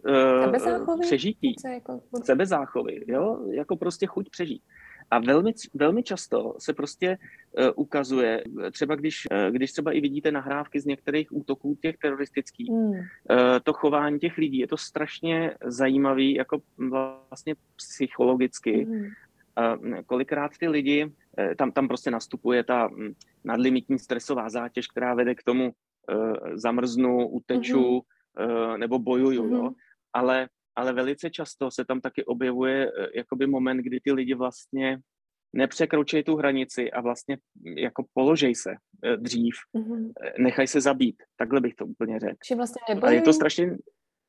uh, 0.85 0.99
přežití. 1.01 1.55
Jako 1.73 2.01
Sebezáchovy, 2.23 3.05
jo, 3.07 3.47
jako 3.51 3.75
prostě 3.75 4.07
chuť 4.07 4.29
přežít. 4.29 4.63
A 5.15 5.19
velmi, 5.19 5.53
velmi 5.73 6.03
často 6.03 6.55
se 6.59 6.73
prostě 6.73 7.17
uh, 7.17 7.69
ukazuje, 7.75 8.43
třeba 8.71 8.95
když, 8.95 9.27
uh, 9.31 9.51
když 9.51 9.71
třeba 9.71 9.91
i 9.91 10.01
vidíte 10.01 10.31
nahrávky 10.31 10.79
z 10.79 10.85
některých 10.85 11.35
útoků 11.35 11.77
těch 11.81 11.97
teroristických, 11.97 12.69
mm. 12.69 12.89
uh, 12.89 12.99
to 13.63 13.73
chování 13.73 14.19
těch 14.19 14.37
lidí, 14.37 14.57
je 14.57 14.67
to 14.67 14.77
strašně 14.77 15.55
zajímavý, 15.65 16.33
jako 16.33 16.61
vlastně 16.77 17.55
psychologicky. 17.75 18.85
Mm. 18.85 19.05
Uh, 19.05 20.01
kolikrát 20.05 20.51
ty 20.59 20.67
lidi, 20.67 21.05
uh, 21.05 21.53
tam, 21.55 21.71
tam 21.71 21.87
prostě 21.87 22.11
nastupuje 22.11 22.63
ta 22.63 22.87
um, 22.87 23.15
nadlimitní 23.43 23.99
stresová 23.99 24.49
zátěž, 24.49 24.87
která 24.87 25.13
vede 25.13 25.35
k 25.35 25.43
tomu 25.43 25.71
uh, 25.71 26.33
zamrznu, 26.53 27.27
uteču 27.27 28.03
mm. 28.39 28.79
nebo 28.79 28.99
bojuju, 28.99 29.43
mm. 29.43 29.53
jo. 29.53 29.71
Ale 30.13 30.47
ale 30.75 30.93
velice 30.93 31.29
často 31.29 31.71
se 31.71 31.85
tam 31.85 32.01
taky 32.01 32.25
objevuje 32.25 32.87
eh, 32.87 33.07
jakoby 33.15 33.47
moment, 33.47 33.77
kdy 33.77 33.99
ty 33.99 34.11
lidi 34.11 34.33
vlastně 34.33 34.99
nepřekročí 35.53 36.23
tu 36.23 36.35
hranici 36.35 36.91
a 36.91 37.01
vlastně 37.01 37.37
jako 37.77 38.05
položej 38.13 38.55
se 38.55 38.75
eh, 39.03 39.17
dřív, 39.17 39.55
mm-hmm. 39.75 40.11
nechaj 40.39 40.67
se 40.67 40.81
zabít. 40.81 41.23
Takhle 41.37 41.61
bych 41.61 41.75
to 41.75 41.85
úplně 41.85 42.19
řekl. 42.19 42.37
Že 42.47 42.55
vlastně 42.55 42.81
nebojují? 42.89 43.17
A 43.17 43.19
je 43.19 43.21
to 43.21 43.33
strašně... 43.33 43.77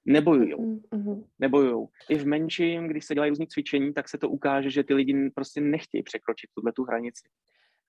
Nebojujou. 0.09 0.77
Mm-hmm. 0.77 1.25
Nebojujou. 1.39 1.89
I 2.09 2.19
v 2.19 2.27
menším, 2.27 2.89
když 2.89 3.05
se 3.05 3.15
dělají 3.15 3.31
různý 3.31 3.47
cvičení, 3.47 3.95
tak 3.95 4.09
se 4.09 4.19
to 4.19 4.29
ukáže, 4.29 4.71
že 4.71 4.85
ty 4.85 4.95
lidi 4.95 5.31
prostě 5.35 5.61
nechtějí 5.61 6.03
překročit 6.03 6.51
tuhle 6.55 6.73
tu 6.73 6.85
hranici. 6.85 7.29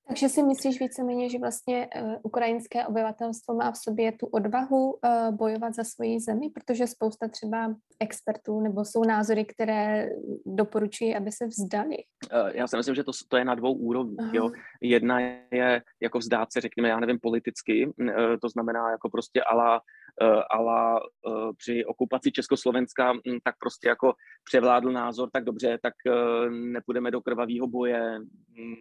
Takže 0.07 0.29
si 0.29 0.43
myslíš 0.43 0.79
víceméně, 0.79 1.29
že 1.29 1.39
vlastně 1.39 1.87
uh, 2.01 2.13
ukrajinské 2.23 2.87
obyvatelstvo 2.87 3.55
má 3.55 3.71
v 3.71 3.77
sobě 3.77 4.11
tu 4.11 4.25
odvahu 4.25 4.91
uh, 4.91 5.35
bojovat 5.35 5.75
za 5.75 5.83
svoji 5.83 6.19
zemi, 6.19 6.49
protože 6.49 6.87
spousta 6.87 7.27
třeba 7.27 7.75
expertů 7.99 8.61
nebo 8.61 8.85
jsou 8.85 9.03
názory, 9.03 9.45
které 9.45 10.09
doporučují, 10.45 11.15
aby 11.15 11.31
se 11.31 11.45
vzdali? 11.47 11.97
Uh, 11.97 12.49
já 12.53 12.67
si 12.67 12.77
myslím, 12.77 12.95
že 12.95 13.03
to, 13.03 13.11
to 13.27 13.37
je 13.37 13.45
na 13.45 13.55
dvou 13.55 13.73
úrovních. 13.73 14.33
Jo. 14.33 14.51
Jedna 14.81 15.19
je 15.51 15.81
jako 16.01 16.19
vzdát 16.19 16.53
se, 16.53 16.61
řekněme, 16.61 16.89
já 16.89 16.99
nevím, 16.99 17.19
politicky, 17.19 17.93
to 18.41 18.49
znamená 18.49 18.91
jako 18.91 19.09
prostě 19.09 19.43
ala, 19.43 19.81
ala 20.51 20.99
uh, 20.99 21.51
při 21.57 21.85
okupaci 21.85 22.31
Československa, 22.31 23.11
um, 23.11 23.19
tak 23.43 23.55
prostě 23.59 23.87
jako 23.87 24.13
převládl 24.43 24.91
názor, 24.91 25.29
tak 25.33 25.43
dobře, 25.43 25.77
tak 25.81 25.93
nepůjdeme 26.49 27.11
do 27.11 27.21
krvavého 27.21 27.67
boje, 27.67 28.19
um, 28.19 28.75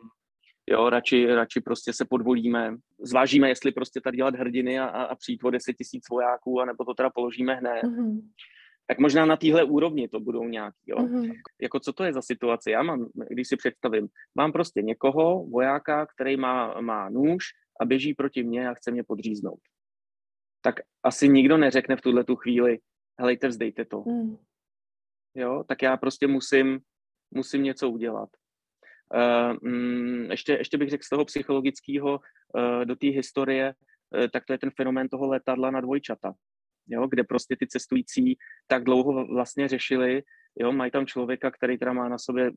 jo, 0.71 0.91
radši, 0.91 1.27
radši 1.27 1.61
prostě 1.61 1.93
se 1.93 2.05
podvolíme, 2.05 2.77
zvážíme, 3.01 3.49
jestli 3.49 3.73
prostě 3.73 4.01
tady 4.01 4.17
dělat 4.17 4.35
hrdiny 4.35 4.79
a, 4.79 4.87
a 4.87 5.15
přijít 5.15 5.45
o 5.45 5.51
10 5.51 5.73
tisíc 5.73 6.05
vojáků, 6.11 6.61
anebo 6.61 6.85
to 6.85 6.95
teda 6.95 7.11
položíme 7.11 7.55
hned. 7.55 7.83
Mm-hmm. 7.83 8.21
Tak 8.89 8.99
možná 8.99 9.27
na 9.27 9.37
téhle 9.37 9.65
úrovni 9.65 10.09
to 10.09 10.21
budou 10.21 10.45
nějaký, 10.45 10.79
jo. 10.87 10.97
Mm-hmm. 10.97 11.35
Jako 11.63 11.81
co 11.81 11.93
to 11.93 12.05
je 12.05 12.13
za 12.13 12.23
situace? 12.23 12.71
Já 12.71 12.83
mám, 12.83 13.07
když 13.29 13.49
si 13.49 13.57
představím, 13.57 14.09
mám 14.35 14.53
prostě 14.53 14.83
někoho, 14.83 15.47
vojáka, 15.47 16.07
který 16.07 16.37
má, 16.37 16.81
má 16.81 17.09
nůž 17.09 17.45
a 17.81 17.85
běží 17.85 18.15
proti 18.15 18.43
mně 18.43 18.69
a 18.69 18.75
chce 18.75 18.91
mě 18.91 19.05
podříznout. 19.05 19.61
Tak 20.63 20.75
asi 21.03 21.29
nikdo 21.29 21.57
neřekne 21.57 21.97
v 21.97 22.01
tuhle 22.01 22.25
tu 22.25 22.37
chvíli, 22.37 22.79
helejte, 23.21 23.49
vzdejte 23.49 23.85
to. 23.85 24.03
Mm. 24.07 24.37
Jo, 25.35 25.65
tak 25.69 25.83
já 25.83 25.97
prostě 25.97 26.27
musím, 26.27 26.81
musím 27.35 27.63
něco 27.63 27.91
udělat. 27.91 28.29
Uh, 29.15 30.31
ještě, 30.31 30.53
ještě 30.53 30.79
bych 30.79 30.91
řekl 30.91 31.05
z 31.05 31.09
toho 31.09 31.25
psychologického 31.25 32.21
uh, 32.21 32.85
do 32.85 32.97
té 32.97 33.07
historie, 33.07 33.75
uh, 33.75 34.27
tak 34.33 34.45
to 34.45 34.53
je 34.53 34.59
ten 34.59 34.71
fenomén 34.71 35.09
toho 35.09 35.27
letadla 35.27 35.71
na 35.71 35.81
dvojčata, 35.81 36.33
jo, 36.89 37.07
kde 37.07 37.25
prostě 37.25 37.57
ty 37.57 37.67
cestující 37.67 38.39
tak 38.67 38.85
dlouho 38.85 39.27
vlastně 39.27 39.69
řešili, 39.69 40.23
jo, 40.61 40.73
mají 40.73 40.91
tam 40.91 41.07
člověka, 41.07 41.51
který 41.51 41.79
teda 41.79 41.93
má 41.93 42.09
na 42.09 42.19
sobě 42.19 42.51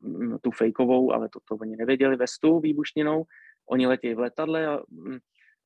mm, 0.00 0.38
tu 0.38 0.50
fejkovou, 0.50 1.12
ale 1.12 1.28
to, 1.28 1.40
to 1.48 1.54
oni 1.54 1.76
nevěděli, 1.76 2.16
vestu 2.16 2.60
výbušninou, 2.60 3.24
oni 3.70 3.86
letějí 3.86 4.14
v 4.14 4.18
letadle 4.18 4.66
a, 4.66 4.80
mm, 4.90 5.18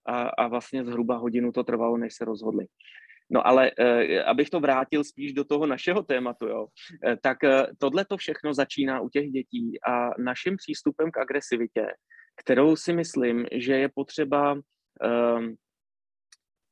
a, 0.07 0.23
a 0.23 0.49
vlastně 0.49 0.85
zhruba 0.85 1.17
hodinu 1.17 1.53
to 1.53 1.65
trvalo, 1.65 1.97
než 1.97 2.15
se 2.15 2.25
rozhodli. 2.25 2.67
No 3.33 3.47
ale 3.47 3.71
eh, 3.79 4.23
abych 4.25 4.51
to 4.51 4.61
vrátil 4.61 5.05
spíš 5.05 5.33
do 5.33 5.45
toho 5.45 5.67
našeho 5.67 6.03
tématu, 6.03 6.47
jo, 6.47 6.67
eh, 7.07 7.17
tak 7.23 7.45
eh, 7.45 7.67
tohle 7.79 8.05
to 8.05 8.17
všechno 8.17 8.55
začíná 8.55 9.01
u 9.01 9.09
těch 9.09 9.31
dětí 9.31 9.79
a 9.89 10.11
naším 10.23 10.57
přístupem 10.57 11.11
k 11.11 11.19
agresivitě, 11.19 11.87
kterou 12.37 12.77
si 12.77 12.93
myslím, 12.93 13.47
že 13.53 13.75
je 13.75 13.89
potřeba 13.95 14.53
um, 14.53 15.55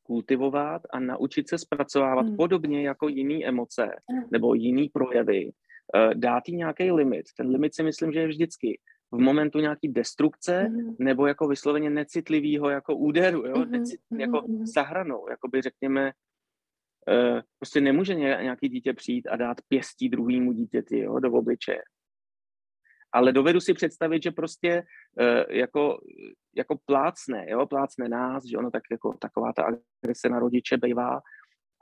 kultivovat 0.03 0.83
a 0.91 1.01
naučit 1.01 1.49
se 1.49 1.59
zpracovávat 1.59 2.27
hmm. 2.27 2.37
podobně 2.37 2.83
jako 2.83 3.09
jiný 3.09 3.47
emoce 3.47 3.91
nebo 4.31 4.55
jiný 4.55 4.89
projevy, 4.89 5.51
dát 6.15 6.49
jí 6.49 6.57
nějaký 6.57 6.93
limit. 6.93 7.27
Ten 7.37 7.49
limit 7.49 7.75
si 7.75 7.83
myslím, 7.83 8.13
že 8.13 8.21
je 8.21 8.29
vždycky 8.29 8.81
v 9.13 9.19
momentu 9.19 9.59
nějaký 9.59 9.89
destrukce 9.89 10.69
mm-hmm. 10.71 10.97
nebo 10.99 11.27
jako 11.27 11.49
vysloveně 11.49 11.91
necitlivého 11.91 12.71
jako 12.71 12.97
úderu, 12.97 13.47
jo? 13.47 13.55
Mm-hmm. 13.55 13.71
Necit, 13.71 14.01
jako 14.19 14.37
mm-hmm. 14.37 14.67
zahranou, 14.67 15.27
jako 15.31 15.49
by 15.49 15.63
řekněme 15.63 16.13
prostě 17.59 17.81
nemůže 17.81 18.15
nějaký 18.15 18.69
dítě 18.69 18.93
přijít 18.93 19.27
a 19.27 19.37
dát 19.37 19.57
pěstí 19.69 20.09
druhému 20.09 20.53
dítěti 20.53 20.99
jo, 20.99 21.21
do 21.21 21.33
obličeje. 21.33 21.83
Ale 23.13 23.33
dovedu 23.33 23.61
si 23.61 23.75
představit, 23.75 24.23
že 24.23 24.31
prostě 24.31 24.83
uh, 25.21 25.57
jako, 25.57 26.01
jako 26.57 26.79
plácne, 26.85 27.47
jo, 27.49 27.67
plácne 27.67 28.09
nás, 28.09 28.45
že 28.45 28.59
ono 28.59 28.71
tak 28.71 28.83
jako 28.91 29.13
taková 29.21 29.53
ta 29.53 29.63
agrese 29.63 30.29
na 30.29 30.39
rodiče 30.39 30.77
bývá 30.77 31.21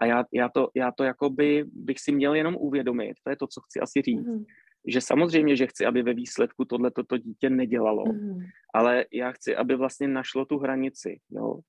a 0.01 0.07
já, 0.07 0.25
já 0.33 0.49
to, 0.49 0.69
já 0.75 0.93
to 0.93 1.05
jakoby 1.05 1.65
bych 1.73 2.01
si 2.01 2.13
měl 2.13 2.35
jenom 2.35 2.57
uvědomit, 2.57 3.15
to 3.25 3.31
je 3.31 3.37
to, 3.37 3.47
co 3.47 3.61
chci 3.61 3.81
asi 3.81 4.03
říct, 4.03 4.27
mm. 4.27 4.45
že 4.87 5.01
samozřejmě, 5.01 5.57
že 5.57 5.67
chci, 5.67 5.87
aby 5.87 6.03
ve 6.03 6.15
výsledku 6.15 6.65
tohle 6.65 6.91
toto 6.91 7.19
dítě 7.19 7.51
nedělalo, 7.51 8.05
mm. 8.05 8.39
ale 8.75 9.05
já 9.13 9.33
chci, 9.33 9.57
aby 9.57 9.77
vlastně 9.77 10.09
našlo 10.09 10.45
tu 10.45 10.59
hranici, 10.59 11.21
jo, 11.31 11.61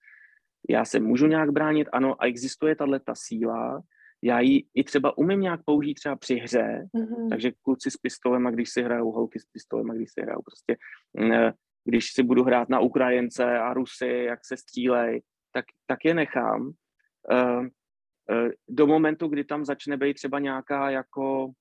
já 0.69 0.85
se 0.85 0.99
můžu 0.99 1.27
nějak 1.27 1.49
bránit, 1.49 1.87
ano, 1.93 2.21
a 2.21 2.25
existuje 2.25 2.75
tahle 2.75 2.99
ta 2.99 3.13
síla, 3.15 3.81
já 4.23 4.39
ji 4.39 4.63
i 4.75 4.83
třeba 4.83 5.17
umím 5.17 5.41
nějak 5.41 5.61
použít 5.65 5.93
třeba 5.93 6.15
při 6.15 6.35
hře, 6.35 6.87
mm-hmm. 6.95 7.29
takže 7.29 7.51
kluci 7.61 7.91
s 7.91 7.97
pistolem, 7.97 8.47
a 8.47 8.51
když 8.51 8.69
si 8.69 8.81
hrajou, 8.81 9.11
holky 9.11 9.39
s 9.39 9.45
pistolem, 9.45 9.91
a 9.91 9.93
když 9.93 10.09
si 10.13 10.21
hrajou 10.21 10.41
prostě, 10.41 10.77
mm, 11.13 11.51
když 11.85 12.13
si 12.13 12.23
budu 12.23 12.43
hrát 12.43 12.69
na 12.69 12.79
Ukrajince 12.79 13.59
a 13.59 13.73
Rusy, 13.73 14.07
jak 14.07 14.39
se 14.45 14.57
střílej, 14.57 15.21
tak, 15.51 15.65
tak 15.87 16.05
je 16.05 16.13
nechám. 16.13 16.61
Uh, 17.31 17.61
uh, 17.61 18.49
do 18.69 18.87
momentu, 18.87 19.27
kdy 19.27 19.43
tam 19.43 19.65
začne 19.65 19.97
být 19.97 20.13
třeba 20.13 20.39
nějaká 20.39 20.89
jako, 20.89 21.51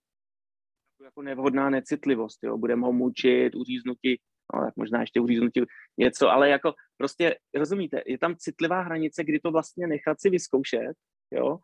jako 1.05 1.23
nevhodná 1.23 1.71
necitlivost, 1.71 2.45
jo, 2.45 2.59
budeme 2.59 2.87
ho 2.87 2.93
mučit, 2.93 3.55
uříznutí, 3.55 4.21
no 4.55 4.65
tak 4.65 4.77
možná 4.77 5.01
ještě 5.01 5.21
uříznutí 5.21 5.61
něco, 5.97 6.29
ale 6.29 6.49
jako 6.49 6.75
prostě, 6.97 7.37
rozumíte, 7.55 8.03
je 8.07 8.19
tam 8.19 8.37
citlivá 8.37 8.81
hranice, 8.81 9.25
kdy 9.25 9.41
to 9.41 9.51
vlastně 9.51 9.87
nechat 9.87 10.21
si 10.21 10.31
vyzkoušet, 10.31 10.93
jo, 11.31 11.59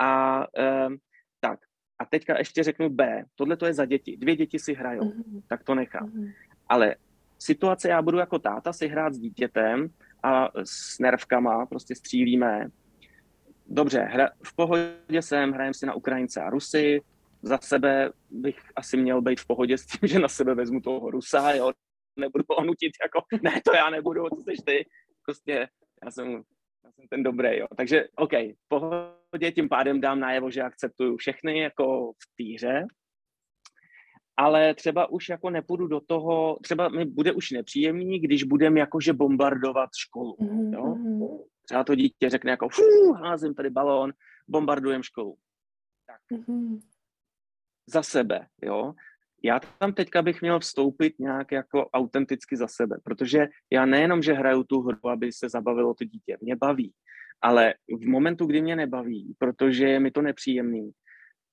a 0.00 0.38
um, 0.86 0.96
tak, 1.40 1.60
a 1.98 2.04
teďka 2.04 2.38
ještě 2.38 2.62
řeknu 2.62 2.88
B, 2.88 3.24
tohle 3.34 3.56
to 3.56 3.66
je 3.66 3.74
za 3.74 3.84
děti, 3.84 4.16
dvě 4.16 4.36
děti 4.36 4.58
si 4.58 4.74
hrajou, 4.74 5.02
mm-hmm. 5.02 5.42
tak 5.48 5.64
to 5.64 5.74
nechám. 5.74 6.08
Mm-hmm. 6.08 6.32
Ale 6.68 6.96
situace, 7.38 7.88
já 7.88 8.02
budu 8.02 8.18
jako 8.18 8.38
táta 8.38 8.72
si 8.72 8.88
hrát 8.88 9.14
s 9.14 9.18
dítětem 9.18 9.88
a 10.22 10.48
s 10.64 10.98
nervkama, 10.98 11.66
prostě 11.66 11.94
střílíme. 11.94 12.68
Dobře, 13.66 14.00
hra, 14.00 14.30
v 14.42 14.56
pohodě 14.56 15.22
jsem, 15.22 15.52
hrajem 15.52 15.74
si 15.74 15.86
na 15.86 15.94
Ukrajince 15.94 16.42
a 16.42 16.50
Rusy, 16.50 17.00
za 17.42 17.58
sebe 17.58 18.12
bych 18.30 18.58
asi 18.76 18.96
měl 18.96 19.22
být 19.22 19.40
v 19.40 19.46
pohodě 19.46 19.78
s 19.78 19.86
tím, 19.86 20.08
že 20.08 20.18
na 20.18 20.28
sebe 20.28 20.54
vezmu 20.54 20.80
toho 20.80 21.10
Rusa, 21.10 21.52
jo, 21.52 21.72
nebudu 22.16 22.44
ho 22.48 22.64
nutit 22.64 22.92
jako, 23.02 23.20
ne, 23.42 23.60
to 23.64 23.74
já 23.74 23.90
nebudu, 23.90 24.28
to 24.28 24.50
jsi 24.50 24.62
ty, 24.64 24.86
prostě 25.22 25.68
já 26.04 26.10
jsem, 26.10 26.42
já 26.84 26.92
jsem 26.92 27.08
ten 27.08 27.22
dobrý, 27.22 27.58
jo. 27.58 27.66
Takže 27.76 28.04
OK, 28.16 28.32
v 28.32 28.68
pohodě 28.68 29.52
tím 29.52 29.68
pádem 29.68 30.00
dám 30.00 30.20
najevo, 30.20 30.50
že 30.50 30.62
akceptuju 30.62 31.16
všechny 31.16 31.58
jako 31.58 32.12
v 32.12 32.36
týře, 32.36 32.86
ale 34.36 34.74
třeba 34.74 35.10
už 35.10 35.28
jako 35.28 35.50
nepůjdu 35.50 35.86
do 35.86 36.00
toho, 36.00 36.58
třeba 36.62 36.88
mi 36.88 37.04
bude 37.04 37.32
už 37.32 37.50
nepříjemný, 37.50 38.18
když 38.18 38.44
budem 38.44 38.76
jakože 38.76 39.12
bombardovat 39.12 39.90
školu, 39.96 40.36
jo. 40.72 40.82
Mm-hmm. 40.82 41.44
Třeba 41.64 41.84
to 41.84 41.94
dítě 41.94 42.30
řekne 42.30 42.50
jako, 42.50 42.68
fů, 42.68 43.12
házím 43.12 43.54
tady 43.54 43.70
balón, 43.70 44.12
bombardujem 44.48 45.02
školu. 45.02 45.36
Tak. 46.06 46.38
Mm-hmm. 46.38 46.80
Za 47.86 48.02
sebe, 48.02 48.46
jo. 48.62 48.94
Já 49.46 49.60
tam 49.78 49.92
teďka 49.92 50.22
bych 50.22 50.42
měl 50.42 50.60
vstoupit 50.60 51.18
nějak 51.18 51.52
jako 51.52 51.86
autenticky 51.86 52.56
za 52.56 52.68
sebe, 52.68 52.96
protože 53.04 53.46
já 53.72 53.86
nejenom, 53.86 54.22
že 54.22 54.32
hraju 54.32 54.64
tu 54.64 54.80
hru, 54.80 55.08
aby 55.08 55.32
se 55.32 55.48
zabavilo 55.48 55.94
to 55.94 56.04
dítě, 56.04 56.36
mě 56.40 56.56
baví, 56.56 56.92
ale 57.42 57.74
v 58.00 58.06
momentu, 58.06 58.46
kdy 58.46 58.62
mě 58.62 58.76
nebaví, 58.76 59.34
protože 59.38 59.88
je 59.88 60.00
mi 60.00 60.10
to 60.10 60.22
nepříjemný, 60.22 60.90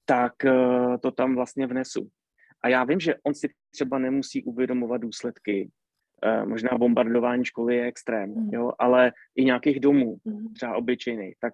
tak 0.06 0.34
uh, 0.46 0.98
to 0.98 1.12
tam 1.12 1.36
vlastně 1.36 1.68
vnesu. 1.68 2.10
A 2.64 2.68
já 2.68 2.84
vím, 2.84 3.00
že 3.00 3.16
on 3.24 3.34
si 3.34 3.50
třeba 3.72 4.00
nemusí 4.00 4.44
uvědomovat 4.44 5.02
důsledky. 5.02 5.70
Uh, 6.26 6.50
možná 6.50 6.70
bombardování 6.78 7.46
školy 7.46 7.76
je 7.76 7.86
extrém, 7.86 8.30
mm. 8.30 8.50
jo, 8.54 8.72
ale 8.80 9.12
i 9.36 9.46
nějakých 9.46 9.80
domů, 9.80 10.18
mm. 10.26 10.54
třeba 10.54 10.76
obyčejných. 10.76 11.36
Tak, 11.40 11.54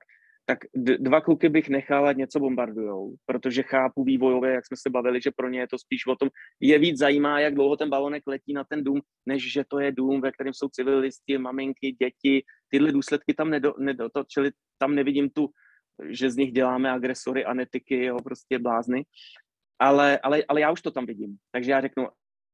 tak 0.49 0.59
dva 0.99 1.21
kluky 1.21 1.49
bych 1.49 1.69
nechala 1.69 2.13
něco 2.13 2.39
bombardujou, 2.39 3.15
protože 3.25 3.63
chápu 3.63 4.03
vývojově, 4.03 4.51
jak 4.51 4.65
jsme 4.65 4.77
se 4.77 4.89
bavili, 4.89 5.21
že 5.21 5.31
pro 5.31 5.49
ně 5.49 5.59
je 5.59 5.67
to 5.67 5.77
spíš 5.77 6.07
o 6.07 6.15
tom, 6.15 6.29
je 6.59 6.79
víc 6.79 6.97
zajímá, 6.97 7.39
jak 7.39 7.55
dlouho 7.55 7.77
ten 7.77 7.89
balonek 7.89 8.23
letí 8.27 8.53
na 8.53 8.63
ten 8.63 8.83
dům, 8.83 9.01
než 9.25 9.53
že 9.53 9.63
to 9.67 9.79
je 9.79 9.91
dům, 9.91 10.21
ve 10.21 10.31
kterém 10.31 10.53
jsou 10.53 10.69
civilisti, 10.69 11.38
maminky, 11.38 11.91
děti. 11.91 12.43
Tyhle 12.69 12.91
důsledky 12.91 13.33
tam 13.33 13.49
nedo, 13.49 13.73
nedotočili, 13.79 14.51
tam 14.77 14.95
nevidím 14.95 15.29
tu, 15.29 15.49
že 16.09 16.31
z 16.31 16.35
nich 16.35 16.51
děláme 16.51 16.91
agresory, 16.91 17.45
anetiky, 17.45 18.05
jo, 18.05 18.17
prostě 18.23 18.59
blázny 18.59 19.05
ale, 19.79 20.19
ale, 20.19 20.43
ale 20.47 20.62
já 20.62 20.71
už 20.71 20.81
to 20.81 20.91
tam 20.91 21.05
vidím. 21.05 21.38
Takže 21.51 21.71
já 21.71 21.81
řeknu, 21.81 22.07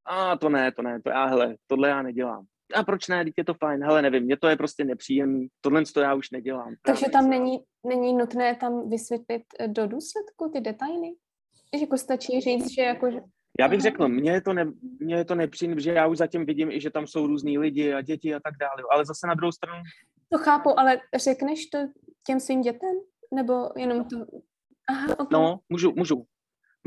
a 0.05 0.37
to 0.37 0.49
ne, 0.49 0.71
to 0.71 0.81
ne, 0.81 1.01
to 1.01 1.09
já, 1.09 1.25
hele, 1.25 1.55
tohle 1.67 1.89
já 1.89 2.01
nedělám. 2.01 2.45
A 2.73 2.83
proč 2.83 3.07
ne, 3.07 3.25
je 3.37 3.43
to 3.43 3.53
fajn, 3.53 3.83
hele, 3.83 4.01
nevím, 4.01 4.23
mě 4.23 4.37
to 4.37 4.47
je 4.47 4.55
prostě 4.55 4.85
nepříjemný, 4.85 5.47
tohle 5.61 5.83
to 5.93 6.01
já 6.01 6.13
už 6.13 6.31
nedělám. 6.31 6.75
Takže 6.85 7.05
tam 7.09 7.29
není, 7.29 7.59
není 7.87 8.13
nutné 8.13 8.55
tam 8.55 8.89
vysvětlit 8.89 9.43
eh, 9.59 9.67
do 9.67 9.87
důsledku 9.87 10.49
ty 10.53 10.61
detaily? 10.61 11.07
Že 11.75 11.81
jako 11.81 11.97
stačí 11.97 12.41
říct, 12.41 12.71
že 12.71 12.81
jako... 12.81 13.07
Já 13.59 13.67
bych 13.67 13.81
řekl, 13.81 14.07
mně 14.07 14.31
je 14.31 14.41
to, 14.41 14.53
ne, 14.53 14.71
mně 14.99 15.15
je 15.15 15.25
to 15.25 15.35
nepříjemné, 15.35 15.81
že 15.81 15.91
já 15.91 16.07
už 16.07 16.17
zatím 16.17 16.45
vidím 16.45 16.71
i, 16.71 16.81
že 16.81 16.89
tam 16.89 17.07
jsou 17.07 17.27
různí 17.27 17.57
lidi 17.57 17.93
a 17.93 18.01
děti 18.01 18.35
a 18.35 18.39
tak 18.39 18.53
dále, 18.59 18.83
ale 18.91 19.05
zase 19.05 19.27
na 19.27 19.33
druhou 19.33 19.51
stranu... 19.51 19.83
To 20.29 20.37
chápu, 20.37 20.79
ale 20.79 20.99
řekneš 21.15 21.65
to 21.65 21.77
těm 22.27 22.39
svým 22.39 22.61
dětem? 22.61 22.95
Nebo 23.33 23.69
jenom 23.77 24.05
to... 24.05 24.17
Aha, 24.89 25.19
okay. 25.19 25.27
No, 25.31 25.59
můžu, 25.69 25.93
můžu. 25.95 26.25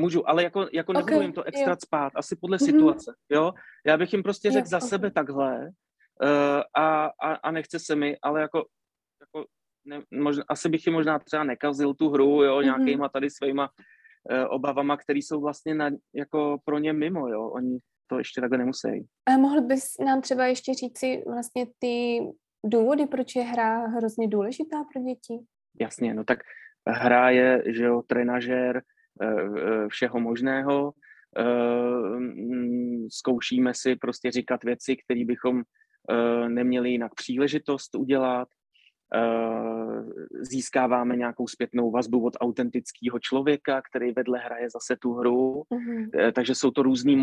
Můžu, 0.00 0.28
ale 0.28 0.42
jako, 0.42 0.66
jako 0.72 0.92
okay, 0.92 1.02
nebudu 1.02 1.22
jim 1.22 1.32
to 1.32 1.42
extra 1.42 1.70
jo. 1.70 1.76
spát, 1.82 2.12
asi 2.16 2.37
podle 2.37 2.56
mm-hmm. 2.56 2.64
situace, 2.64 3.14
jo. 3.30 3.52
Já 3.87 3.96
bych 3.96 4.12
jim 4.12 4.22
prostě 4.22 4.50
řekl 4.50 4.68
za 4.68 4.76
okay. 4.76 4.88
sebe 4.88 5.11
takhle 5.11 5.68
uh, 6.22 6.62
a, 6.76 7.04
a, 7.06 7.34
a 7.34 7.50
nechce 7.50 7.78
se 7.78 7.96
mi, 7.96 8.16
ale 8.22 8.40
jako, 8.40 8.66
jako 9.20 9.46
ne, 9.84 10.02
možná, 10.11 10.44
asi 10.48 10.68
bych 10.68 10.87
jim 10.87 10.94
možná 10.94 11.18
třeba 11.18 11.44
nekazil 11.44 11.94
tu 11.94 12.11
hru, 12.11 12.42
jo, 12.44 12.58
mm-hmm. 12.58 12.64
nějakýma 12.64 13.08
tady 13.08 13.30
svýma 13.30 13.68
uh, 13.68 14.46
obavama, 14.48 14.96
které 14.96 15.18
jsou 15.18 15.40
vlastně 15.40 15.74
na, 15.74 15.90
jako 16.14 16.58
pro 16.64 16.78
ně 16.78 16.92
mimo, 16.92 17.28
jo. 17.28 17.48
Oni 17.48 17.78
to 18.06 18.18
ještě 18.18 18.40
takhle 18.40 18.58
nemusí. 18.58 19.06
A 19.26 19.38
mohl 19.38 19.61
bys 19.62 19.98
nám 20.04 20.20
třeba 20.20 20.46
ještě 20.46 20.74
říct 20.74 20.98
si 20.98 21.22
vlastně 21.26 21.66
ty 21.78 22.20
důvody, 22.66 23.06
proč 23.06 23.37
je 23.37 23.42
hra 23.42 23.87
hrozně 23.87 24.28
důležitá 24.28 24.76
pro 24.92 25.02
děti? 25.02 25.44
Jasně, 25.80 26.14
no 26.14 26.24
tak 26.24 26.38
hra 26.88 27.30
je, 27.30 27.62
že 27.66 27.84
jo, 27.84 28.02
trenažér, 28.06 28.82
všeho 29.88 30.20
možného. 30.20 30.92
Eh, 31.37 32.18
mm, 32.18 33.07
zkoušíme 33.11 33.72
si 33.74 33.96
prostě 33.96 34.31
říkat 34.31 34.64
věci, 34.64 34.96
které 34.96 35.24
bychom 35.24 35.62
eh, 36.11 36.48
neměli 36.48 36.90
jinak 36.90 37.14
příležitost 37.14 37.94
udělat. 37.94 38.48
Získáváme 40.40 41.16
nějakou 41.16 41.48
zpětnou 41.48 41.90
vazbu 41.90 42.24
od 42.24 42.37
autentického 42.40 43.18
člověka, 43.18 43.83
který 43.90 44.12
vedle 44.12 44.38
hraje 44.38 44.70
zase 44.70 44.96
tu 44.96 45.12
hru. 45.12 45.62
Mm-hmm. 45.70 46.33
Takže 46.33 46.54
jsou 46.54 46.70
to 46.70 46.83
různý 46.83 47.16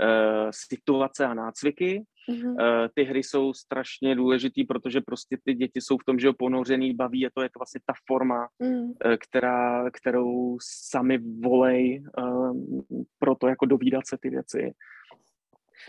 modelové 0.00 0.50
situace 0.50 1.26
a 1.26 1.34
nácviky. 1.34 2.04
Mm-hmm. 2.30 2.88
Ty 2.94 3.04
hry 3.04 3.22
jsou 3.22 3.52
strašně 3.52 4.14
důležitý, 4.14 4.64
protože 4.64 5.00
prostě 5.00 5.38
ty 5.44 5.54
děti 5.54 5.80
jsou 5.80 5.98
v 5.98 6.04
tom, 6.04 6.18
že 6.18 6.26
ho 6.26 6.34
ponořený, 6.34 6.94
baví 6.94 7.20
je 7.20 7.30
to, 7.34 7.42
je 7.42 7.48
to 7.48 7.58
vlastně 7.58 7.80
ta 7.86 7.92
forma, 8.06 8.48
mm. 8.58 8.92
která, 9.20 9.90
kterou 9.90 10.58
sami 10.90 11.18
volej 11.18 12.04
um, 12.18 12.84
pro 13.18 13.34
to 13.34 13.48
jako 13.48 13.66
dovídat 13.66 14.06
se 14.06 14.16
ty 14.20 14.30
věci. 14.30 14.72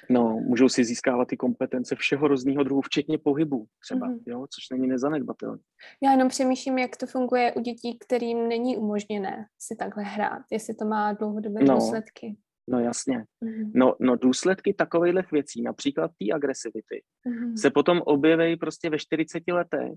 No, 0.10 0.30
můžou 0.30 0.70
si 0.70 0.84
získávat 0.84 1.28
ty 1.28 1.38
kompetence 1.38 1.96
všeho 1.96 2.28
různého 2.28 2.64
druhu, 2.64 2.82
včetně 2.82 3.18
pohybu 3.18 3.66
třeba, 3.84 4.08
mm-hmm. 4.08 4.20
jo, 4.26 4.46
což 4.56 4.70
není 4.72 4.88
nezanedbatelné. 4.88 5.58
Já 6.04 6.12
jenom 6.12 6.28
přemýšlím, 6.28 6.78
jak 6.78 6.98
to 6.98 7.06
funguje 7.06 7.54
u 7.54 7.62
dětí, 7.62 7.98
kterým 8.00 8.48
není 8.48 8.78
umožněné 8.78 9.46
si 9.60 9.76
takhle 9.76 10.04
hrát, 10.04 10.42
jestli 10.52 10.76
to 10.76 10.86
má 10.86 11.14
dlouhodobé 11.14 11.64
no, 11.64 11.76
důsledky. 11.76 12.38
No 12.68 12.80
jasně. 12.80 13.18
Mm-hmm. 13.18 13.72
No, 13.74 13.96
no 14.00 14.16
důsledky 14.16 14.74
takových 14.74 15.32
věcí, 15.32 15.62
například 15.62 16.12
té 16.20 16.34
agresivity, 16.36 17.04
mm-hmm. 17.28 17.56
se 17.56 17.70
potom 17.70 18.02
objeví 18.06 18.56
prostě 18.56 18.90
ve 18.90 19.00
40 19.00 19.44
letech, 19.52 19.92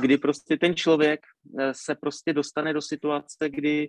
kdy 0.00 0.18
prostě 0.18 0.56
ten 0.56 0.74
člověk 0.74 1.20
eh, 1.58 1.74
se 1.74 1.94
prostě 1.94 2.32
dostane 2.32 2.72
do 2.72 2.82
situace, 2.82 3.48
kdy, 3.48 3.88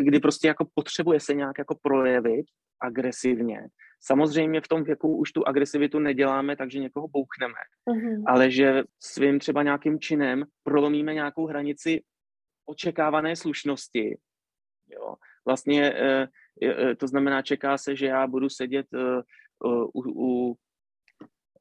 kdy 0.00 0.20
prostě 0.20 0.48
jako 0.48 0.66
potřebuje 0.74 1.20
se 1.20 1.34
nějak 1.34 1.58
jako 1.58 1.78
projevit 1.82 2.46
agresivně. 2.80 3.68
Samozřejmě 4.02 4.60
v 4.60 4.68
tom 4.68 4.84
věku 4.84 5.16
už 5.16 5.32
tu 5.32 5.48
agresivitu 5.48 5.98
neděláme, 5.98 6.56
takže 6.56 6.78
někoho 6.78 7.08
bouchneme, 7.08 7.60
mm-hmm. 7.90 8.24
ale 8.26 8.50
že 8.50 8.82
svým 9.00 9.38
třeba 9.38 9.62
nějakým 9.62 10.00
činem 10.00 10.44
prolomíme 10.62 11.14
nějakou 11.14 11.46
hranici 11.46 12.02
očekávané 12.66 13.36
slušnosti. 13.36 14.18
Jo. 14.88 15.14
Vlastně 15.46 15.92
eh, 15.94 16.26
to 16.96 17.06
znamená, 17.06 17.42
čeká 17.42 17.78
se, 17.78 17.96
že 17.96 18.06
já 18.06 18.26
budu 18.26 18.48
sedět 18.48 18.86
e, 18.94 19.22
u, 19.64 20.02
u, 20.06 20.56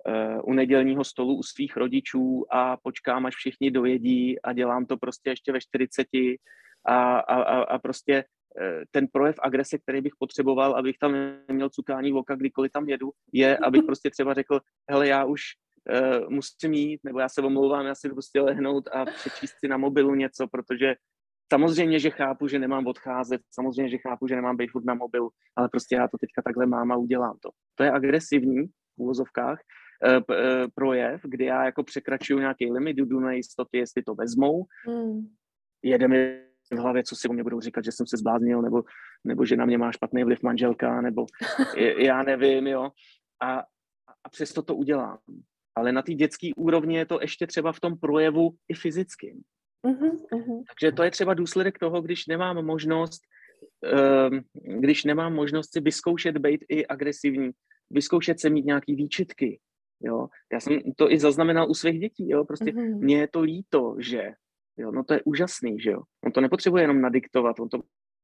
e, 0.06 0.42
u 0.42 0.54
nedělního 0.54 1.04
stolu 1.04 1.36
u 1.36 1.44
svých 1.44 1.78
rodičů 1.78 2.46
a 2.50 2.78
počkám, 2.78 3.26
až 3.26 3.36
všichni 3.36 3.72
dojedí 3.72 4.42
a 4.42 4.54
dělám 4.54 4.86
to 4.86 4.98
prostě 4.98 5.30
ještě 5.30 5.52
ve 5.52 5.62
40 5.62 6.08
a, 6.86 7.20
a, 7.20 7.64
a 7.64 7.80
prostě 7.80 8.24
ten 8.92 9.08
projev 9.08 9.36
agrese, 9.40 9.78
který 9.78 10.02
bych 10.02 10.14
potřeboval, 10.20 10.76
abych 10.76 10.98
tam 10.98 11.16
neměl 11.48 11.70
cukání 11.70 12.12
v 12.12 12.18
oka, 12.18 12.36
kdykoliv 12.36 12.72
tam 12.72 12.90
jedu, 12.90 13.12
je, 13.34 13.58
abych 13.58 13.84
prostě 13.84 14.10
třeba 14.10 14.34
řekl, 14.34 14.60
hele, 14.90 15.08
já 15.08 15.26
už 15.26 15.42
uh, 15.90 16.30
musím 16.30 16.74
jít, 16.74 17.02
nebo 17.04 17.20
já 17.20 17.30
se 17.30 17.42
omlouvám, 17.42 17.86
já 17.86 17.96
si 17.96 18.10
prostě 18.10 18.42
lehnout 18.42 18.88
a 18.88 19.06
přečíst 19.06 19.56
si 19.60 19.68
na 19.68 19.78
mobilu 19.78 20.16
něco, 20.16 20.48
protože 20.48 20.96
Samozřejmě, 21.54 22.00
že 22.00 22.10
chápu, 22.10 22.48
že 22.48 22.60
nemám 22.60 22.88
odcházet, 22.88 23.42
samozřejmě, 23.52 23.90
že 23.90 23.98
chápu, 23.98 24.28
že 24.28 24.36
nemám 24.36 24.58
být 24.58 24.72
furt 24.72 24.86
na 24.86 24.94
mobilu, 24.94 25.30
ale 25.56 25.70
prostě 25.70 25.96
já 25.96 26.08
to 26.08 26.18
teďka 26.18 26.42
takhle 26.42 26.66
mám 26.66 26.92
a 26.92 26.96
udělám 26.98 27.38
to. 27.42 27.50
To 27.76 27.84
je 27.84 27.92
agresivní 27.92 28.68
v 28.68 28.98
úvozovkách, 28.98 29.60
uh, 29.60 30.24
projev, 30.76 31.22
kdy 31.24 31.46
já 31.46 31.66
jako 31.66 31.84
překračuju 31.84 32.40
nějaký 32.40 32.72
limit, 32.72 32.98
jdu 32.98 33.20
na 33.20 33.32
jistoty, 33.32 33.78
jestli 33.78 34.04
to 34.04 34.16
vezmou, 34.16 34.66
mm. 34.88 35.28
jede 35.84 36.08
mi 36.08 36.44
v 36.74 36.78
hlavě, 36.78 37.04
co 37.04 37.16
si 37.16 37.28
o 37.28 37.34
mě 37.34 37.44
budou 37.44 37.60
říkat, 37.60 37.86
že 37.86 37.92
jsem 37.92 38.08
se 38.08 38.18
zbláznil, 38.18 38.62
nebo, 38.62 38.84
nebo 39.24 39.46
že 39.46 39.56
na 39.56 39.66
mě 39.66 39.78
má 39.78 39.92
špatný 39.92 40.24
vliv 40.24 40.44
manželka, 40.44 41.02
nebo 41.02 41.26
já 41.98 42.24
nevím, 42.24 42.68
jo. 42.68 42.90
A, 43.42 43.60
a 44.24 44.30
přesto 44.30 44.62
to 44.62 44.76
udělám. 44.76 45.18
Ale 45.76 45.92
na 45.92 46.02
té 46.02 46.14
dětské 46.14 46.50
úrovni 46.58 46.98
je 46.98 47.06
to 47.06 47.22
ještě 47.22 47.48
třeba 47.48 47.72
v 47.72 47.80
tom 47.80 47.98
projevu 47.98 48.50
i 48.68 48.74
fyzickým. 48.74 49.42
Uh-huh. 49.86 50.64
Takže 50.70 50.92
to 50.96 51.04
je 51.04 51.12
třeba 51.12 51.34
důsledek 51.34 51.80
toho, 51.80 52.02
když 52.02 52.28
nemám 52.28 52.66
možnost, 52.66 53.22
uh, 53.94 54.40
když 54.80 55.04
nemám 55.04 55.34
možnost 55.34 55.74
si 55.74 55.82
vyzkoušet 55.82 56.38
být 56.38 56.66
i 56.70 56.86
agresivní, 56.86 57.52
vyzkoušet 57.90 58.40
se 58.40 58.50
mít 58.50 58.66
nějaký 58.66 58.96
výčitky. 58.96 59.60
Jo? 60.02 60.28
Já 60.54 60.60
jsem 60.60 60.80
to 60.96 61.12
i 61.12 61.20
zaznamenal 61.20 61.70
u 61.70 61.74
svých 61.74 62.00
dětí. 62.00 62.30
Jo? 62.30 62.46
Prostě 62.46 62.72
uh-huh. 62.72 63.00
mně 63.00 63.20
je 63.20 63.28
to 63.28 63.42
líto, 63.42 63.96
že 64.00 64.34
Jo, 64.80 64.92
no 64.92 65.04
to 65.04 65.14
je 65.14 65.22
úžasný, 65.26 65.80
že 65.80 65.92
jo. 65.92 66.02
On 66.26 66.32
to 66.32 66.42
nepotřebuje 66.42 66.84
jenom 66.84 67.02
nadiktovat, 67.02 67.60
on 67.60 67.70
to 67.70 67.80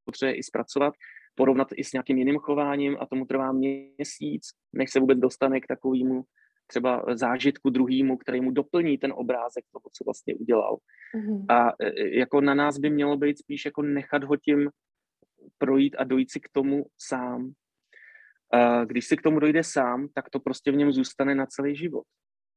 potřebuje 0.05 0.35
i 0.35 0.43
zpracovat, 0.43 0.93
porovnat 1.35 1.67
i 1.75 1.83
s 1.83 1.93
nějakým 1.93 2.17
jiným 2.17 2.37
chováním 2.37 2.97
a 2.99 3.05
tomu 3.05 3.25
trvá 3.25 3.51
měsíc, 3.51 4.49
než 4.73 4.91
se 4.91 4.99
vůbec 4.99 5.19
dostane 5.19 5.59
k 5.59 5.67
takovému 5.67 6.23
třeba 6.67 7.05
zážitku 7.13 7.69
druhýmu, 7.69 8.17
který 8.17 8.41
mu 8.41 8.51
doplní 8.51 8.97
ten 8.97 9.13
obrázek 9.15 9.65
toho, 9.71 9.83
co 9.93 10.03
vlastně 10.03 10.35
udělal. 10.35 10.77
Mm-hmm. 11.15 11.45
A 11.49 11.69
e, 11.69 11.87
e, 11.87 12.19
jako 12.19 12.41
na 12.41 12.53
nás 12.53 12.77
by 12.77 12.89
mělo 12.89 13.17
být 13.17 13.39
spíš 13.39 13.65
jako 13.65 13.81
nechat 13.81 14.23
ho 14.23 14.37
tím 14.37 14.69
projít 15.57 15.95
a 15.99 16.03
dojít 16.03 16.31
si 16.31 16.39
k 16.39 16.49
tomu 16.51 16.85
sám. 16.97 17.51
A 18.53 18.85
když 18.85 19.05
si 19.05 19.17
k 19.17 19.21
tomu 19.21 19.39
dojde 19.39 19.63
sám, 19.63 20.07
tak 20.13 20.29
to 20.29 20.39
prostě 20.39 20.71
v 20.71 20.75
něm 20.75 20.91
zůstane 20.91 21.35
na 21.35 21.45
celý 21.45 21.75
život. 21.75 22.03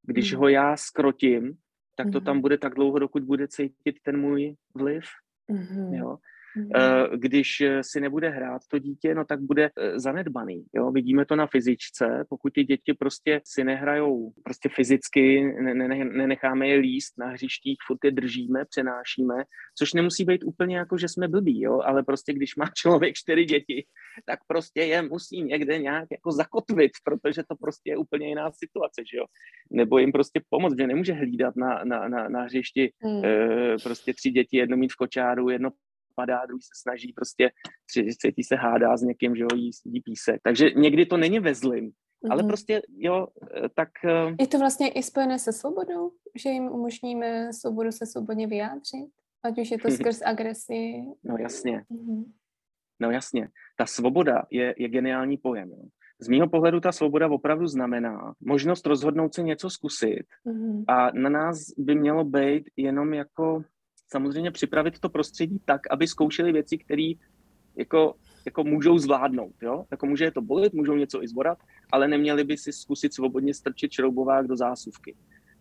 Když 0.02 0.34
mm-hmm. 0.34 0.38
ho 0.38 0.48
já 0.48 0.76
skrotím, 0.76 1.54
tak 1.96 2.12
to 2.12 2.20
tam 2.20 2.36
mhm. 2.36 2.40
bude 2.40 2.58
tak 2.58 2.74
dlouho, 2.74 2.98
dokud 2.98 3.22
bude 3.22 3.48
cítit 3.48 3.96
ten 4.02 4.20
můj 4.20 4.54
vliv. 4.74 5.04
Mm-hmm. 5.50 5.94
Jo? 5.94 6.16
Mm-hmm. 6.56 7.18
Když 7.18 7.60
eh, 7.60 7.84
si 7.84 8.00
nebude 8.00 8.28
hrát 8.28 8.62
to 8.70 8.78
dítě, 8.78 9.14
no 9.14 9.24
tak 9.24 9.40
bude 9.40 9.70
eh, 9.76 10.00
zanedbaný. 10.00 10.64
Jo? 10.74 10.90
Vidíme 10.90 11.26
to 11.26 11.36
na 11.36 11.46
fyzičce, 11.46 12.24
pokud 12.28 12.52
ty 12.52 12.64
děti 12.64 12.94
prostě 12.94 13.40
si 13.44 13.64
nehrajou 13.64 14.32
prostě 14.44 14.68
fyzicky, 14.68 15.44
nenecháme 16.04 16.68
je 16.68 16.78
líst 16.78 17.18
na 17.18 17.26
hřištích, 17.26 17.78
furt 17.86 17.98
je 18.04 18.10
držíme, 18.10 18.64
přenášíme, 18.70 19.34
což 19.78 19.92
nemusí 19.92 20.24
být 20.24 20.44
úplně 20.44 20.76
jako, 20.76 20.98
že 20.98 21.08
jsme 21.08 21.28
blbí, 21.28 21.60
jo? 21.60 21.80
ale 21.84 22.02
prostě 22.02 22.32
když 22.32 22.56
má 22.56 22.64
člověk 22.76 23.14
čtyři 23.14 23.44
děti, 23.44 23.86
tak 24.26 24.38
prostě 24.46 24.80
je 24.80 25.02
musí 25.02 25.42
někde 25.42 25.78
nějak 25.78 26.08
jako 26.12 26.32
zakotvit, 26.32 26.92
protože 27.04 27.42
to 27.48 27.56
prostě 27.56 27.90
je 27.90 27.96
úplně 27.96 28.28
jiná 28.28 28.50
situace, 28.52 29.02
že 29.10 29.16
jo? 29.18 29.24
Nebo 29.70 29.98
jim 29.98 30.12
prostě 30.12 30.40
pomoct, 30.50 30.78
že 30.78 30.86
nemůže 30.86 31.12
hlídat 31.12 31.56
na, 31.56 31.84
na, 31.84 32.08
na, 32.08 32.28
na 32.28 32.42
hřišti 32.42 32.92
mm. 33.04 33.24
e, 33.24 33.76
prostě 33.82 34.14
tři 34.14 34.30
děti, 34.30 34.56
jedno 34.56 34.76
mít 34.76 34.92
v 34.92 34.96
kočáru, 34.96 35.50
jedno 35.50 35.70
padá, 36.18 36.46
druhý 36.46 36.62
se 36.62 36.74
snaží 36.82 37.12
prostě, 37.12 37.50
třetí 38.18 38.42
se 38.42 38.56
hádá 38.56 38.96
s 38.96 39.02
někým, 39.02 39.36
že 39.36 39.42
jo, 39.42 39.48
jí, 39.54 39.70
jí 39.84 40.00
písek. 40.00 40.40
Takže 40.42 40.70
někdy 40.76 41.06
to 41.06 41.16
není 41.16 41.38
ve 41.40 41.54
zlým, 41.54 41.90
mm-hmm. 41.90 42.32
ale 42.32 42.42
prostě, 42.42 42.82
jo, 42.98 43.26
eh, 43.54 43.68
tak... 43.74 43.88
Eh, 44.04 44.34
Je 44.40 44.46
to 44.46 44.58
vlastně 44.58 44.88
i 44.88 45.02
spojené 45.02 45.38
se 45.38 45.52
svobodou, 45.52 46.10
že 46.42 46.50
jim 46.50 46.64
umožníme 46.64 47.52
svobodu 47.52 47.92
se 47.92 48.06
svobodně 48.06 48.46
vyjádřit? 48.46 49.10
Ať 49.42 49.58
už 49.58 49.70
je 49.70 49.78
to 49.78 49.90
skrz 49.98 50.22
agresi. 50.24 51.06
No 51.24 51.36
jasně. 51.38 51.84
Mm-hmm. 51.90 52.24
No 53.00 53.10
jasně. 53.10 53.48
Ta 53.76 53.86
svoboda 53.86 54.42
je, 54.50 54.74
je 54.78 54.88
geniální 54.88 55.36
pojem. 55.36 55.70
Jo. 55.70 55.84
Z 56.20 56.28
mýho 56.28 56.48
pohledu 56.48 56.80
ta 56.80 56.92
svoboda 56.92 57.30
opravdu 57.30 57.66
znamená 57.66 58.34
možnost 58.40 58.86
rozhodnout 58.86 59.34
se 59.34 59.42
něco 59.42 59.70
zkusit 59.70 60.26
mm-hmm. 60.46 60.84
a 60.88 61.10
na 61.14 61.30
nás 61.30 61.58
by 61.78 61.94
mělo 61.94 62.24
být 62.24 62.64
jenom 62.76 63.14
jako 63.14 63.62
samozřejmě 64.08 64.50
připravit 64.50 64.98
to 64.98 65.08
prostředí 65.08 65.60
tak, 65.64 65.80
aby 65.90 66.06
zkoušeli 66.06 66.52
věci, 66.52 66.78
které 66.78 67.12
jako, 67.76 68.14
jako 68.46 68.64
můžou 68.64 68.98
zvládnout. 68.98 69.54
Jo? 69.62 69.84
Jako 69.90 70.06
může 70.06 70.24
je 70.24 70.30
to 70.30 70.42
bolit, 70.42 70.74
můžou 70.74 70.94
něco 70.94 71.22
i 71.22 71.28
zborat, 71.28 71.58
ale 71.92 72.08
neměli 72.08 72.44
by 72.44 72.56
si 72.56 72.72
zkusit 72.72 73.14
svobodně 73.14 73.54
strčit 73.54 73.92
šroubovák 73.92 74.46
do 74.46 74.56
zásuvky. 74.56 75.14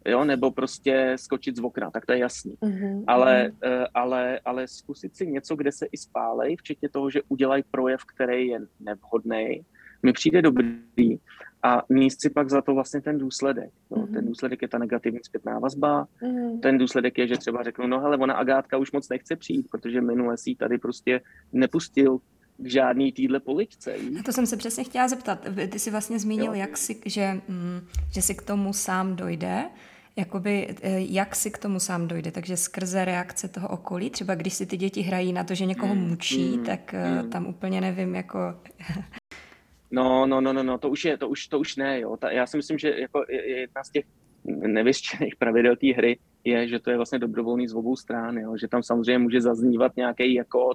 Jo, 0.05 0.25
nebo 0.25 0.51
prostě 0.51 1.15
skočit 1.19 1.55
z 1.55 1.59
okna, 1.59 1.91
tak 1.91 2.05
to 2.05 2.11
je 2.11 2.19
jasný. 2.19 2.53
Mm-hmm. 2.61 3.03
Ale, 3.07 3.51
uh, 3.51 3.85
ale, 3.93 4.39
ale 4.45 4.67
zkusit 4.67 5.15
si 5.15 5.27
něco, 5.27 5.55
kde 5.55 5.71
se 5.71 5.85
i 5.91 5.97
spálej, 5.97 6.55
včetně 6.55 6.89
toho, 6.89 7.09
že 7.09 7.21
udělají 7.27 7.63
projev, 7.71 8.01
který 8.15 8.47
je 8.47 8.59
nevhodný, 8.79 9.65
mi 10.03 10.13
přijde 10.13 10.41
dobrý 10.41 11.19
a 11.63 11.81
míst 11.89 12.21
si 12.21 12.29
pak 12.29 12.49
za 12.49 12.61
to 12.61 12.73
vlastně 12.73 13.01
ten 13.01 13.17
důsledek. 13.17 13.69
No. 13.91 13.97
Mm-hmm. 13.97 14.13
Ten 14.13 14.25
důsledek 14.25 14.61
je 14.61 14.67
ta 14.67 14.77
negativní 14.77 15.19
zpětná 15.23 15.59
vazba, 15.59 16.07
mm-hmm. 16.21 16.59
ten 16.59 16.77
důsledek 16.77 17.17
je, 17.17 17.27
že 17.27 17.37
třeba 17.37 17.63
řeknu, 17.63 17.87
no 17.87 17.99
hele, 17.99 18.17
ona 18.17 18.33
Agátka 18.33 18.77
už 18.77 18.91
moc 18.91 19.09
nechce 19.09 19.35
přijít, 19.35 19.67
protože 19.71 20.01
minule 20.01 20.37
si 20.37 20.55
tady 20.55 20.77
prostě 20.77 21.21
nepustil 21.53 22.19
k 22.57 22.67
žádný 22.67 23.11
týdle 23.11 23.39
poličce. 23.39 23.95
To 24.25 24.31
jsem 24.31 24.45
se 24.45 24.57
přesně 24.57 24.83
chtěla 24.83 25.07
zeptat. 25.07 25.47
Ty 25.69 25.79
jsi 25.79 25.91
vlastně 25.91 26.19
zmínil, 26.19 26.53
jak 26.53 26.77
si, 26.77 27.01
že, 27.05 27.41
mm, 27.47 27.79
že 28.13 28.21
si 28.21 28.35
k 28.35 28.41
tomu 28.41 28.73
sám 28.73 29.15
dojde, 29.15 29.63
Jakoby, 30.19 30.75
eh, 30.81 30.99
jak 30.99 31.35
si 31.35 31.51
k 31.51 31.57
tomu 31.57 31.79
sám 31.79 32.07
dojde, 32.07 32.31
takže 32.31 32.57
skrze 32.57 33.05
reakce 33.05 33.47
toho 33.47 33.67
okolí, 33.67 34.09
třeba 34.09 34.35
když 34.35 34.53
si 34.53 34.65
ty 34.65 34.77
děti 34.77 35.01
hrají 35.01 35.33
na 35.33 35.43
to, 35.43 35.55
že 35.55 35.65
někoho 35.65 35.95
mm, 35.95 36.09
mučí, 36.09 36.57
mm, 36.57 36.65
tak 36.65 36.93
mm. 36.93 37.29
tam 37.29 37.47
úplně 37.47 37.81
nevím, 37.81 38.15
jako 38.15 38.39
No, 39.91 40.25
no, 40.25 40.41
no, 40.41 40.53
no, 40.53 40.63
no, 40.63 40.77
to 40.77 40.89
už 40.89 41.05
je, 41.05 41.17
to 41.17 41.29
už, 41.29 41.47
to 41.47 41.59
už 41.59 41.75
ne, 41.75 41.99
jo. 41.99 42.17
Ta, 42.17 42.31
já 42.31 42.47
si 42.47 42.57
myslím, 42.57 42.77
že 42.77 42.89
jako 42.89 43.25
jedna 43.29 43.83
z 43.83 43.91
těch 43.91 44.05
nevyštěných 44.47 45.35
pravidel 45.35 45.75
té 45.75 45.87
hry 45.87 46.19
je, 46.43 46.67
že 46.67 46.79
to 46.79 46.89
je 46.89 46.97
vlastně 46.97 47.19
dobrovolný 47.19 47.67
z 47.67 47.73
obou 47.73 47.95
stran, 47.95 48.37
jo. 48.37 48.57
Že 48.57 48.67
tam 48.67 48.83
samozřejmě 48.83 49.17
může 49.17 49.41
zaznívat 49.41 49.95
nějaký 49.95 50.33
jako 50.33 50.73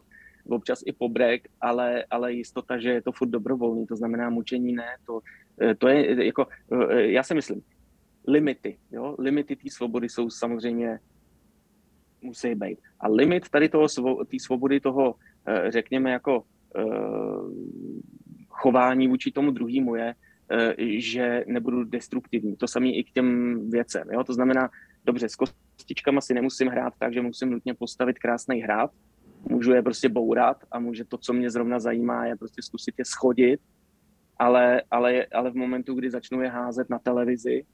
občas 0.48 0.82
i 0.86 0.92
pobrek, 0.92 1.48
ale, 1.60 2.04
ale 2.10 2.32
jistota, 2.32 2.78
že 2.78 2.90
je 2.90 3.02
to 3.02 3.12
furt 3.12 3.28
dobrovolný, 3.28 3.86
to 3.86 3.96
znamená 3.96 4.30
mučení 4.30 4.72
ne, 4.72 4.96
to, 5.06 5.20
eh, 5.60 5.74
to 5.74 5.88
je 5.88 6.26
jako, 6.26 6.46
eh, 6.90 7.02
já 7.02 7.22
si 7.22 7.34
myslím, 7.34 7.62
limity, 8.28 8.78
jo, 8.92 9.16
limity 9.18 9.56
té 9.56 9.70
svobody 9.70 10.08
jsou 10.08 10.30
samozřejmě 10.30 10.98
musí 12.22 12.54
být. 12.54 12.78
A 13.00 13.08
limit 13.08 13.48
tady 13.50 13.68
toho, 13.68 13.86
té 14.26 14.36
svobody 14.40 14.80
toho, 14.80 15.14
eh, 15.46 15.70
řekněme, 15.70 16.10
jako 16.10 16.44
chování 18.62 19.08
vůči 19.08 19.32
tomu 19.32 19.50
druhému 19.50 19.94
je, 19.94 20.14
eh, 20.50 20.74
že 20.98 21.44
nebudu 21.46 21.84
destruktivní. 21.84 22.56
To 22.56 22.68
samé 22.68 22.88
i 22.88 23.04
k 23.04 23.12
těm 23.12 23.26
věcem. 23.70 24.06
Jo? 24.10 24.24
To 24.24 24.34
znamená, 24.34 24.70
dobře, 25.04 25.28
s 25.28 25.36
kostičkama 25.36 26.20
si 26.20 26.34
nemusím 26.34 26.68
hrát 26.68 26.94
tak, 26.98 27.14
že 27.14 27.22
musím 27.22 27.50
nutně 27.50 27.74
postavit 27.74 28.18
krásný 28.18 28.62
hrát, 28.62 28.90
můžu 29.50 29.72
je 29.72 29.82
prostě 29.82 30.08
bourat 30.08 30.64
a 30.70 30.78
může 30.78 31.04
to, 31.04 31.18
co 31.18 31.32
mě 31.32 31.50
zrovna 31.50 31.80
zajímá, 31.80 32.26
je 32.26 32.36
prostě 32.36 32.62
zkusit 32.62 32.94
je 32.98 33.04
schodit, 33.04 33.60
ale, 34.38 34.82
ale, 34.90 35.26
ale 35.32 35.50
v 35.50 35.54
momentu, 35.54 35.94
kdy 35.94 36.10
začnu 36.10 36.42
je 36.42 36.48
házet 36.48 36.90
na 36.90 36.98
televizi, 36.98 37.66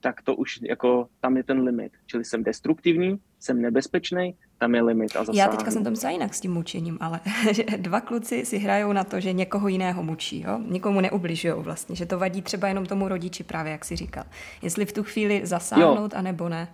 tak 0.00 0.22
to 0.22 0.36
už 0.36 0.58
jako, 0.62 1.08
tam 1.20 1.36
je 1.36 1.42
ten 1.42 1.60
limit. 1.60 1.92
Čili 2.06 2.24
jsem 2.24 2.44
destruktivní, 2.44 3.18
jsem 3.38 3.62
nebezpečný, 3.62 4.34
tam 4.58 4.74
je 4.74 4.82
limit 4.82 5.16
a 5.16 5.18
zasáhnu. 5.18 5.38
Já 5.38 5.48
teďka 5.48 5.70
jsem 5.70 5.84
to 5.84 5.90
myslela 5.90 6.12
jinak 6.12 6.34
s 6.34 6.40
tím 6.40 6.52
mučením, 6.52 6.98
ale 7.00 7.20
že 7.52 7.64
dva 7.76 8.00
kluci 8.00 8.44
si 8.44 8.58
hrajou 8.58 8.92
na 8.92 9.04
to, 9.04 9.20
že 9.20 9.32
někoho 9.32 9.68
jiného 9.68 10.02
mučí, 10.02 10.40
jo? 10.40 10.60
nikomu 10.66 11.00
neubližují 11.00 11.54
vlastně, 11.56 11.96
že 11.96 12.06
to 12.06 12.18
vadí 12.18 12.42
třeba 12.42 12.68
jenom 12.68 12.86
tomu 12.86 13.08
rodiči 13.08 13.44
právě, 13.44 13.72
jak 13.72 13.84
si 13.84 13.96
říkal. 13.96 14.24
Jestli 14.62 14.86
v 14.86 14.92
tu 14.92 15.02
chvíli 15.02 15.40
zasáhnout, 15.46 16.12
jo. 16.12 16.18
anebo 16.18 16.48
ne. 16.48 16.68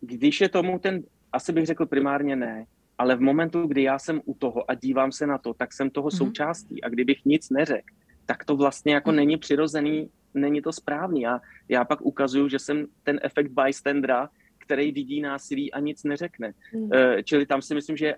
Když 0.00 0.40
je 0.40 0.48
tomu 0.48 0.78
ten, 0.78 1.02
asi 1.32 1.52
bych 1.52 1.66
řekl 1.66 1.86
primárně 1.86 2.36
ne, 2.36 2.66
ale 2.98 3.16
v 3.16 3.20
momentu, 3.20 3.66
kdy 3.66 3.82
já 3.82 3.98
jsem 3.98 4.20
u 4.24 4.34
toho 4.34 4.70
a 4.70 4.74
dívám 4.74 5.12
se 5.12 5.26
na 5.26 5.38
to, 5.38 5.54
tak 5.54 5.72
jsem 5.72 5.90
toho 5.90 6.08
mm-hmm. 6.08 6.16
součástí 6.16 6.82
a 6.82 6.88
kdybych 6.88 7.24
nic 7.24 7.50
neřekl, 7.50 7.94
tak 8.26 8.44
to 8.44 8.56
vlastně 8.56 8.94
jako 8.94 9.10
mm-hmm. 9.10 9.14
není 9.14 9.36
přirozený, 9.36 10.10
není 10.36 10.62
to 10.62 10.72
správný. 10.72 11.26
A 11.26 11.40
já 11.68 11.84
pak 11.84 12.00
ukazuju, 12.00 12.48
že 12.48 12.58
jsem 12.58 12.86
ten 13.02 13.20
efekt 13.22 13.50
bystandera, 13.50 14.28
který 14.58 14.92
vidí 14.92 15.20
násilí 15.20 15.72
a 15.72 15.80
nic 15.80 16.04
neřekne. 16.04 16.52
Mm. 16.74 16.90
Čili 17.24 17.46
tam 17.46 17.62
si 17.62 17.74
myslím, 17.74 17.96
že 17.96 18.14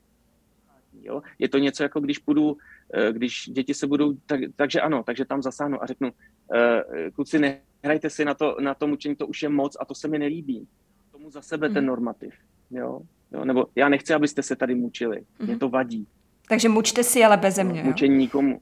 jo, 1.02 1.22
je 1.38 1.48
to 1.48 1.58
něco 1.58 1.82
jako 1.82 2.00
když 2.00 2.18
půjdu, 2.18 2.56
eh, 2.94 3.12
když 3.12 3.50
děti 3.52 3.74
se 3.74 3.86
budou, 3.86 4.12
tak, 4.26 4.40
takže 4.56 4.80
ano, 4.80 5.02
takže 5.02 5.24
tam 5.24 5.42
zasáhnu 5.42 5.82
a 5.82 5.86
řeknu, 5.86 6.10
uh, 6.10 7.10
kluci, 7.14 7.38
nehrajte 7.38 8.10
si 8.10 8.24
na 8.24 8.34
to, 8.34 8.56
na 8.60 8.74
to 8.74 8.86
mučení, 8.86 9.16
to 9.16 9.26
už 9.26 9.42
je 9.42 9.48
moc 9.48 9.76
a 9.80 9.84
to 9.84 9.94
se 9.94 10.08
mi 10.08 10.18
nelíbí. 10.18 10.68
Tomu 11.12 11.30
za 11.30 11.42
sebe 11.42 11.68
ten 11.68 11.86
normativ, 11.86 12.34
jo? 12.70 13.00
jo, 13.32 13.44
nebo 13.44 13.66
já 13.74 13.88
nechci, 13.88 14.14
abyste 14.14 14.42
se 14.42 14.56
tady 14.56 14.74
mučili, 14.74 15.24
mm. 15.38 15.46
mě 15.46 15.58
to 15.58 15.68
vadí. 15.68 16.06
Takže 16.48 16.68
mučte 16.68 17.04
si, 17.04 17.24
ale 17.24 17.36
bez. 17.36 17.56
No, 17.56 17.74
mučení 17.74 18.16
nikomu. 18.16 18.60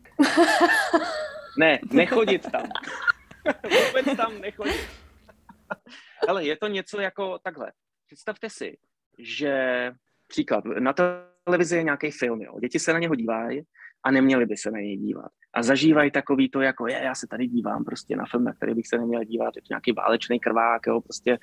ne, 1.58 1.78
nechodit 1.92 2.50
tam. 2.52 2.62
Vůbec 3.86 4.16
tam 4.16 4.40
nechodit. 4.40 4.88
Ale 6.28 6.44
je 6.44 6.56
to 6.56 6.68
něco 6.68 7.00
jako 7.00 7.38
takhle. 7.38 7.72
Představte 8.06 8.50
si, 8.50 8.78
že 9.18 9.92
příklad, 10.26 10.64
na 10.64 10.94
televizi 11.44 11.76
je 11.76 11.82
nějaký 11.82 12.10
film, 12.10 12.42
jo. 12.42 12.60
děti 12.60 12.78
se 12.78 12.92
na 12.92 12.98
něho 12.98 13.14
dívají 13.14 13.62
a 14.04 14.10
neměli 14.10 14.46
by 14.46 14.56
se 14.56 14.70
na 14.70 14.78
něj 14.78 14.96
dívat. 14.96 15.30
A 15.54 15.62
zažívají 15.62 16.10
takový 16.10 16.50
to, 16.50 16.60
jako 16.60 16.86
je, 16.86 17.00
já 17.02 17.14
se 17.14 17.26
tady 17.26 17.46
dívám 17.46 17.84
prostě 17.84 18.16
na 18.16 18.24
film, 18.30 18.44
na 18.44 18.52
který 18.52 18.74
bych 18.74 18.88
se 18.88 18.98
neměl 18.98 19.24
dívat, 19.24 19.56
je 19.56 19.62
to 19.62 19.66
nějaký 19.70 19.92
válečný 19.92 20.40
krvák, 20.40 20.86
jo, 20.86 21.00
prostě 21.00 21.38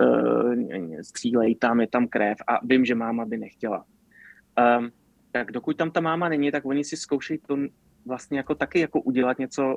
uh, 0.00 0.54
střílej 1.00 1.54
tam, 1.54 1.80
je 1.80 1.88
tam 1.88 2.08
krev 2.08 2.38
a 2.48 2.66
vím, 2.66 2.84
že 2.84 2.94
máma 2.94 3.24
by 3.24 3.36
nechtěla. 3.36 3.84
Um, 4.78 4.90
tak 5.32 5.52
dokud 5.52 5.76
tam 5.76 5.90
ta 5.90 6.00
máma 6.00 6.28
není, 6.28 6.50
tak 6.50 6.64
oni 6.64 6.84
si 6.84 6.96
zkoušejí 6.96 7.38
to 7.38 7.56
vlastně 8.06 8.38
jako 8.38 8.54
taky 8.54 8.80
jako 8.80 9.00
udělat 9.00 9.38
něco 9.38 9.76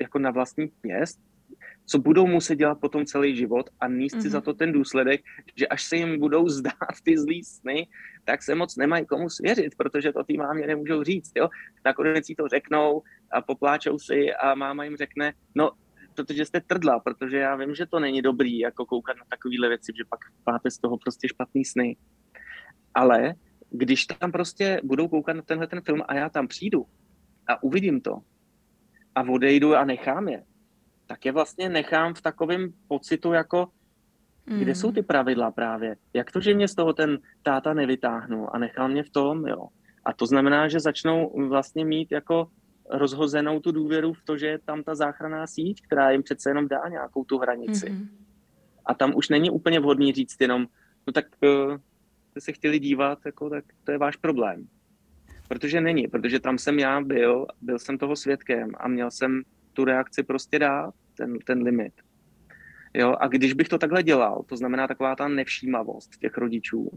jako 0.00 0.18
na 0.18 0.30
vlastní 0.30 0.68
pěst, 0.80 1.20
co 1.86 1.98
budou 1.98 2.26
muset 2.26 2.56
dělat 2.56 2.80
potom 2.80 3.04
celý 3.04 3.36
život 3.36 3.70
a 3.80 3.88
níst 3.88 4.22
si 4.22 4.28
mm-hmm. 4.28 4.30
za 4.30 4.40
to 4.40 4.54
ten 4.54 4.72
důsledek, 4.72 5.20
že 5.56 5.66
až 5.66 5.84
se 5.84 5.96
jim 5.96 6.18
budou 6.18 6.48
zdát 6.48 6.94
ty 7.02 7.18
zlý 7.18 7.44
sny, 7.44 7.88
tak 8.24 8.42
se 8.42 8.54
moc 8.54 8.76
nemají 8.76 9.06
komu 9.06 9.30
svěřit, 9.30 9.74
protože 9.76 10.12
to 10.12 10.24
tý 10.24 10.36
mámě 10.36 10.66
nemůžou 10.66 11.02
říct. 11.02 11.32
Jo? 11.36 11.48
Nakonec 11.84 12.26
si 12.26 12.34
to 12.34 12.48
řeknou 12.48 13.02
a 13.32 13.42
popláčou 13.42 13.98
si 13.98 14.34
a 14.34 14.54
máma 14.54 14.84
jim 14.84 14.96
řekne, 14.96 15.32
no 15.54 15.70
protože 16.14 16.44
jste 16.44 16.60
trdla, 16.60 17.00
protože 17.00 17.36
já 17.36 17.56
vím, 17.56 17.74
že 17.74 17.86
to 17.86 18.00
není 18.00 18.22
dobrý 18.22 18.58
jako 18.58 18.86
koukat 18.86 19.16
na 19.16 19.24
takovéhle 19.28 19.68
věci, 19.68 19.92
že 19.96 20.04
pak 20.08 20.20
máte 20.46 20.70
z 20.70 20.78
toho 20.78 20.98
prostě 20.98 21.28
špatný 21.28 21.64
sny. 21.64 21.96
Ale 22.94 23.34
když 23.70 24.06
tam 24.06 24.32
prostě 24.32 24.80
budou 24.84 25.08
koukat 25.08 25.36
na 25.36 25.42
tenhle 25.42 25.66
ten 25.66 25.80
film 25.80 26.02
a 26.08 26.14
já 26.14 26.28
tam 26.28 26.48
přijdu 26.48 26.86
a 27.46 27.62
uvidím 27.62 28.00
to 28.00 28.18
a 29.14 29.22
odejdu 29.22 29.76
a 29.76 29.84
nechám 29.84 30.28
je, 30.28 30.42
tak 31.06 31.24
je 31.24 31.32
vlastně 31.32 31.68
nechám 31.68 32.14
v 32.14 32.22
takovém 32.22 32.72
pocitu 32.88 33.32
jako, 33.32 33.68
mm. 34.46 34.58
kde 34.58 34.74
jsou 34.74 34.92
ty 34.92 35.02
pravidla 35.02 35.50
právě? 35.50 35.96
Jak 36.14 36.32
to, 36.32 36.40
že 36.40 36.54
mě 36.54 36.68
z 36.68 36.74
toho 36.74 36.92
ten 36.92 37.18
táta 37.42 37.74
nevytáhnu 37.74 38.54
a 38.54 38.58
nechal 38.58 38.88
mě 38.88 39.02
v 39.02 39.10
tom, 39.10 39.46
jo? 39.46 39.68
A 40.04 40.12
to 40.12 40.26
znamená, 40.26 40.68
že 40.68 40.80
začnou 40.80 41.48
vlastně 41.48 41.84
mít 41.84 42.12
jako 42.12 42.48
rozhozenou 42.90 43.60
tu 43.60 43.72
důvěru 43.72 44.12
v 44.12 44.24
to, 44.24 44.36
že 44.36 44.46
je 44.46 44.58
tam 44.58 44.82
ta 44.82 44.94
záchranná 44.94 45.46
síť, 45.46 45.82
která 45.86 46.10
jim 46.10 46.22
přece 46.22 46.50
jenom 46.50 46.68
dá 46.68 46.88
nějakou 46.88 47.24
tu 47.24 47.38
hranici. 47.38 47.86
Mm-hmm. 47.86 48.08
A 48.86 48.94
tam 48.94 49.12
už 49.16 49.28
není 49.28 49.50
úplně 49.50 49.80
vhodný 49.80 50.12
říct 50.12 50.36
jenom, 50.40 50.66
no 51.06 51.12
tak 51.12 51.24
uh, 51.42 51.76
jste 52.30 52.40
se 52.40 52.52
chtěli 52.52 52.78
dívat, 52.78 53.18
jako, 53.26 53.50
tak 53.50 53.64
to 53.84 53.92
je 53.92 53.98
váš 53.98 54.16
problém. 54.16 54.68
Protože 55.48 55.80
není, 55.80 56.08
protože 56.08 56.40
tam 56.40 56.58
jsem 56.58 56.78
já 56.78 57.00
byl, 57.00 57.46
byl 57.60 57.78
jsem 57.78 57.98
toho 57.98 58.16
svědkem 58.16 58.70
a 58.76 58.88
měl 58.88 59.10
jsem 59.10 59.42
tu 59.72 59.84
reakci 59.84 60.22
prostě 60.22 60.58
dát, 60.58 60.94
ten, 61.16 61.38
ten 61.38 61.62
limit. 61.62 61.92
Jo, 62.94 63.16
a 63.20 63.28
když 63.28 63.52
bych 63.52 63.68
to 63.68 63.78
takhle 63.78 64.02
dělal, 64.02 64.42
to 64.46 64.56
znamená 64.56 64.88
taková 64.88 65.16
ta 65.16 65.28
nevšímavost 65.28 66.18
těch 66.20 66.38
rodičů, 66.38 66.90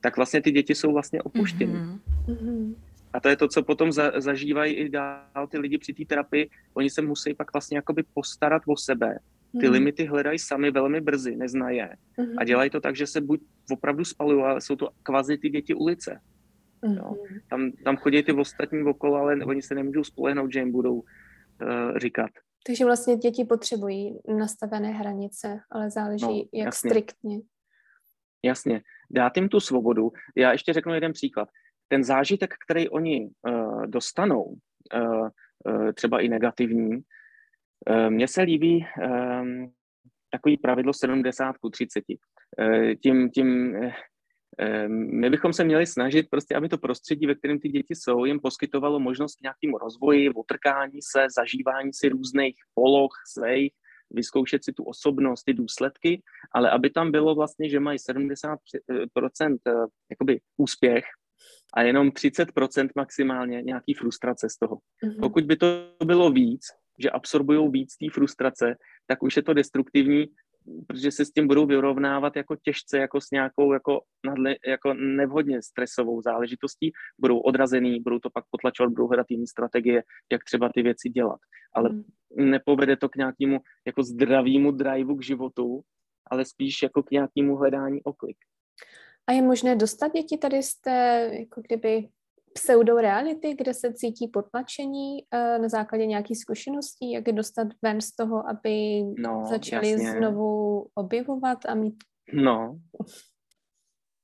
tak 0.00 0.16
vlastně 0.16 0.42
ty 0.42 0.50
děti 0.50 0.74
jsou 0.74 0.92
vlastně 0.92 1.22
opuštěny. 1.22 1.72
Mm-hmm. 1.72 2.74
A 3.12 3.20
to 3.20 3.28
je 3.28 3.36
to, 3.36 3.48
co 3.48 3.62
potom 3.62 3.92
za, 3.92 4.12
zažívají 4.16 4.74
i 4.74 4.88
dál 4.88 5.46
ty 5.50 5.58
lidi 5.58 5.78
při 5.78 5.92
té 5.94 6.04
terapii. 6.04 6.50
Oni 6.74 6.90
se 6.90 7.02
musí 7.02 7.34
pak 7.34 7.52
vlastně 7.52 7.78
jakoby 7.78 8.04
postarat 8.14 8.62
o 8.66 8.76
sebe. 8.76 9.18
Ty 9.52 9.58
mm-hmm. 9.58 9.70
limity 9.70 10.04
hledají 10.04 10.38
sami 10.38 10.70
velmi 10.70 11.00
brzy, 11.00 11.36
neznají 11.36 11.78
je. 11.78 11.96
Mm-hmm. 12.18 12.34
A 12.38 12.44
dělají 12.44 12.70
to 12.70 12.80
tak, 12.80 12.96
že 12.96 13.06
se 13.06 13.20
buď 13.20 13.40
opravdu 13.72 14.04
spalují, 14.04 14.42
ale 14.42 14.60
jsou 14.60 14.76
to 14.76 14.88
kvazi 15.02 15.38
ty 15.38 15.48
děti 15.48 15.74
ulice. 15.74 16.20
Mm-hmm. 16.82 16.96
Jo. 16.96 17.16
Tam, 17.50 17.72
tam 17.72 17.96
chodí 17.96 18.22
ty 18.22 18.32
ostatní 18.32 18.82
okolo, 18.82 19.16
ale 19.16 19.36
oni 19.44 19.62
se 19.62 19.74
nemůžou 19.74 20.04
spolehnout, 20.04 20.52
že 20.52 20.58
jim 20.58 20.72
budou 20.72 20.94
uh, 20.94 21.02
říkat. 21.96 22.30
Takže 22.66 22.84
vlastně 22.84 23.16
děti 23.16 23.44
potřebují 23.44 24.18
nastavené 24.38 24.88
hranice, 24.88 25.60
ale 25.70 25.90
záleží, 25.90 26.24
no, 26.24 26.44
jak 26.52 26.66
jasně. 26.66 26.90
striktně. 26.90 27.40
Jasně. 28.44 28.82
Dát 29.10 29.36
jim 29.36 29.48
tu 29.48 29.60
svobodu. 29.60 30.12
Já 30.36 30.52
ještě 30.52 30.72
řeknu 30.72 30.94
jeden 30.94 31.12
příklad. 31.12 31.48
Ten 31.88 32.04
zážitek, 32.04 32.54
který 32.64 32.88
oni 32.88 33.30
uh, 33.48 33.86
dostanou, 33.86 34.42
uh, 34.44 35.28
uh, 35.66 35.92
třeba 35.92 36.20
i 36.20 36.28
negativní, 36.28 36.96
uh, 36.96 38.10
mně 38.10 38.28
se 38.28 38.42
líbí 38.42 38.86
um, 39.40 39.72
takový 40.30 40.56
pravidlo 40.56 40.92
70 40.92 41.58
ku 41.58 41.70
30. 41.70 42.04
Uh, 42.08 42.94
tím, 43.02 43.30
tím 43.30 43.76
my 44.88 45.30
bychom 45.30 45.52
se 45.52 45.64
měli 45.64 45.86
snažit 45.86 46.26
prostě, 46.30 46.54
aby 46.54 46.68
to 46.68 46.78
prostředí, 46.78 47.26
ve 47.26 47.34
kterém 47.34 47.58
ty 47.58 47.68
děti 47.68 47.94
jsou, 47.94 48.24
jim 48.24 48.40
poskytovalo 48.40 49.00
možnost 49.00 49.36
k 49.36 49.42
nějakému 49.42 49.78
rozvoji, 49.78 50.30
otrkání 50.30 51.02
se, 51.02 51.26
zažívání 51.36 51.94
si 51.94 52.08
různých 52.08 52.54
poloh 52.74 53.10
svých, 53.26 53.72
vyzkoušet 54.10 54.64
si 54.64 54.72
tu 54.72 54.84
osobnost, 54.84 55.44
ty 55.44 55.54
důsledky, 55.54 56.22
ale 56.52 56.70
aby 56.70 56.90
tam 56.90 57.10
bylo 57.10 57.34
vlastně, 57.34 57.70
že 57.70 57.80
mají 57.80 57.98
70% 57.98 58.56
eh, 59.66 59.72
jakoby 60.10 60.40
úspěch 60.56 61.04
a 61.74 61.82
jenom 61.82 62.08
30% 62.08 62.88
maximálně 62.96 63.62
nějaký 63.62 63.94
frustrace 63.94 64.48
z 64.48 64.56
toho. 64.58 64.76
Mm-hmm. 64.76 65.20
Pokud 65.20 65.44
by 65.44 65.56
to 65.56 65.66
bylo 66.04 66.30
víc, 66.30 66.62
že 66.98 67.10
absorbují 67.10 67.70
víc 67.70 67.96
té 67.96 68.06
frustrace, 68.12 68.76
tak 69.06 69.22
už 69.22 69.36
je 69.36 69.42
to 69.42 69.54
destruktivní 69.54 70.26
protože 70.86 71.10
se 71.10 71.24
s 71.24 71.30
tím 71.30 71.46
budou 71.46 71.66
vyrovnávat 71.66 72.36
jako 72.36 72.56
těžce, 72.62 72.98
jako 72.98 73.20
s 73.20 73.30
nějakou 73.30 73.72
jako, 73.72 74.00
nadle, 74.26 74.54
jako 74.66 74.94
nevhodně 74.94 75.62
stresovou 75.62 76.22
záležitostí, 76.22 76.92
budou 77.20 77.38
odrazený, 77.38 78.00
budou 78.00 78.18
to 78.18 78.30
pak 78.30 78.44
potlačovat, 78.50 78.90
budou 78.90 79.06
hledat 79.06 79.26
jiné 79.30 79.46
strategie, 79.46 80.02
jak 80.32 80.44
třeba 80.44 80.70
ty 80.74 80.82
věci 80.82 81.08
dělat. 81.08 81.38
Ale 81.74 81.90
mm. 81.90 82.04
nepovede 82.50 82.96
to 82.96 83.08
k 83.08 83.16
nějakému 83.16 83.60
jako 83.86 84.02
zdravému 84.02 84.72
driveu 84.72 85.16
k 85.16 85.24
životu, 85.24 85.80
ale 86.30 86.44
spíš 86.44 86.82
jako 86.82 87.02
k 87.02 87.10
nějakému 87.10 87.56
hledání 87.56 88.02
oklik. 88.02 88.36
A 89.26 89.32
je 89.32 89.42
možné 89.42 89.76
dostat 89.76 90.12
děti 90.12 90.38
tady 90.38 90.62
z 90.62 90.80
té, 90.80 91.30
jako 91.32 91.60
kdyby 91.60 92.08
pseudoreality, 92.52 93.54
kde 93.54 93.74
se 93.74 93.94
cítí 93.94 94.28
potlačení 94.28 95.22
uh, 95.22 95.62
na 95.62 95.68
základě 95.68 96.06
nějakých 96.06 96.38
zkušeností, 96.38 97.12
jak 97.12 97.26
je 97.26 97.32
dostat 97.32 97.68
ven 97.82 98.00
z 98.00 98.16
toho, 98.16 98.48
aby 98.48 99.02
no, 99.18 99.46
začali 99.50 99.90
jasně. 99.90 100.12
znovu 100.12 100.86
objevovat 100.94 101.58
a 101.68 101.74
mít... 101.74 101.94
No, 102.32 102.78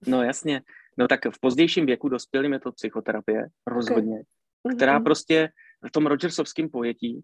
no 0.07 0.23
jasně. 0.23 0.63
No 0.99 1.09
tak 1.09 1.21
v 1.25 1.41
pozdějším 1.41 1.87
věku 1.87 2.09
dospělým 2.09 2.53
je 2.53 2.61
to 2.61 2.73
psychoterapie, 2.73 3.47
rozhodně, 3.67 4.23
okay. 4.63 4.77
která 4.77 4.99
mm-hmm. 4.99 5.05
prostě 5.05 5.49
v 5.87 5.91
tom 5.91 6.07
Rogersovském 6.07 6.69
pojetí 6.69 7.23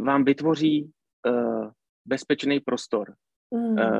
vám 0.00 0.24
vytvoří 0.24 0.92
uh, 1.28 1.70
bezpečný 2.06 2.60
prostor, 2.60 3.10
eh, 3.10 3.14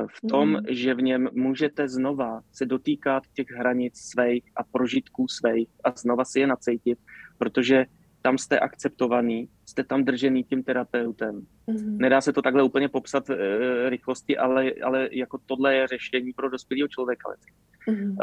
v 0.07 0.27
tom, 0.29 0.49
mm. 0.49 0.59
že 0.69 0.93
v 0.93 1.01
něm 1.01 1.29
můžete 1.33 1.87
znova 1.87 2.41
se 2.51 2.65
dotýkat 2.65 3.23
těch 3.33 3.47
hranic 3.49 3.97
svých 3.97 4.43
a 4.55 4.63
prožitků 4.63 5.27
svých 5.27 5.69
a 5.83 5.91
znova 5.91 6.25
si 6.25 6.39
je 6.39 6.47
nacítit, 6.47 6.99
protože 7.37 7.85
tam 8.21 8.37
jste 8.37 8.59
akceptovaný, 8.59 9.49
jste 9.65 9.83
tam 9.83 10.03
držený 10.03 10.43
tím 10.43 10.63
terapeutem. 10.63 11.45
Mm. 11.67 11.97
Nedá 11.97 12.21
se 12.21 12.33
to 12.33 12.41
takhle 12.41 12.63
úplně 12.63 12.89
popsat 12.89 13.29
uh, 13.29 13.35
rychlosti, 13.87 14.37
ale, 14.37 14.71
ale 14.83 15.09
jako 15.11 15.39
tohle 15.45 15.75
je 15.75 15.87
řešení 15.87 16.33
pro 16.33 16.49
dospělého 16.49 16.87
člověka. 16.87 17.29
Mm. 17.87 17.95
Um, 17.95 18.17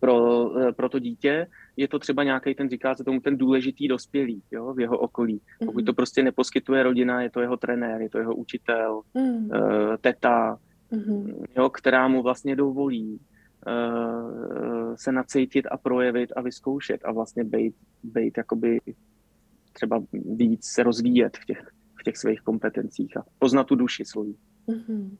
pro, 0.00 0.44
uh, 0.44 0.72
pro 0.72 0.88
to 0.88 0.98
dítě 0.98 1.46
je 1.76 1.88
to 1.88 1.98
třeba 1.98 2.24
nějaký 2.24 2.54
ten, 2.54 2.68
říká 2.68 2.94
se 2.94 3.04
tomu, 3.04 3.20
ten 3.20 3.36
důležitý 3.36 3.88
dospělý 3.88 4.42
jo, 4.50 4.74
v 4.74 4.80
jeho 4.80 4.98
okolí. 4.98 5.40
Pokud 5.66 5.84
to 5.84 5.92
prostě 5.92 6.22
neposkytuje 6.22 6.82
rodina, 6.82 7.22
je 7.22 7.30
to 7.30 7.40
jeho 7.40 7.56
trenér, 7.56 8.00
je 8.00 8.10
to 8.10 8.18
jeho 8.18 8.34
učitel, 8.34 9.00
uh, 9.14 9.52
teta, 10.00 10.58
mm-hmm. 10.92 11.44
jo, 11.56 11.70
která 11.70 12.08
mu 12.08 12.22
vlastně 12.22 12.56
dovolí 12.56 13.20
uh, 13.66 14.94
se 14.94 15.12
nacítit 15.12 15.66
a 15.70 15.76
projevit 15.76 16.32
a 16.36 16.40
vyzkoušet 16.40 17.00
a 17.04 17.12
vlastně 17.12 17.44
být, 17.44 17.74
být 18.02 18.38
jakoby 18.38 18.80
třeba 19.72 20.02
víc 20.12 20.60
se 20.64 20.82
rozvíjet 20.82 21.36
v 21.36 21.44
těch, 21.44 21.58
v 22.00 22.02
těch 22.02 22.16
svých 22.16 22.40
kompetencích 22.40 23.16
a 23.16 23.24
poznat 23.38 23.64
tu 23.64 23.74
duši 23.74 24.04
svou. 24.04 24.34
Mm-hmm. 24.68 25.16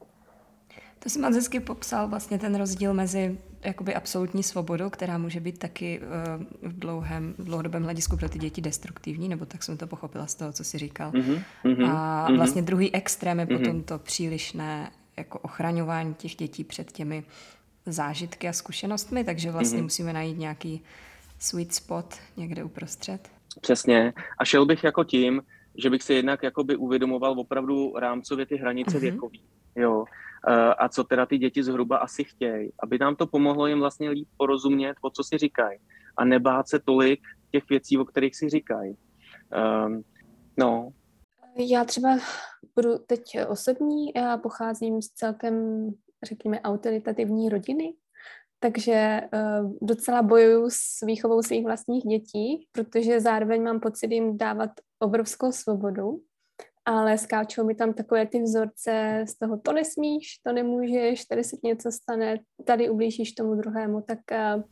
To 1.03 1.09
si 1.09 1.19
moc 1.19 1.35
hezky 1.35 1.61
popsal 1.61 2.09
vlastně 2.09 2.39
ten 2.39 2.55
rozdíl 2.55 2.95
mezi 2.95 3.39
jakoby 3.63 3.95
absolutní 3.95 4.43
svobodou, 4.43 4.91
která 4.91 5.19
může 5.19 5.41
být 5.41 5.59
taky 5.59 6.01
uh, 6.01 6.71
v 6.71 6.79
dlouhém, 6.79 7.35
v 7.39 7.45
dlouhodobém 7.45 7.83
hledisku 7.83 8.17
pro 8.17 8.29
ty 8.29 8.39
děti 8.39 8.61
destruktivní, 8.61 9.29
nebo 9.29 9.47
tak 9.47 9.63
jsem 9.63 9.77
to 9.77 9.87
pochopila 9.87 10.27
z 10.27 10.35
toho, 10.35 10.53
co 10.53 10.65
jsi 10.65 10.79
říkal. 10.79 11.11
Mm-hmm, 11.11 11.43
a 11.65 12.29
mm-hmm. 12.29 12.37
vlastně 12.37 12.63
druhý 12.63 12.95
extrém 12.95 13.41
je 13.41 13.47
mm-hmm. 13.47 13.59
potom 13.59 13.83
to 13.83 13.99
přílišné 13.99 14.91
jako 15.17 15.39
ochraňování 15.39 16.15
těch 16.15 16.35
dětí 16.35 16.65
před 16.65 16.93
těmi 16.93 17.25
zážitky 17.87 18.49
a 18.49 18.53
zkušenostmi, 18.53 19.25
takže 19.25 19.51
vlastně 19.51 19.79
mm-hmm. 19.79 19.83
musíme 19.83 20.13
najít 20.13 20.39
nějaký 20.39 20.83
sweet 21.39 21.75
spot 21.75 22.15
někde 22.37 22.65
uprostřed. 22.65 23.31
Přesně. 23.61 24.13
A 24.39 24.45
šel 24.45 24.67
bych 24.67 24.85
jako 24.85 25.05
tím, 25.05 25.43
že 25.83 25.91
bych 25.91 26.03
si 26.03 26.15
jednak 26.15 26.43
jakoby 26.43 26.77
uvědomoval 26.77 27.41
opravdu 27.41 27.93
rámcově 27.99 28.47
ty 28.47 28.57
hranice 28.57 28.97
mm-hmm. 28.97 29.01
věkový. 29.01 29.41
Jo. 29.77 30.05
Eh, 30.49 30.75
a 30.79 30.89
co 30.89 31.05
teda 31.05 31.27
ty 31.27 31.39
děti 31.39 31.63
zhruba 31.63 31.97
asi 31.97 32.25
chtějí, 32.25 32.73
aby 32.83 32.99
nám 32.99 33.17
to 33.17 33.27
pomohlo 33.27 33.67
jim 33.67 33.79
vlastně 33.79 34.11
líp 34.11 34.29
porozumět, 34.37 34.95
o 35.03 35.11
co 35.11 35.25
si 35.25 35.39
říkají 35.39 35.79
a 36.17 36.25
nebát 36.25 36.69
se 36.69 36.79
tolik 36.79 37.21
těch 37.51 37.69
věcí, 37.69 37.99
o 37.99 38.05
kterých 38.05 38.37
si 38.37 38.49
říkají. 38.49 38.97
Um, 39.87 40.03
no. 40.59 40.91
Já 41.57 41.85
třeba 41.85 42.19
budu 42.77 42.99
teď 42.99 43.23
osobní, 43.49 44.13
já 44.17 44.39
pocházím 44.39 45.03
z 45.03 45.09
celkem, 45.09 45.55
řekněme, 46.25 46.61
autoritativní 46.61 47.49
rodiny 47.49 47.95
takže 48.63 49.21
uh, 49.35 49.73
docela 49.83 50.23
bojuju 50.23 50.71
s 50.71 51.07
výchovou 51.07 51.43
svých 51.43 51.65
vlastních 51.65 52.05
dětí, 52.05 52.69
protože 52.73 53.21
zároveň 53.21 53.63
mám 53.63 53.81
pocit 53.81 54.13
jim 54.13 54.39
dávat 54.39 54.71
obrovskou 54.99 55.53
svobodu, 55.53 56.21
ale 56.85 57.19
skáčou 57.19 57.65
mi 57.65 57.75
tam 57.75 57.93
takové 57.93 58.27
ty 58.27 58.43
vzorce 58.43 59.25
z 59.29 59.39
toho, 59.39 59.59
to 59.59 59.73
nesmíš, 59.73 60.39
to 60.47 60.53
nemůžeš, 60.53 61.25
tady 61.25 61.45
se 61.45 61.57
něco 61.65 61.93
stane, 61.93 62.39
tady 62.65 62.91
ublížíš 62.91 63.33
tomu 63.33 63.55
druhému, 63.55 64.01
tak 64.01 64.19
uh, 64.33 64.63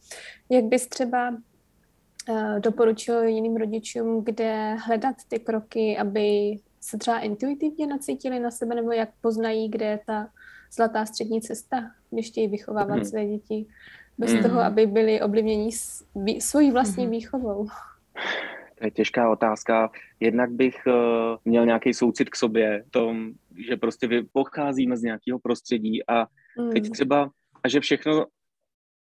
jak 0.50 0.64
bys 0.64 0.88
třeba 0.88 1.30
uh, 1.30 2.60
doporučil 2.60 3.22
jiným 3.22 3.56
rodičům, 3.56 4.24
kde 4.24 4.74
hledat 4.74 5.16
ty 5.28 5.38
kroky, 5.38 5.98
aby 5.98 6.56
se 6.80 6.98
třeba 6.98 7.18
intuitivně 7.18 7.86
nacítili 7.86 8.40
na 8.40 8.50
sebe, 8.50 8.74
nebo 8.74 8.92
jak 8.92 9.08
poznají, 9.20 9.68
kde 9.68 9.86
je 9.86 10.00
ta 10.06 10.28
zlatá 10.72 11.06
střední 11.06 11.40
cesta, 11.40 11.90
když 12.10 12.26
chtějí 12.26 12.48
vychovávat 12.48 12.98
mm. 12.98 13.04
své 13.04 13.26
děti, 13.26 13.66
bez 14.18 14.32
mm. 14.32 14.42
toho, 14.42 14.60
aby 14.60 14.86
byli 14.86 15.20
ovlivněni 15.20 15.70
svojí 16.40 16.70
vlastní 16.70 17.04
mm. 17.04 17.10
výchovou? 17.10 17.66
To 18.80 18.86
je 18.86 18.90
těžká 18.90 19.30
otázka. 19.30 19.90
Jednak 20.20 20.50
bych 20.50 20.76
uh, 20.86 20.94
měl 21.44 21.66
nějaký 21.66 21.94
soucit 21.94 22.30
k 22.30 22.36
sobě, 22.36 22.84
tom, 22.90 23.32
že 23.68 23.76
prostě 23.76 24.08
pocházíme 24.32 24.96
z 24.96 25.02
nějakého 25.02 25.38
prostředí 25.38 26.06
a 26.06 26.26
mm. 26.58 26.70
teď 26.70 26.90
třeba, 26.90 27.30
a 27.62 27.68
že 27.68 27.80
všechno 27.80 28.26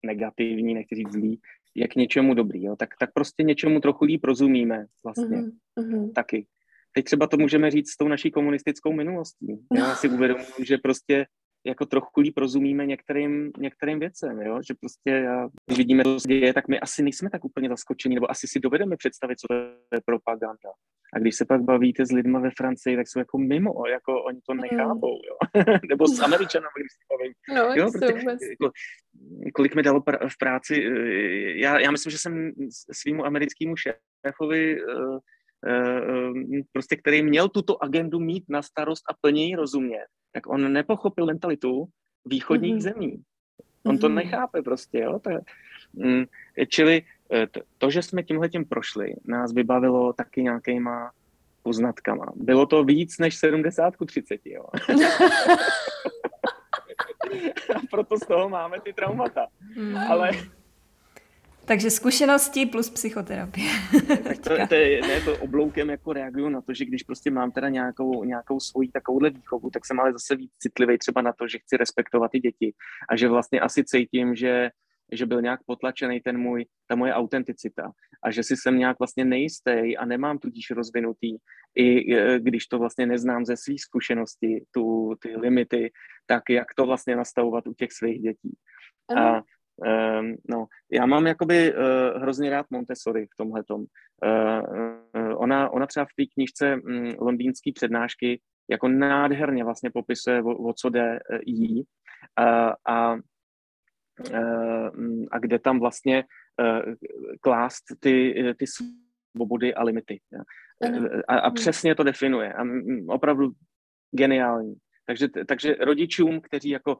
negativní, 0.07 0.75
nechci 0.75 0.95
říct 0.95 1.13
zlý, 1.13 1.41
je 1.75 1.89
k 1.89 1.97
něčemu 1.97 2.35
dobrý, 2.35 2.65
jo? 2.65 2.77
Tak, 2.77 2.89
tak 3.01 3.13
prostě 3.13 3.43
něčemu 3.43 3.81
trochu 3.81 4.05
líp 4.05 4.25
rozumíme 4.25 4.87
vlastně 5.05 5.43
mm-hmm. 5.81 6.13
taky. 6.13 6.47
Teď 6.93 7.05
třeba 7.05 7.27
to 7.27 7.37
můžeme 7.37 7.71
říct 7.71 7.91
s 7.91 7.97
tou 7.97 8.09
naší 8.09 8.31
komunistickou 8.31 8.93
minulostí. 8.93 9.67
Já 9.77 9.95
si 9.95 10.09
uvědomuji, 10.09 10.65
že 10.65 10.79
prostě 10.79 11.27
jako 11.67 11.87
trochu 11.87 12.21
líp 12.21 12.39
rozumíme 12.39 12.87
některým, 12.87 13.53
některým 13.59 13.99
věcem, 13.99 14.41
jo? 14.41 14.61
že 14.67 14.75
prostě 14.81 15.11
já, 15.11 15.49
když 15.67 15.79
vidíme, 15.79 16.05
co 16.05 16.21
se 16.21 16.29
děje, 16.29 16.55
tak 16.55 16.69
my 16.69 16.81
asi 16.81 17.03
nejsme 17.03 17.31
tak 17.31 17.45
úplně 17.45 17.69
zaskočení, 17.69 18.15
nebo 18.15 18.31
asi 18.31 18.47
si 18.49 18.61
dovedeme 18.61 18.97
představit, 18.97 19.39
co 19.39 19.47
to 19.49 19.55
je 19.95 20.01
propaganda. 20.05 20.71
A 21.15 21.19
když 21.19 21.37
se 21.37 21.45
pak 21.45 21.63
bavíte 21.63 22.07
s 22.07 22.13
lidmi 22.13 22.39
ve 22.41 22.51
Francii, 22.57 22.97
tak 22.97 23.09
jsou 23.09 23.19
jako 23.19 23.39
mimo, 23.39 23.87
jako 23.87 24.23
oni 24.23 24.41
to 24.47 24.55
nechápou, 24.55 25.13
jo? 25.29 25.65
nebo 25.89 26.09
s 26.09 26.21
Američanami, 26.29 26.73
když 26.77 26.93
se 26.93 27.05
bavím. 27.17 27.33
No, 27.55 27.75
jo, 27.75 27.91
prostě, 27.93 28.47
jako, 28.51 28.73
kolik 29.55 29.75
mi 29.75 29.83
dalo 29.83 30.01
pr- 30.01 30.29
v 30.29 30.39
práci, 30.39 30.87
eh, 30.87 31.59
já, 31.59 31.81
já 31.81 31.91
myslím, 31.91 32.11
že 32.11 32.19
jsem 32.19 32.53
svýmu 32.93 33.25
americkému 33.25 33.75
šéfovi 33.77 34.85
uh, 34.85 35.19
uh, 35.69 36.61
prostě, 36.73 36.97
který 36.97 37.23
měl 37.23 37.49
tuto 37.49 37.83
agendu 37.83 38.21
mít 38.21 38.45
na 38.49 38.63
starost 38.63 39.03
a 39.11 39.15
plně 39.21 39.47
ji 39.47 39.57
rozumět, 39.57 40.07
tak 40.35 40.47
on 40.47 40.73
nepochopil 40.73 41.27
mentalitu 41.27 41.89
východních 42.27 42.75
mm-hmm. 42.75 42.81
zemí. 42.81 43.23
On 43.85 43.97
mm-hmm. 43.97 44.01
to 44.01 44.09
nechápe 44.09 44.63
prostě, 44.63 44.99
jo. 44.99 45.19
To, 45.19 45.31
mm, 45.93 46.25
čili 46.69 47.03
eh, 47.33 47.47
to, 47.79 47.91
že 47.91 48.03
jsme 48.03 48.23
tímhle 48.23 48.49
tím 48.49 48.65
prošli, 48.65 49.15
nás 49.25 49.53
vybavilo 49.53 50.13
taky 50.13 50.43
nějakýma 50.43 51.11
poznatkama. 51.63 52.27
Bylo 52.35 52.67
to 52.67 52.85
víc 52.85 53.19
než 53.19 53.37
70 53.37 53.97
ku 53.97 54.05
30, 54.05 54.41
jo. 54.45 54.65
A 57.77 57.79
proto 57.91 58.17
z 58.17 58.27
toho 58.27 58.49
máme 58.49 58.81
ty 58.81 58.93
traumata. 58.93 59.47
Mm. 59.77 59.97
Ale 59.97 60.31
takže 61.65 61.91
zkušenosti 61.91 62.67
plus 62.67 62.91
psychoterapie. 62.91 63.71
tak 64.25 64.39
to, 64.39 64.67
to 64.69 64.75
je, 64.75 65.01
ne, 65.03 65.21
to 65.21 65.39
obloukem 65.39 65.91
jako 65.91 66.13
reaguju 66.13 66.49
na 66.49 66.61
to, 66.61 66.75
že 66.75 66.85
když 66.85 67.03
prostě 67.03 67.31
mám 67.31 67.53
teda 67.53 67.69
nějakou, 67.69 68.25
nějakou 68.25 68.61
svoji 68.61 68.89
takovouhle 68.89 69.31
výchovu, 69.31 69.71
tak 69.71 69.87
jsem 69.87 70.01
ale 70.01 70.13
zase 70.13 70.37
víc 70.37 70.51
citlivý 70.59 70.99
třeba 70.99 71.23
na 71.23 71.33
to, 71.33 71.49
že 71.49 71.59
chci 71.59 71.77
respektovat 71.77 72.31
ty 72.31 72.41
děti 72.41 72.73
a 73.09 73.17
že 73.17 73.29
vlastně 73.29 73.61
asi 73.61 73.85
cítím, 73.85 74.35
že 74.35 74.71
že 75.13 75.27
byl 75.27 75.43
nějak 75.43 75.61
potlačený 75.67 76.21
ten 76.21 76.39
můj, 76.39 76.67
ta 76.87 76.95
moje 76.97 77.15
autenticita 77.15 77.93
a 78.23 78.31
že 78.31 78.43
si 78.43 78.57
jsem 78.57 78.79
nějak 78.79 78.99
vlastně 78.99 79.25
nejistý 79.25 79.97
a 79.97 80.05
nemám 80.05 80.39
tudíž 80.39 80.71
rozvinutý, 80.71 81.37
i 81.75 82.15
když 82.39 82.67
to 82.67 82.79
vlastně 82.79 83.07
neznám 83.07 83.45
ze 83.45 83.57
svých 83.57 83.81
zkušeností, 83.81 84.65
tu, 84.71 85.15
ty 85.23 85.37
limity, 85.37 85.93
tak 86.27 86.43
jak 86.51 86.75
to 86.77 86.87
vlastně 86.87 87.17
nastavovat 87.17 87.67
u 87.67 87.75
těch 87.75 87.93
svých 87.93 88.23
dětí. 88.23 88.57
A 89.17 89.43
Um, 89.77 90.37
no, 90.49 90.67
já 90.93 91.07
mám 91.07 91.27
jakoby 91.27 91.75
uh, 91.75 92.23
hrozně 92.23 92.51
rád 92.51 92.67
Montessori 92.71 93.27
v 93.27 93.37
tomhle 93.37 93.65
tom. 93.65 93.81
Uh, 93.81 94.63
uh, 95.17 95.43
ona, 95.43 95.71
ona 95.71 95.87
třeba 95.87 96.05
v 96.05 96.15
té 96.17 96.23
knižce 96.35 96.75
um, 96.75 97.15
londýnský 97.19 97.73
přednášky 97.73 98.41
jako 98.71 98.89
nádherně 98.89 99.65
vlastně 99.65 99.91
popisuje, 99.91 100.43
o, 100.43 100.69
o 100.69 100.73
co 100.73 100.91
jde 100.91 101.21
uh, 101.31 101.39
jí 101.47 101.85
uh, 102.41 102.73
a, 102.89 103.15
uh, 103.15 104.89
a 105.31 105.39
kde 105.39 105.59
tam 105.59 105.81
vlastně 105.81 106.25
uh, 106.61 106.95
klást 107.41 107.85
ty, 108.01 108.35
ty 108.59 108.65
svobody 108.67 109.75
a 109.75 109.83
limity. 109.83 110.21
A, 111.29 111.39
a 111.39 111.51
přesně 111.51 111.95
to 111.95 112.03
definuje. 112.03 112.53
A 112.53 112.65
opravdu 113.09 113.53
geniální. 114.11 114.75
Takže, 115.07 115.29
takže 115.29 115.77
rodičům, 115.81 116.41
kteří 116.41 116.71
jako 116.71 116.99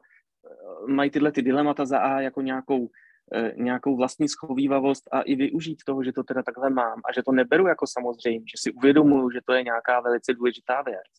mají 0.87 1.11
tyhle 1.11 1.31
ty 1.31 1.41
dilemata 1.41 1.85
za 1.85 1.99
A 1.99 2.21
jako 2.21 2.41
nějakou, 2.41 2.89
eh, 3.33 3.51
nějakou 3.55 3.97
vlastní 3.97 4.29
schovývavost 4.29 5.03
a 5.11 5.21
i 5.21 5.35
využít 5.35 5.83
toho, 5.85 6.03
že 6.03 6.13
to 6.13 6.23
teda 6.23 6.43
takhle 6.43 6.69
mám 6.69 7.01
a 7.09 7.13
že 7.15 7.23
to 7.25 7.31
neberu 7.31 7.67
jako 7.67 7.85
samozřejmě, 7.87 8.39
že 8.39 8.57
si 8.57 8.71
uvědomuju, 8.71 9.31
že 9.31 9.39
to 9.45 9.53
je 9.53 9.63
nějaká 9.63 9.99
velice 9.99 10.33
důležitá 10.33 10.81
věc. 10.81 11.11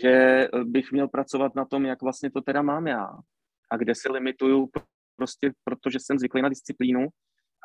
Že 0.00 0.48
bych 0.64 0.92
měl 0.92 1.08
pracovat 1.08 1.54
na 1.54 1.64
tom, 1.64 1.84
jak 1.84 2.02
vlastně 2.02 2.30
to 2.30 2.40
teda 2.40 2.62
mám 2.62 2.86
já 2.86 3.10
a 3.70 3.76
kde 3.76 3.94
se 3.94 4.12
limituju 4.12 4.68
prostě 5.16 5.52
protože 5.64 5.98
jsem 6.00 6.18
zvyklý 6.18 6.42
na 6.42 6.48
disciplínu 6.48 7.08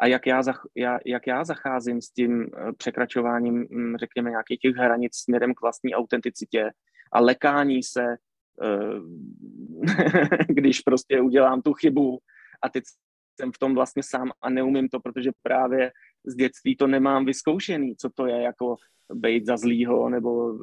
a 0.01 0.07
jak 0.07 0.27
já, 0.27 0.43
zach, 0.43 0.61
já, 0.75 0.99
jak 1.05 1.27
já 1.27 1.43
zacházím 1.43 2.01
s 2.01 2.09
tím 2.09 2.43
eh, 2.43 2.73
překračováním, 2.77 3.67
řekněme, 3.99 4.29
nějakých 4.29 4.59
těch 4.59 4.75
hranic 4.75 5.15
směrem 5.15 5.53
k 5.53 5.61
vlastní 5.61 5.95
autenticitě 5.95 6.71
a 7.13 7.21
lekání 7.21 7.83
se 7.83 8.15
když 10.47 10.79
prostě 10.79 11.21
udělám 11.21 11.61
tu 11.61 11.73
chybu 11.73 12.19
a 12.61 12.69
teď 12.69 12.83
jsem 13.41 13.51
v 13.51 13.57
tom 13.57 13.75
vlastně 13.75 14.03
sám 14.03 14.31
a 14.41 14.49
neumím 14.49 14.89
to, 14.89 14.99
protože 14.99 15.31
právě 15.43 15.91
z 16.25 16.35
dětství 16.35 16.75
to 16.75 16.87
nemám 16.87 17.25
vyzkoušený, 17.25 17.95
co 17.95 18.09
to 18.09 18.25
je 18.25 18.41
jako 18.41 18.75
být 19.13 19.45
za 19.45 19.57
zlýho 19.57 20.09
nebo 20.09 20.53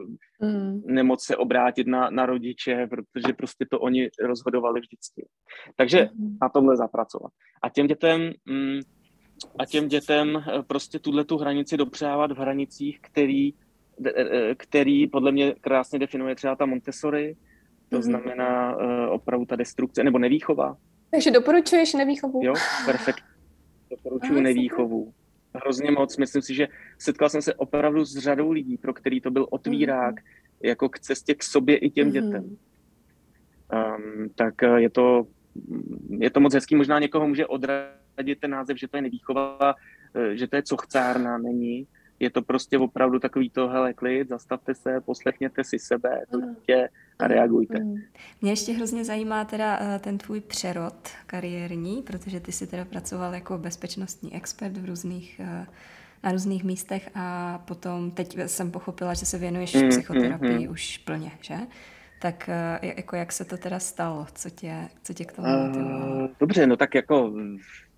mm. 0.40 0.82
nemoc 0.86 1.24
se 1.24 1.36
obrátit 1.36 1.86
na, 1.86 2.10
na 2.10 2.26
rodiče, 2.26 2.86
protože 2.90 3.32
prostě 3.32 3.66
to 3.70 3.80
oni 3.80 4.08
rozhodovali 4.24 4.80
vždycky. 4.80 5.28
Takže 5.76 6.08
mm. 6.14 6.38
na 6.42 6.48
tomhle 6.48 6.76
zapracovat. 6.76 7.32
A 7.62 7.68
těm 7.68 7.86
dětem 7.86 8.32
mm, 8.46 8.80
a 9.58 9.66
těm 9.66 9.88
dětem 9.88 10.36
eh, 10.36 10.62
prostě 10.62 10.98
tuhle 10.98 11.24
tu 11.24 11.36
hranici 11.36 11.76
dopřávat 11.76 12.32
v 12.32 12.38
hranicích, 12.38 13.00
který, 13.00 13.54
eh, 14.06 14.54
který 14.54 15.06
podle 15.06 15.32
mě 15.32 15.54
krásně 15.60 15.98
definuje 15.98 16.34
třeba 16.34 16.56
ta 16.56 16.66
Montessori, 16.66 17.36
to 17.88 17.96
mm-hmm. 17.96 18.02
znamená 18.02 18.76
uh, 18.76 18.82
opravdu 19.10 19.46
ta 19.46 19.56
destrukce, 19.56 20.04
nebo 20.04 20.18
nevýchova. 20.18 20.76
Takže 21.10 21.30
doporučuješ 21.30 21.94
nevýchovu? 21.94 22.40
Jo, 22.44 22.54
perfekt. 22.86 23.24
Doporučuji 23.90 24.40
nevýchovu. 24.40 25.12
Hrozně 25.54 25.90
moc. 25.90 26.16
Myslím 26.16 26.42
si, 26.42 26.54
že 26.54 26.68
setkal 26.98 27.28
jsem 27.28 27.42
se 27.42 27.54
opravdu 27.54 28.04
s 28.04 28.18
řadou 28.18 28.50
lidí, 28.50 28.76
pro 28.76 28.92
který 28.92 29.20
to 29.20 29.30
byl 29.30 29.46
otvírák 29.50 30.14
mm-hmm. 30.14 30.62
jako 30.62 30.88
k 30.88 30.98
cestě 30.98 31.34
k 31.34 31.42
sobě 31.42 31.76
i 31.76 31.90
těm 31.90 32.08
mm-hmm. 32.08 32.12
dětem. 32.12 32.56
Um, 33.72 34.28
tak 34.34 34.62
eh, 34.62 34.80
je 34.80 34.90
to, 34.90 35.26
je 36.18 36.30
to 36.30 36.40
moc 36.40 36.54
hezký. 36.54 36.76
Možná 36.76 36.98
někoho 36.98 37.28
může 37.28 37.46
odradit 37.46 38.40
ten 38.40 38.50
název, 38.50 38.78
že 38.78 38.88
to 38.88 38.96
je 38.96 39.02
nevýchova, 39.02 39.74
eh, 40.14 40.36
že 40.36 40.46
to 40.46 40.56
je 40.56 40.62
cochcárna, 40.62 41.38
není 41.38 41.86
je 42.20 42.30
to 42.30 42.42
prostě 42.42 42.78
opravdu 42.78 43.18
takový 43.18 43.50
to, 43.50 43.68
hele, 43.68 43.94
klid, 43.94 44.28
zastavte 44.28 44.74
se, 44.74 45.00
poslechněte 45.00 45.64
si 45.64 45.78
sebe, 45.78 46.22
to 46.30 46.40
dítě 46.40 46.88
a 47.18 47.26
reagujte. 47.26 47.78
Mě 48.42 48.52
ještě 48.52 48.72
hrozně 48.72 49.04
zajímá 49.04 49.44
teda 49.44 49.78
eh, 49.80 49.98
ten 49.98 50.18
tvůj 50.18 50.40
přerod 50.40 51.08
kariérní, 51.26 52.02
protože 52.02 52.40
ty 52.40 52.52
jsi 52.52 52.66
teda 52.66 52.84
pracoval 52.84 53.34
jako 53.34 53.58
bezpečnostní 53.58 54.34
expert 54.34 54.76
v 54.76 54.84
různých 54.84 55.40
eh, 55.40 55.66
na 56.22 56.32
různých 56.32 56.64
místech 56.64 57.10
a 57.14 57.58
potom 57.58 58.10
teď 58.10 58.38
jsem 58.46 58.70
pochopila, 58.70 59.14
že 59.14 59.26
se 59.26 59.38
věnuješ 59.38 59.74
mm, 59.74 59.88
psychoterapii 59.88 60.66
mm, 60.66 60.72
už 60.72 60.98
plně, 60.98 61.30
že? 61.40 61.56
Tak 62.20 62.48
eh, 62.48 62.78
jako 62.82 63.16
jak 63.16 63.32
se 63.32 63.44
to 63.44 63.56
teda 63.56 63.78
stalo? 63.78 64.26
Co 64.34 64.50
tě, 64.50 64.88
co 65.02 65.14
tě 65.14 65.24
k 65.24 65.32
tomu 65.32 65.48
motivovalo? 65.48 66.28
Dobře, 66.40 66.66
no 66.66 66.76
tak 66.76 66.94
jako 66.94 67.32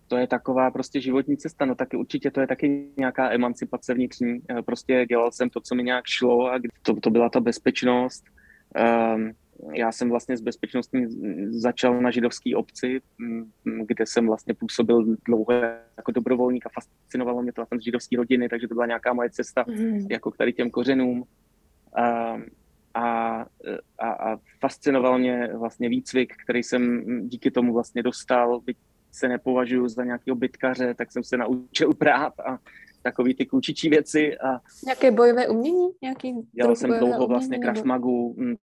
to 0.08 0.16
je 0.16 0.26
taková 0.26 0.70
prostě 0.70 1.00
životní 1.00 1.36
cesta, 1.36 1.64
no 1.64 1.74
taky 1.74 1.96
určitě 1.96 2.30
to 2.30 2.40
je 2.40 2.46
taky 2.46 2.86
nějaká 2.96 3.32
emancipace 3.32 3.94
vnitřní. 3.94 4.40
Prostě 4.66 5.06
dělal 5.08 5.32
jsem 5.32 5.50
to, 5.50 5.60
co 5.60 5.74
mi 5.74 5.82
nějak 5.82 6.06
šlo 6.06 6.52
a 6.52 6.60
to, 6.82 6.94
to 7.00 7.10
byla 7.10 7.28
ta 7.28 7.40
bezpečnost. 7.40 8.24
Um, 9.14 9.32
já 9.74 9.92
jsem 9.92 10.10
vlastně 10.10 10.36
z 10.36 10.40
bezpečnostní 10.40 11.06
začal 11.50 12.00
na 12.00 12.10
židovské 12.10 12.56
obci, 12.56 13.00
mm, 13.18 13.50
kde 13.86 14.06
jsem 14.06 14.26
vlastně 14.26 14.54
působil 14.54 15.16
dlouho 15.24 15.52
jako 15.96 16.12
dobrovolník 16.12 16.66
a 16.66 16.70
fascinovalo 16.80 17.42
mě 17.42 17.52
to, 17.52 17.66
jsem 17.66 17.80
z 17.80 17.84
židovské 17.84 18.16
rodiny, 18.16 18.48
takže 18.48 18.68
to 18.68 18.74
byla 18.74 18.86
nějaká 18.86 19.12
moje 19.12 19.30
cesta 19.30 19.64
mm. 19.68 20.06
jako 20.10 20.30
k 20.30 20.36
tady 20.36 20.52
těm 20.52 20.70
kořenům. 20.70 21.18
Um, 21.18 22.44
a, 22.94 23.46
a, 23.98 24.10
a 24.10 24.36
fascinoval 24.60 25.18
mě 25.18 25.48
vlastně 25.58 25.88
výcvik, 25.88 26.32
který 26.44 26.62
jsem 26.62 27.04
díky 27.28 27.50
tomu 27.50 27.72
vlastně 27.72 28.02
dostal, 28.02 28.60
byť 28.60 28.76
se 29.12 29.28
nepovažuji 29.28 29.88
za 29.88 30.04
nějakého 30.04 30.36
bytkaře, 30.36 30.94
tak 30.94 31.12
jsem 31.12 31.24
se 31.24 31.36
naučil 31.36 31.94
prát 31.94 32.40
a 32.40 32.58
takový 33.02 33.34
ty 33.34 33.46
klučičí 33.46 33.88
věci. 33.88 34.38
A 34.38 34.60
Nějaké 34.84 35.10
bojové 35.10 35.48
umění? 35.48 35.88
Nějaký 36.02 36.34
dělal 36.52 36.76
jsem 36.76 36.98
dlouho 36.98 37.26
vlastně 37.26 37.58
Krav 37.58 37.84
Magu, 37.84 38.36
hm, 38.38 38.54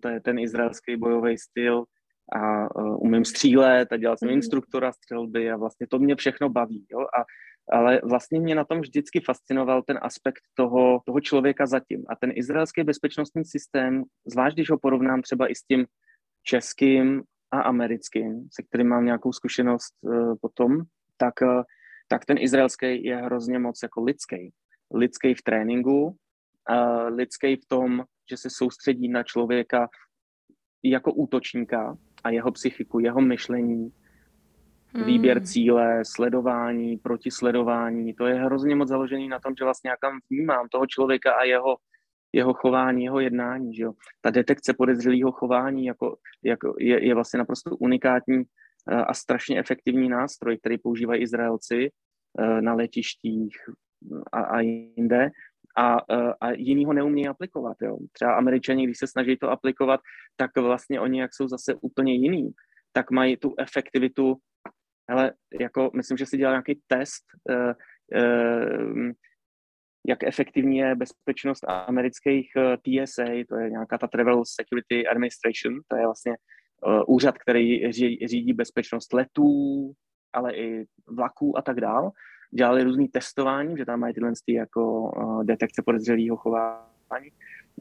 to 0.00 0.08
je 0.08 0.20
ten 0.20 0.38
izraelský 0.38 0.96
bojový 0.96 1.38
styl 1.38 1.84
a 2.32 2.74
uh, 2.76 3.02
umím 3.02 3.24
střílet 3.24 3.92
a 3.92 3.96
dělal 3.96 4.16
jsem 4.16 4.28
mm. 4.28 4.34
instruktora 4.34 4.92
střelby 4.92 5.50
a 5.50 5.56
vlastně 5.56 5.86
to 5.86 5.98
mě 5.98 6.16
všechno 6.16 6.48
baví. 6.48 6.86
Jo? 6.90 7.00
A, 7.00 7.24
ale 7.72 8.00
vlastně 8.04 8.40
mě 8.40 8.54
na 8.54 8.64
tom 8.64 8.80
vždycky 8.80 9.20
fascinoval 9.20 9.82
ten 9.82 9.98
aspekt 10.02 10.42
toho, 10.54 11.00
toho 11.06 11.20
člověka 11.20 11.66
zatím. 11.66 12.04
A 12.08 12.16
ten 12.16 12.32
izraelský 12.34 12.82
bezpečnostní 12.82 13.44
systém, 13.44 14.02
zvlášť 14.26 14.56
když 14.56 14.70
ho 14.70 14.78
porovnám 14.78 15.22
třeba 15.22 15.50
i 15.50 15.54
s 15.54 15.62
tím 15.62 15.86
českým 16.42 17.22
a 17.50 17.60
americkým, 17.60 18.48
se 18.52 18.62
kterým 18.62 18.88
mám 18.88 19.04
nějakou 19.04 19.32
zkušenost 19.32 19.94
uh, 20.02 20.34
potom, 20.40 20.82
tak, 21.16 21.34
uh, 21.42 21.62
tak 22.08 22.24
ten 22.24 22.38
izraelský 22.40 23.04
je 23.04 23.16
hrozně 23.16 23.58
moc 23.58 23.82
jako 23.82 24.04
lidský. 24.04 24.52
Lidský 24.94 25.34
v 25.34 25.42
tréninku, 25.42 26.06
uh, 26.06 26.14
lidský 27.08 27.56
v 27.56 27.66
tom, 27.68 28.04
že 28.30 28.36
se 28.36 28.50
soustředí 28.50 29.08
na 29.08 29.22
člověka 29.22 29.88
jako 30.82 31.12
útočníka 31.12 31.96
a 32.24 32.30
jeho 32.30 32.52
psychiku, 32.52 32.98
jeho 32.98 33.20
myšlení, 33.20 33.92
hmm. 34.94 35.04
výběr 35.04 35.46
cíle, 35.46 36.04
sledování, 36.04 36.96
protisledování. 36.96 38.14
To 38.14 38.26
je 38.26 38.34
hrozně 38.34 38.76
moc 38.76 38.88
založený 38.88 39.28
na 39.28 39.38
tom, 39.38 39.54
že 39.58 39.64
vlastně 39.64 39.90
já 39.90 39.96
tam 40.00 40.18
vnímám 40.30 40.68
toho 40.68 40.86
člověka 40.86 41.32
a 41.32 41.44
jeho, 41.44 41.76
jeho 42.32 42.54
chování, 42.54 43.04
jeho 43.04 43.20
jednání. 43.20 43.74
Že 43.74 43.82
jo? 43.82 43.92
Ta 44.20 44.30
detekce 44.30 44.74
podezřelého 44.74 45.32
chování 45.32 45.84
jako, 45.84 46.16
jako 46.44 46.74
je, 46.78 47.06
je 47.06 47.14
vlastně 47.14 47.38
naprosto 47.38 47.76
unikátní 47.76 48.44
a 48.92 49.14
strašně 49.14 49.58
efektivní 49.58 50.08
nástroj, 50.08 50.58
který 50.58 50.78
používají 50.78 51.22
Izraelci 51.22 51.90
eh, 52.40 52.62
na 52.62 52.74
letištích 52.74 53.56
a, 54.32 54.40
a 54.40 54.60
jinde 54.60 55.30
a, 55.78 55.96
e, 56.10 56.34
a 56.40 56.50
jiný 56.52 56.84
ho 56.84 56.92
neumí 56.92 57.28
aplikovat. 57.28 57.76
Jo. 57.82 57.98
Třeba 58.12 58.34
američani, 58.34 58.84
když 58.84 58.98
se 58.98 59.06
snaží 59.06 59.36
to 59.36 59.50
aplikovat, 59.50 60.00
tak 60.36 60.58
vlastně 60.58 61.00
oni, 61.00 61.20
jak 61.20 61.34
jsou 61.34 61.48
zase 61.48 61.74
úplně 61.74 62.14
jiný, 62.14 62.50
tak 62.92 63.10
mají 63.10 63.36
tu 63.36 63.54
efektivitu, 63.58 64.36
ale 65.08 65.32
jako 65.60 65.90
myslím, 65.94 66.16
že 66.16 66.26
si 66.26 66.36
dělal 66.36 66.54
nějaký 66.54 66.80
test, 66.86 67.24
jak 70.08 70.24
efektivní 70.24 70.78
je 70.78 70.94
bezpečnost 70.94 71.64
amerických 71.68 72.48
TSA, 72.82 73.24
to 73.48 73.56
je 73.56 73.70
nějaká 73.70 73.98
ta 73.98 74.06
Travel 74.06 74.42
Security 74.44 75.06
Administration, 75.06 75.80
to 75.88 75.96
je 75.96 76.02
vlastně 76.02 76.36
úřad, 77.06 77.38
který 77.38 77.92
řídí 78.26 78.52
bezpečnost 78.52 79.12
letů, 79.12 79.92
ale 80.32 80.54
i 80.56 80.86
vlaků 81.06 81.58
a 81.58 81.62
tak 81.62 81.80
dál. 81.80 82.10
Dělali 82.50 82.82
různý 82.82 83.08
testování, 83.08 83.76
že 83.76 83.84
tam 83.84 84.00
mají 84.00 84.14
tyhle 84.14 84.32
jako 84.48 85.02
uh, 85.02 85.44
detekce 85.44 85.82
podezřelého 85.82 86.36
chování 86.36 87.30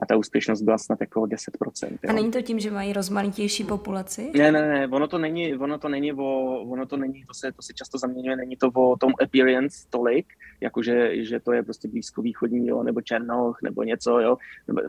a 0.02 0.06
ta 0.06 0.18
úspěšnost 0.18 0.62
byla 0.62 0.78
snad 0.78 1.02
jako 1.02 1.22
10%. 1.22 1.92
Jo. 1.92 2.10
A 2.10 2.14
není 2.14 2.32
to 2.32 2.42
tím, 2.42 2.60
že 2.60 2.72
mají 2.72 2.94
rozmanitější 2.94 3.64
populaci? 3.64 4.32
Ne, 4.38 4.52
ne, 4.52 4.68
ne, 4.68 4.88
ono 4.88 5.08
to 5.08 5.18
není, 5.18 5.58
ono 5.58 5.78
to 5.78 5.90
není 5.90 6.14
o, 6.14 6.60
ono 6.62 6.86
to 6.86 6.98
není, 6.98 7.26
to 7.26 7.34
se, 7.34 7.52
to 7.52 7.62
se 7.62 7.74
často 7.74 7.98
zaměňuje, 7.98 8.36
není 8.36 8.58
to 8.58 8.68
o 8.68 8.98
tom 8.98 9.14
appearance 9.24 9.88
tolik, 9.90 10.34
jakože, 10.62 11.24
že 11.24 11.40
to 11.40 11.54
je 11.54 11.64
prostě 11.64 11.88
blízkovýchodní, 11.88 12.68
jo, 12.68 12.84
nebo 12.84 13.02
černoch, 13.02 13.60
nebo 13.64 13.84
něco, 13.84 14.20
jo. 14.20 14.38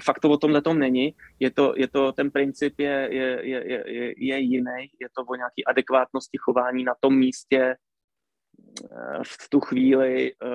Fakt 0.02 0.20
to 0.20 0.30
o 0.30 0.36
tomhle 0.36 0.62
tom 0.62 0.78
není, 0.78 1.14
je 1.40 1.50
to, 1.50 1.74
je 1.76 1.88
to, 1.88 2.12
ten 2.12 2.30
princip 2.30 2.80
je, 2.80 3.08
je, 3.10 3.40
je, 3.42 3.64
je, 3.68 4.14
je 4.16 4.38
jiný, 4.38 4.90
je 5.00 5.08
to 5.16 5.24
o 5.24 5.34
nějaký 5.34 5.64
adekvátnosti 5.64 6.38
chování 6.38 6.84
na 6.84 6.94
tom 7.00 7.18
místě, 7.18 7.76
v 9.22 9.48
tu 9.48 9.60
chvíli 9.60 10.32
eh, 10.32 10.46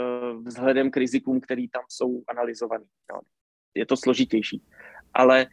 vzhledem 0.45 0.91
k 0.91 0.97
rizikům, 0.97 1.41
který 1.41 1.69
tam 1.69 1.83
jsou 1.89 2.23
analyzovaný. 2.27 2.85
No. 3.13 3.19
Je 3.75 3.85
to 3.85 3.97
složitější. 3.97 4.61
Ale, 5.13 5.47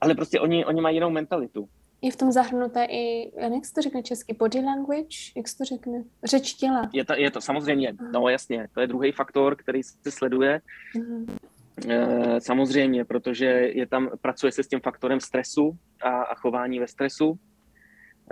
ale 0.00 0.14
prostě 0.14 0.40
oni, 0.40 0.64
oni 0.64 0.80
mají 0.80 0.96
jinou 0.96 1.10
mentalitu. 1.10 1.68
Je 2.02 2.10
v 2.10 2.16
tom 2.16 2.32
zahrnuté 2.32 2.84
i, 2.84 3.32
jak 3.54 3.64
se 3.64 3.74
to 3.74 3.82
řekne 3.82 4.02
česky, 4.02 4.34
body 4.34 4.60
language, 4.60 5.16
jak 5.36 5.48
se 5.48 5.58
to 5.58 5.64
řekne, 5.64 6.04
řeč 6.24 6.54
těla. 6.54 6.90
Je 6.92 7.04
to, 7.04 7.14
je 7.16 7.30
to 7.30 7.40
samozřejmě, 7.40 7.94
no 8.12 8.28
jasně, 8.28 8.68
to 8.74 8.80
je 8.80 8.86
druhý 8.86 9.12
faktor, 9.12 9.56
který 9.56 9.82
se 9.82 10.10
sleduje. 10.10 10.60
Uh-huh. 10.96 12.38
samozřejmě, 12.38 13.04
protože 13.04 13.46
je 13.74 13.86
tam, 13.86 14.10
pracuje 14.20 14.52
se 14.52 14.62
s 14.62 14.68
tím 14.68 14.80
faktorem 14.80 15.20
stresu 15.20 15.78
a, 16.02 16.22
a 16.22 16.34
chování 16.34 16.78
ve 16.78 16.86
stresu, 16.86 17.38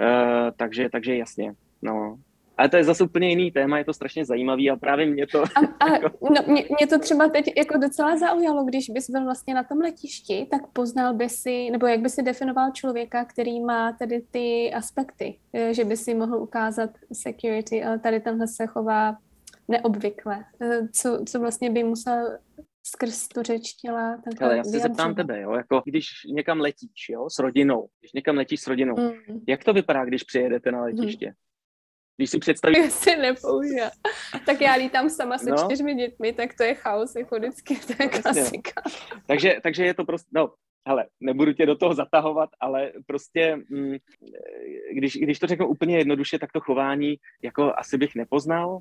e, 0.00 0.52
takže, 0.56 0.88
takže 0.88 1.16
jasně, 1.16 1.54
no. 1.82 2.18
Ale 2.60 2.68
to 2.68 2.76
je 2.76 2.84
zase 2.84 3.04
úplně 3.04 3.28
jiný 3.28 3.50
téma, 3.50 3.78
je 3.78 3.84
to 3.84 3.92
strašně 3.92 4.24
zajímavý 4.24 4.70
a 4.70 4.76
právě 4.76 5.06
mě 5.06 5.26
to... 5.26 5.42
A, 5.42 5.60
a 5.80 5.92
jako... 5.92 6.18
no, 6.22 6.52
mě, 6.52 6.64
mě 6.78 6.86
to 6.86 6.98
třeba 6.98 7.28
teď 7.28 7.52
jako 7.56 7.78
docela 7.78 8.16
zaujalo, 8.16 8.64
když 8.64 8.90
bys 8.90 9.10
byl 9.10 9.24
vlastně 9.24 9.54
na 9.54 9.64
tom 9.64 9.78
letišti, 9.78 10.46
tak 10.50 10.66
poznal 10.72 11.14
by 11.14 11.28
si, 11.28 11.70
nebo 11.70 11.86
jak 11.86 12.00
by 12.00 12.08
si 12.08 12.22
definoval 12.22 12.70
člověka, 12.70 13.24
který 13.24 13.60
má 13.60 13.92
tedy 13.92 14.22
ty 14.30 14.72
aspekty, 14.74 15.38
eh, 15.52 15.74
že 15.74 15.84
by 15.84 15.96
si 15.96 16.14
mohl 16.14 16.36
ukázat 16.36 16.90
security, 17.12 17.84
ale 17.84 17.98
tady 17.98 18.20
tamhle 18.20 18.48
se 18.48 18.66
chová 18.66 19.16
neobvykle. 19.68 20.44
Eh, 20.62 20.88
co, 20.92 21.24
co 21.26 21.40
vlastně 21.40 21.70
by 21.70 21.84
musel 21.84 22.38
skrz 22.86 23.28
tu 23.28 23.42
řeč 23.42 23.72
těla 23.72 24.18
Ale 24.40 24.56
já 24.56 24.64
se 24.64 24.78
zeptám 24.78 25.14
tebe, 25.14 25.40
jo, 25.40 25.52
jako 25.52 25.82
když 25.84 26.06
někam 26.34 26.60
letíš, 26.60 27.08
jo, 27.10 27.30
s 27.30 27.38
rodinou, 27.38 27.88
když 28.00 28.12
někam 28.12 28.36
letíš 28.36 28.60
s 28.60 28.66
rodinou, 28.66 28.96
mm. 28.98 29.40
jak 29.48 29.64
to 29.64 29.72
vypadá, 29.72 30.04
když 30.04 30.22
přijedete 30.22 30.72
na 30.72 30.82
letiště? 30.82 31.26
Mm. 31.26 31.34
Když 32.20 32.30
si 32.30 32.38
představíš... 32.38 32.78
Já 32.78 32.90
si 32.90 33.16
nepoužívám. 33.16 33.90
Tak 34.46 34.60
já 34.60 34.74
lítám 34.74 35.10
sama 35.10 35.38
se 35.38 35.50
no. 35.50 35.56
čtyřmi 35.56 35.94
dětmi, 35.94 36.32
tak 36.32 36.54
to 36.54 36.62
je 36.62 36.74
chaos, 36.74 37.16
jako 37.16 37.36
vždycky, 37.36 37.76
to 37.76 38.02
je 38.02 38.08
klasika. 38.08 38.82
takže, 39.26 39.56
takže 39.62 39.84
je 39.84 39.94
to 39.94 40.04
prostě, 40.04 40.28
no, 40.34 40.52
hele, 40.88 41.06
nebudu 41.20 41.52
tě 41.52 41.66
do 41.66 41.76
toho 41.76 41.94
zatahovat, 41.94 42.50
ale 42.60 42.92
prostě, 43.06 43.56
mm, 43.68 43.96
když, 44.92 45.16
když 45.16 45.38
to 45.38 45.46
řeknu 45.46 45.68
úplně 45.68 45.98
jednoduše, 45.98 46.38
tak 46.38 46.52
to 46.52 46.60
chování 46.60 47.16
jako 47.42 47.72
asi 47.76 47.98
bych 47.98 48.14
nepoznal, 48.14 48.78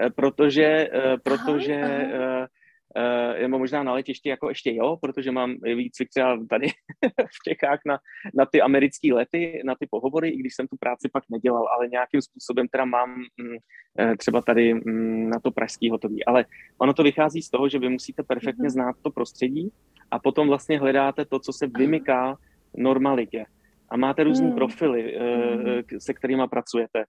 eh, 0.00 0.10
protože, 0.10 0.88
eh, 0.92 1.16
protože 1.22 1.82
aha, 1.82 2.36
aha. 2.36 2.48
Eh, 2.96 3.20
Uh, 3.34 3.42
nebo 3.42 3.58
možná 3.58 3.82
na 3.82 3.92
letišti 3.92 4.28
jako 4.28 4.48
ještě 4.48 4.74
jo, 4.74 4.96
protože 5.02 5.30
mám 5.30 5.54
výcvik 5.62 6.08
třeba 6.08 6.38
tady 6.50 6.66
v 7.26 7.48
Čechách 7.48 7.80
na, 7.86 7.98
na 8.34 8.46
ty 8.46 8.60
americké 8.60 9.14
lety, 9.14 9.62
na 9.64 9.74
ty 9.74 9.86
pohovory, 9.90 10.28
i 10.28 10.36
když 10.36 10.54
jsem 10.54 10.68
tu 10.68 10.76
práci 10.76 11.08
pak 11.12 11.24
nedělal, 11.30 11.68
ale 11.68 11.88
nějakým 11.88 12.22
způsobem 12.22 12.68
teda 12.68 12.84
mám 12.84 13.14
mm, 13.16 13.56
eh, 13.98 14.16
třeba 14.16 14.42
tady 14.42 14.74
mm, 14.74 15.30
na 15.30 15.40
to 15.40 15.50
pražský 15.50 15.90
hotový. 15.90 16.24
Ale 16.24 16.44
ono 16.78 16.94
to 16.94 17.02
vychází 17.02 17.42
z 17.42 17.50
toho, 17.50 17.68
že 17.68 17.78
vy 17.78 17.88
musíte 17.88 18.22
perfektně 18.22 18.68
mm-hmm. 18.68 18.72
znát 18.72 18.96
to 19.02 19.10
prostředí 19.10 19.70
a 20.10 20.18
potom 20.18 20.48
vlastně 20.48 20.78
hledáte 20.78 21.24
to, 21.24 21.38
co 21.38 21.52
se 21.52 21.66
vymyká 21.66 22.36
normalitě. 22.76 23.44
A 23.88 23.96
máte 23.96 24.24
různé 24.24 24.46
mm. 24.46 24.54
profily, 24.54 25.18
mm. 25.18 25.98
se 25.98 26.14
kterými 26.14 26.42
pracujete, 26.50 27.04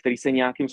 který 0.00 0.16
se 0.16 0.30
nějakým 0.30 0.66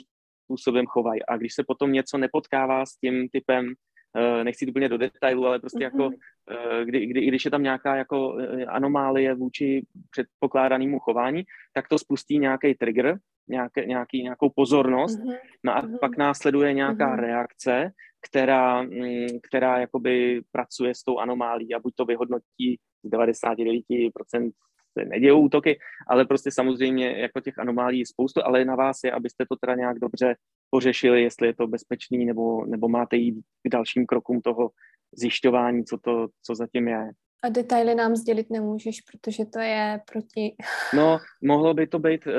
způsobem 0.46 0.86
chovají. 0.86 1.26
A 1.26 1.38
když 1.38 1.54
se 1.54 1.64
potom 1.68 1.92
něco 1.92 2.18
nepotkává 2.18 2.86
s 2.86 2.98
tím 2.98 3.30
typem 3.30 3.74
Eh, 4.16 4.44
nechci 4.44 4.68
úplně 4.68 4.90
do 4.90 4.98
detailu, 4.98 5.46
ale 5.46 5.60
prostě 5.60 5.84
jako, 5.84 6.10
mhm. 6.10 6.14
eh, 6.52 6.86
kdy, 6.86 7.06
kdy, 7.06 7.26
když 7.26 7.46
je 7.46 7.52
tam 7.52 7.64
nějaká 7.64 7.96
jako 7.96 8.38
eh, 8.40 8.66
anomálie 8.66 9.34
vůči 9.34 9.86
předpokládanému 10.10 11.00
chování, 11.00 11.44
tak 11.74 11.88
to 11.88 12.00
spustí 12.00 12.40
nějaký 12.40 12.74
trigger, 12.76 13.18
nějaké, 13.48 13.86
nějaký, 13.86 14.24
nějakou 14.24 14.50
pozornost, 14.50 15.20
mm-hmm. 15.20 15.38
no 15.64 15.76
a 15.76 15.82
mm-hmm. 15.82 16.00
pak 16.00 16.18
následuje 16.18 16.74
nějaká 16.74 17.16
reakce, 17.16 17.92
která, 18.30 18.82
mm, 18.82 19.28
která 19.44 19.80
jakoby 19.80 20.42
pracuje 20.52 20.96
s 20.96 21.04
tou 21.04 21.20
anomálí 21.20 21.74
a 21.74 21.80
buď 21.80 21.94
to 21.96 22.06
vyhodnotí 22.06 22.80
z 23.04 23.10
99% 23.10 24.52
se 25.00 25.06
nedějou 25.06 25.42
útoky, 25.42 25.80
ale 26.08 26.26
prostě 26.26 26.52
samozřejmě 26.52 27.12
jako 27.12 27.40
těch 27.42 27.60
anomálí 27.60 28.00
je 28.00 28.06
spoustu, 28.06 28.46
ale 28.46 28.66
na 28.66 28.76
vás 28.76 28.98
je, 29.04 29.12
abyste 29.12 29.46
to 29.50 29.56
teda 29.56 29.76
nějak 29.76 30.00
dobře 30.00 30.36
pořešili, 30.70 31.24
jestli 31.24 31.48
je 31.48 31.56
to 31.56 31.68
bezpečný, 31.68 32.26
nebo, 32.26 32.66
nebo 32.66 32.88
máte 32.88 33.16
jít 33.16 33.42
k 33.64 33.70
dalším 33.70 34.06
krokům 34.06 34.42
toho 34.42 34.70
zjišťování, 35.18 35.86
co 35.86 35.98
to, 35.98 36.28
co 36.44 36.56
zatím 36.56 36.88
je. 36.88 37.10
A 37.44 37.50
detaily 37.50 37.96
nám 37.96 38.16
sdělit 38.16 38.50
nemůžeš, 38.50 39.02
protože 39.02 39.46
to 39.46 39.60
je 39.60 40.00
proti... 40.12 40.56
No, 40.96 41.20
mohlo 41.42 41.74
by 41.74 41.88
to 41.88 42.00
být, 42.00 42.28
uh, 42.28 42.34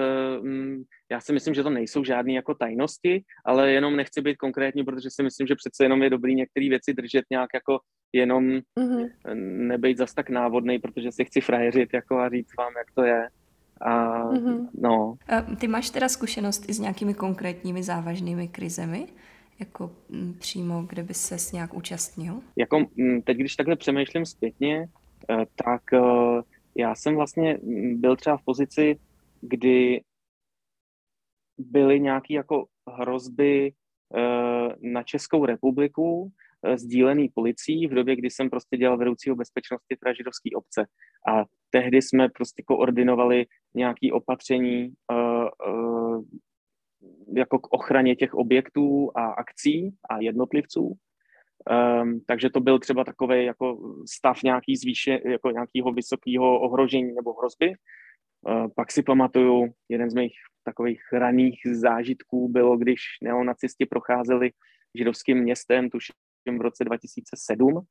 já 1.10 1.20
si 1.20 1.32
myslím, 1.32 1.54
že 1.54 1.62
to 1.62 1.70
nejsou 1.70 2.04
žádné 2.04 2.32
jako 2.32 2.54
tajnosti, 2.54 3.24
ale 3.44 3.72
jenom 3.72 3.96
nechci 3.96 4.20
být 4.20 4.36
konkrétní, 4.36 4.84
protože 4.84 5.10
si 5.10 5.22
myslím, 5.22 5.46
že 5.46 5.54
přece 5.54 5.84
jenom 5.84 6.02
je 6.02 6.10
dobrý 6.10 6.34
některé 6.34 6.68
věci 6.68 6.92
držet 6.94 7.24
nějak 7.30 7.50
jako 7.54 7.78
jenom 8.12 8.44
mm-hmm. 8.78 9.10
nebejt 9.66 9.98
zas 9.98 10.14
tak 10.14 10.30
návodný, 10.30 10.78
protože 10.78 11.12
si 11.12 11.24
chci 11.24 11.40
frajeřit 11.40 11.88
jako 11.94 12.18
a 12.18 12.28
říct 12.28 12.56
vám, 12.58 12.72
jak 12.78 12.86
to 12.94 13.02
je. 13.02 13.28
A, 13.80 14.22
mm-hmm. 14.32 14.68
no. 14.74 15.14
A 15.28 15.42
ty 15.42 15.68
máš 15.68 15.90
teda 15.90 16.08
zkušenost 16.08 16.68
i 16.68 16.72
s 16.72 16.78
nějakými 16.78 17.14
konkrétními 17.14 17.82
závažnými 17.82 18.48
krizemi? 18.48 19.06
Jako 19.62 19.90
m, 20.10 20.34
přímo, 20.38 20.82
kde 20.82 21.02
by 21.02 21.14
ses 21.14 21.52
nějak 21.52 21.74
účastnil? 21.74 22.40
Jako 22.56 22.78
m, 22.98 23.22
teď, 23.22 23.36
když 23.36 23.56
takhle 23.56 23.76
přemýšlím 23.76 24.26
zpětně, 24.26 24.88
eh, 25.30 25.46
tak 25.64 25.92
eh, 25.92 26.42
já 26.76 26.94
jsem 26.94 27.14
vlastně 27.14 27.58
byl 27.94 28.16
třeba 28.16 28.36
v 28.36 28.44
pozici, 28.44 28.98
kdy 29.40 30.00
byly 31.58 32.00
nějaké 32.00 32.34
jako 32.34 32.66
hrozby 32.88 33.72
na 34.80 35.02
Českou 35.02 35.46
republiku, 35.46 36.32
sdílený 36.74 37.28
policií 37.28 37.86
v 37.86 37.94
době, 37.94 38.16
kdy 38.16 38.30
jsem 38.30 38.50
prostě 38.50 38.76
dělal 38.76 38.98
vedoucího 38.98 39.36
bezpečnosti 39.36 39.96
teda 39.96 40.12
židovské 40.14 40.50
obce. 40.56 40.86
A 41.28 41.44
tehdy 41.70 42.02
jsme 42.02 42.28
prostě 42.28 42.62
koordinovali 42.66 43.46
nějaké 43.74 44.12
opatření 44.12 44.92
jako 47.36 47.58
k 47.58 47.72
ochraně 47.72 48.16
těch 48.16 48.34
objektů 48.34 49.10
a 49.14 49.26
akcí 49.26 49.94
a 50.10 50.20
jednotlivců. 50.20 50.96
Um, 52.02 52.20
takže 52.26 52.50
to 52.50 52.60
byl 52.60 52.78
třeba 52.78 53.04
takový 53.04 53.44
jako 53.44 53.94
stav 54.14 54.42
nějaký 54.42 54.76
zvýše, 54.76 55.20
jako 55.24 55.50
nějakého 55.50 55.92
vysokého 55.92 56.60
ohrožení 56.60 57.14
nebo 57.14 57.32
hrozby. 57.32 57.72
Uh, 58.48 58.66
pak 58.76 58.92
si 58.92 59.02
pamatuju, 59.02 59.72
jeden 59.88 60.10
z 60.10 60.14
mých 60.14 60.32
takových 60.64 61.00
raných 61.12 61.60
zážitků 61.72 62.48
bylo, 62.48 62.76
když 62.76 63.00
neonacisti 63.22 63.86
procházeli 63.86 64.50
židovským 64.94 65.38
městem, 65.38 65.90
tuším 65.90 66.58
v 66.58 66.60
roce 66.60 66.84
2007, 66.84 67.74
uh, 67.74 67.82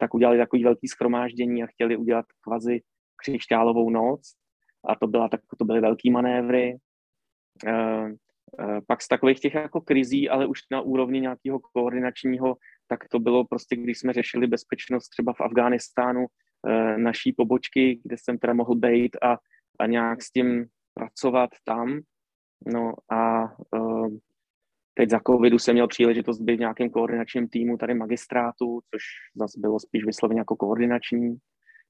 tak 0.00 0.14
udělali 0.14 0.38
takový 0.38 0.64
velký 0.64 0.88
schromáždění 0.88 1.62
a 1.62 1.66
chtěli 1.66 1.96
udělat 1.96 2.26
kvazi 2.40 2.80
křišťálovou 3.16 3.90
noc. 3.90 4.32
A 4.88 4.94
to, 4.94 5.06
byla, 5.06 5.28
tak, 5.28 5.40
to 5.58 5.64
byly 5.64 5.80
velký 5.80 6.10
manévry. 6.10 6.76
Uh, 7.66 8.10
pak 8.86 9.02
z 9.02 9.08
takových 9.08 9.40
těch 9.40 9.54
jako 9.54 9.80
krizí, 9.80 10.28
ale 10.28 10.46
už 10.46 10.58
na 10.70 10.80
úrovni 10.80 11.20
nějakého 11.20 11.60
koordinačního, 11.60 12.56
tak 12.88 13.08
to 13.08 13.18
bylo 13.18 13.44
prostě, 13.44 13.76
když 13.76 13.98
jsme 13.98 14.12
řešili 14.12 14.46
bezpečnost 14.46 15.08
třeba 15.08 15.32
v 15.32 15.40
Afghánistánu, 15.40 16.26
eh, 16.68 16.98
naší 16.98 17.32
pobočky, 17.32 18.00
kde 18.04 18.16
jsem 18.18 18.38
teda 18.38 18.54
mohl 18.54 18.74
být 18.74 19.16
a, 19.22 19.38
a 19.80 19.86
nějak 19.86 20.22
s 20.22 20.30
tím 20.30 20.66
pracovat 20.94 21.50
tam. 21.64 22.00
No 22.66 22.92
a 23.10 23.44
uh, 23.76 24.08
teď 24.94 25.10
za 25.10 25.20
covidu 25.26 25.58
jsem 25.58 25.74
měl 25.74 25.88
příležitost 25.88 26.40
být 26.40 26.56
v 26.56 26.60
nějakém 26.60 26.90
koordinačním 26.90 27.48
týmu 27.48 27.76
tady 27.76 27.94
magistrátu, 27.94 28.80
což 28.90 29.02
zase 29.36 29.60
bylo 29.60 29.80
spíš 29.80 30.04
vysloveně 30.04 30.40
jako 30.40 30.56
koordinační. 30.56 31.36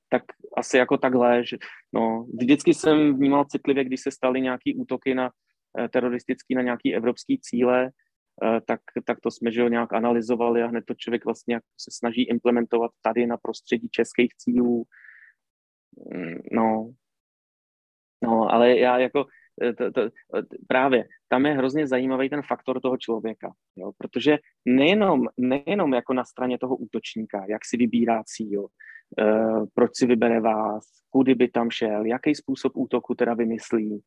Tak 0.09 0.23
asi 0.57 0.77
jako 0.77 0.99
takhle, 0.99 1.45
že 1.47 1.57
no, 1.93 2.27
vždycky 2.41 2.75
jsem 2.75 3.17
vnímal 3.17 3.45
citlivě, 3.45 3.85
když 3.85 4.01
se 4.01 4.11
staly 4.11 4.41
nějaký 4.41 4.75
útoky 4.77 5.15
na 5.15 5.31
Eh, 5.31 5.31
teroristický 5.89 6.55
na 6.55 6.63
nějaký 6.63 6.95
evropský 6.95 7.39
cíle, 7.39 7.91
eh, 8.45 8.61
tak, 8.67 8.81
tak 9.05 9.21
to 9.21 9.31
jsme 9.31 9.53
že 9.53 9.61
jo, 9.61 9.69
nějak 9.69 9.93
analyzovali 9.93 10.63
a 10.63 10.67
hned 10.67 10.85
to 10.85 10.95
člověk 10.95 11.25
vlastně 11.25 11.61
se 11.81 11.91
snaží 11.93 12.23
implementovat 12.23 12.91
tady 13.03 13.27
na 13.27 13.37
prostředí 13.37 13.89
českých 13.89 14.35
cílů. 14.35 14.85
Mm, 16.15 16.39
no, 16.53 16.91
no 18.23 18.53
ale 18.53 18.79
já 18.79 18.99
jako 18.99 19.27
eh, 19.63 19.73
to, 19.73 19.91
to, 19.91 20.01
právě 20.69 21.09
tam 21.29 21.47
je 21.47 21.53
hrozně 21.53 21.87
zajímavý 21.87 22.31
ten 22.31 22.43
faktor 22.43 22.81
toho 22.81 22.97
člověka, 22.97 23.53
jo? 23.77 23.93
protože 23.99 24.39
nejenom, 24.65 25.27
nejenom 25.37 25.95
jako 25.95 26.15
na 26.15 26.25
straně 26.25 26.59
toho 26.59 26.77
útočníka, 26.77 27.45
jak 27.49 27.65
si 27.65 27.77
vybírá 27.77 28.23
cíl, 28.27 28.67
proč 29.75 29.91
si 29.95 30.07
vybere 30.07 30.41
vás, 30.41 30.85
kudy 31.11 31.35
by 31.35 31.49
tam 31.49 31.71
šel, 31.71 32.05
jaký 32.05 32.35
způsob 32.35 32.73
útoku 32.77 33.15
teda 33.15 33.35
vymyslí, 33.35 34.03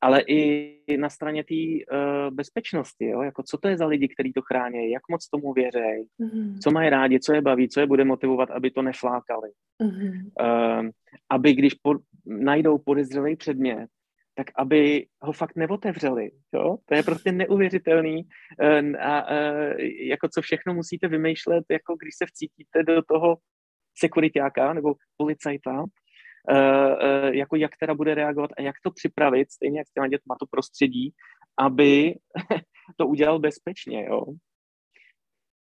ale 0.00 0.20
i 0.20 0.76
na 0.96 1.08
straně 1.08 1.44
té 1.44 1.54
uh, 1.54 2.34
bezpečnosti, 2.34 3.06
jo? 3.06 3.22
jako 3.22 3.42
co 3.42 3.58
to 3.58 3.68
je 3.68 3.76
za 3.76 3.86
lidi, 3.86 4.08
kteří 4.08 4.32
to 4.32 4.42
chrání, 4.42 4.90
jak 4.90 5.02
moc 5.10 5.28
tomu 5.28 5.52
věří, 5.52 6.08
mm-hmm. 6.20 6.58
co 6.62 6.70
mají 6.70 6.90
rádi, 6.90 7.20
co 7.20 7.34
je 7.34 7.42
baví, 7.42 7.68
co 7.68 7.80
je 7.80 7.86
bude 7.86 8.04
motivovat, 8.04 8.50
aby 8.50 8.70
to 8.70 8.82
neflákali. 8.82 9.50
Mm-hmm. 9.82 10.30
Uh, 10.40 10.88
aby 11.30 11.54
když 11.54 11.74
po, 11.74 11.94
najdou 12.26 12.78
podezřelý 12.78 13.36
předmět, 13.36 13.86
tak 14.34 14.46
aby 14.56 15.06
ho 15.22 15.32
fakt 15.32 15.56
neotevřeli. 15.56 16.30
Jo? 16.54 16.76
To 16.84 16.94
je 16.94 17.02
prostě 17.02 17.32
neuvěřitelný. 17.32 18.24
Uh, 18.62 19.00
a 19.00 19.30
uh, 19.30 19.72
jako 20.08 20.28
co 20.34 20.42
všechno 20.42 20.74
musíte 20.74 21.08
vymýšlet, 21.08 21.64
jako 21.70 21.96
když 22.02 22.14
se 22.16 22.26
vcítíte 22.26 22.82
do 22.82 23.02
toho 23.02 23.36
sekuritáka 23.98 24.72
nebo 24.72 24.94
policajta, 25.16 25.84
jako 27.32 27.56
jak 27.56 27.70
teda 27.80 27.94
bude 27.94 28.14
reagovat 28.14 28.50
a 28.58 28.62
jak 28.62 28.74
to 28.84 28.90
připravit, 28.90 29.52
stejně 29.52 29.78
jak 29.78 29.86
těma 29.94 30.08
dětma 30.08 30.36
to 30.40 30.46
prostředí, 30.50 31.12
aby 31.58 32.14
to 32.96 33.06
udělal 33.06 33.38
bezpečně, 33.38 34.04
jo. 34.04 34.22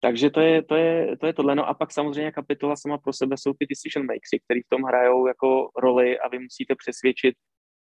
Takže 0.02 0.30
to 0.30 0.40
je, 0.40 0.64
to, 0.64 0.76
je, 0.76 1.18
to 1.18 1.28
je 1.28 1.34
tohle. 1.34 1.56
No 1.56 1.68
a 1.68 1.74
pak 1.74 1.92
samozřejmě 1.92 2.32
kapitola 2.32 2.76
sama 2.76 2.98
pro 2.98 3.14
sebe 3.14 3.36
jsou 3.38 3.54
ty 3.54 3.66
decision 3.70 4.06
makers, 4.06 4.44
který 4.46 4.62
v 4.62 4.70
tom 4.70 4.84
hrajou 4.84 5.28
jako 5.28 5.70
roli 5.78 6.20
a 6.20 6.28
vy 6.28 6.40
musíte 6.40 6.76
přesvědčit 6.76 7.36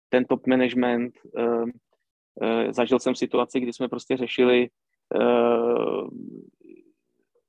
ten 0.08 0.24
top 0.24 0.46
management. 0.46 1.12
Uh, 1.38 1.68
zažil 2.70 2.98
jsem 2.98 3.14
situaci, 3.14 3.60
kdy 3.60 3.72
jsme 3.72 3.88
prostě 3.88 4.16
řešili 4.16 4.68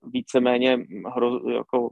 víceméně 0.03 0.77
hro, 1.15 1.49
jako 1.49 1.89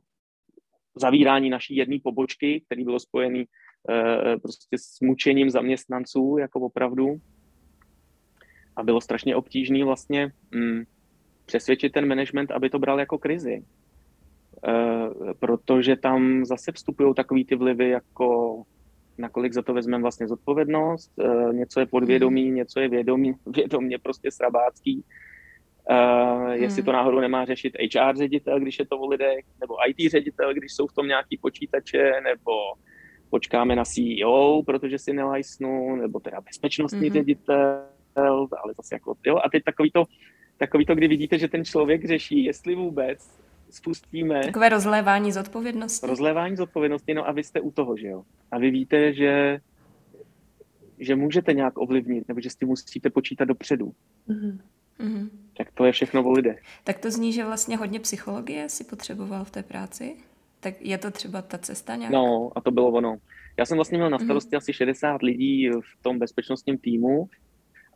zavírání 1.00 1.50
naší 1.50 1.76
jedné 1.76 1.97
pobočky, 2.04 2.62
který 2.66 2.84
bylo 2.84 3.00
spojený 3.00 3.39
uh, 3.39 4.41
prostě 4.41 4.78
s 4.78 5.02
mučením 5.02 5.50
zaměstnanců, 5.50 6.38
jako 6.39 6.60
opravdu. 6.60 7.18
A 8.76 8.84
bylo 8.84 9.02
strašně 9.02 9.36
obtížné 9.36 9.86
vlastně 9.86 10.32
mm, 10.52 10.84
přesvědčit 11.45 11.91
ten 11.91 12.08
management, 12.08 12.52
aby 12.52 12.70
to 12.70 12.80
bral 12.80 13.00
jako 13.00 13.18
krizi. 13.18 13.64
Uh, 14.68 15.34
protože 15.39 15.95
tam 15.95 16.45
zase 16.45 16.72
vstupují 16.72 17.14
takový 17.16 17.45
ty 17.45 17.56
vlivy, 17.56 17.89
jako 17.89 18.62
nakolik 19.18 19.54
za 19.54 19.62
to 19.62 19.74
vezmeme 19.74 20.02
vlastně 20.02 20.28
zodpovědnost, 20.28 21.12
uh, 21.16 21.54
něco 21.54 21.80
je 21.80 21.86
podvědomí, 21.86 22.45
hmm. 22.45 22.56
něco 22.56 22.80
je 22.80 22.89
vědomí, 22.89 23.34
vědomě 23.45 23.97
prostě 24.00 24.32
srabácký, 24.32 25.04
Uh, 25.89 25.95
hmm. 26.47 26.51
Jestli 26.51 26.83
to 26.83 26.91
náhodou 26.91 27.19
nemá 27.19 27.45
řešit 27.45 27.73
HR 27.95 28.17
ředitel, 28.17 28.59
když 28.59 28.79
je 28.79 28.85
to 28.85 28.99
o 28.99 29.07
lidech, 29.07 29.45
nebo 29.59 29.75
IT 29.87 30.11
ředitel, 30.11 30.53
když 30.53 30.73
jsou 30.73 30.87
v 30.87 30.93
tom 30.93 31.07
nějaký 31.07 31.37
počítače, 31.37 32.11
nebo 32.23 32.51
počkáme 33.29 33.75
na 33.75 33.83
CEO, 33.85 34.63
protože 34.63 34.99
si 34.99 35.13
nelajsnu, 35.13 35.95
nebo 35.95 36.19
teda 36.19 36.41
bezpečnostní 36.41 37.09
hmm. 37.09 37.13
ředitel, 37.13 38.47
ale 38.63 38.73
zase 38.77 38.95
jako, 38.95 39.15
jo, 39.25 39.37
a 39.37 39.49
teď 39.49 39.63
takový 39.63 39.91
to, 39.91 40.03
takový 40.57 40.85
to, 40.85 40.95
kdy 40.95 41.07
vidíte, 41.07 41.39
že 41.39 41.47
ten 41.47 41.65
člověk 41.65 42.05
řeší, 42.05 42.43
jestli 42.43 42.75
vůbec 42.75 43.39
spustíme... 43.69 44.43
Takové 44.43 44.69
rozlévání 44.69 45.31
zodpovědnosti. 45.31 46.07
Rozlévání 46.07 46.55
zodpovědnosti, 46.55 47.13
no 47.13 47.27
a 47.27 47.31
vy 47.31 47.43
jste 47.43 47.61
u 47.61 47.71
toho, 47.71 47.97
že 47.97 48.07
jo. 48.07 48.23
A 48.51 48.59
vy 48.59 48.71
víte, 48.71 49.13
že 49.13 49.59
že 50.99 51.15
můžete 51.15 51.53
nějak 51.53 51.77
ovlivnit, 51.77 52.27
nebo 52.27 52.41
že 52.41 52.49
s 52.49 52.55
tím 52.55 52.67
musíte 52.67 53.09
počítat 53.09 53.45
dopředu. 53.45 53.91
Mm-hmm. 54.29 54.59
Mm-hmm. 55.00 55.30
Tak 55.58 55.72
to 55.72 55.86
je 55.86 55.91
všechno 55.91 56.24
o 56.24 56.32
lidech. 56.32 56.62
Tak 56.84 57.00
to 57.00 57.12
zní, 57.12 57.34
že 57.34 57.45
vlastně 57.45 57.78
hodně 57.78 58.00
psychologie 58.00 58.70
si 58.70 58.84
potřeboval 58.84 59.45
v 59.45 59.52
té 59.52 59.64
práci? 59.64 60.16
Tak 60.60 60.82
je 60.82 60.97
to 60.97 61.12
třeba 61.12 61.41
ta 61.41 61.58
cesta 61.58 61.95
nějak? 61.95 62.14
No, 62.14 62.52
a 62.56 62.62
to 62.62 62.72
bylo 62.72 62.91
ono. 62.91 63.18
Já 63.58 63.66
jsem 63.66 63.78
vlastně 63.78 63.97
měl 63.97 64.10
na 64.10 64.18
mhm. 64.18 64.26
starosti 64.26 64.50
mm-hmm. 64.50 64.58
asi 64.58 64.74
60 64.74 65.22
lidí 65.22 65.70
v 65.70 66.04
tom 66.04 66.20
bezpečnostním 66.20 66.78
týmu 66.78 67.30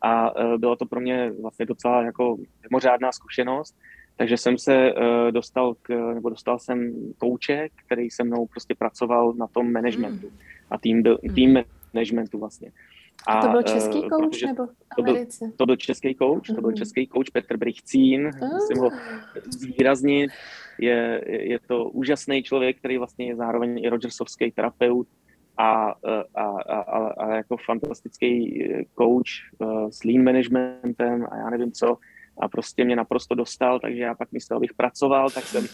a 0.02 0.36
uh, 0.36 0.58
bylo 0.58 0.76
to 0.76 0.86
pro 0.86 1.00
mě 1.00 1.32
vlastně 1.42 1.66
docela 1.66 2.02
jako 2.02 2.36
mimořádná 2.62 3.12
zkušenost, 3.12 3.76
takže 4.16 4.36
jsem 4.36 4.58
se 4.58 4.92
uh, 4.92 5.30
dostal 5.30 5.74
k, 5.82 6.14
nebo 6.14 6.30
dostal 6.30 6.58
jsem 6.58 6.92
kouče, 7.18 7.68
který 7.86 8.10
se 8.10 8.24
mnou 8.24 8.46
prostě 8.46 8.74
pracoval 8.74 9.32
na 9.32 9.46
tom 9.46 9.72
managementu 9.72 10.26
mm. 10.26 10.36
a 10.70 10.78
tým, 10.78 11.02
byl, 11.02 11.18
mm. 11.22 11.34
tým 11.34 11.62
managementu 11.94 12.38
vlastně. 12.38 12.70
A, 13.26 13.40
to 13.40 13.48
byl 13.48 13.62
český 13.62 13.98
uh, 13.98 14.08
coach 14.08 14.42
nebo 14.46 14.66
to 14.96 15.02
byl, 15.02 15.26
to 15.56 15.66
byl 15.66 15.76
český 15.76 16.14
coach, 16.14 16.42
mm-hmm. 16.42 16.54
to 16.54 16.60
byl 16.60 16.72
český 16.72 17.08
coach 17.08 17.30
Petr 17.32 17.56
Brichcín, 17.56 18.30
ah. 18.42 18.46
musím 18.54 18.78
ho 18.78 18.90
zvýraznit. 19.50 20.30
Je, 20.78 21.24
je 21.26 21.58
to 21.58 21.84
úžasný 21.84 22.42
člověk, 22.42 22.78
který 22.78 22.98
vlastně 22.98 23.26
je 23.26 23.36
zároveň 23.36 23.78
i 23.84 23.88
Rogersovský 23.88 24.50
terapeut 24.50 25.08
a, 25.56 25.90
a, 25.90 25.94
a, 26.34 26.80
a, 26.80 27.08
a 27.08 27.34
jako 27.34 27.56
fantastický 27.56 28.64
coach 28.98 29.30
uh, 29.58 29.90
s 29.90 30.04
lean 30.04 30.24
managementem 30.24 31.26
a 31.30 31.36
já 31.36 31.50
nevím 31.50 31.72
co. 31.72 31.98
A 32.38 32.48
prostě 32.48 32.84
mě 32.84 32.96
naprosto 32.96 33.34
dostal, 33.34 33.80
takže 33.80 34.02
já 34.02 34.14
pak 34.14 34.32
místo, 34.32 34.56
abych 34.56 34.74
pracoval, 34.74 35.30
tak 35.30 35.44
jsem 35.44 35.66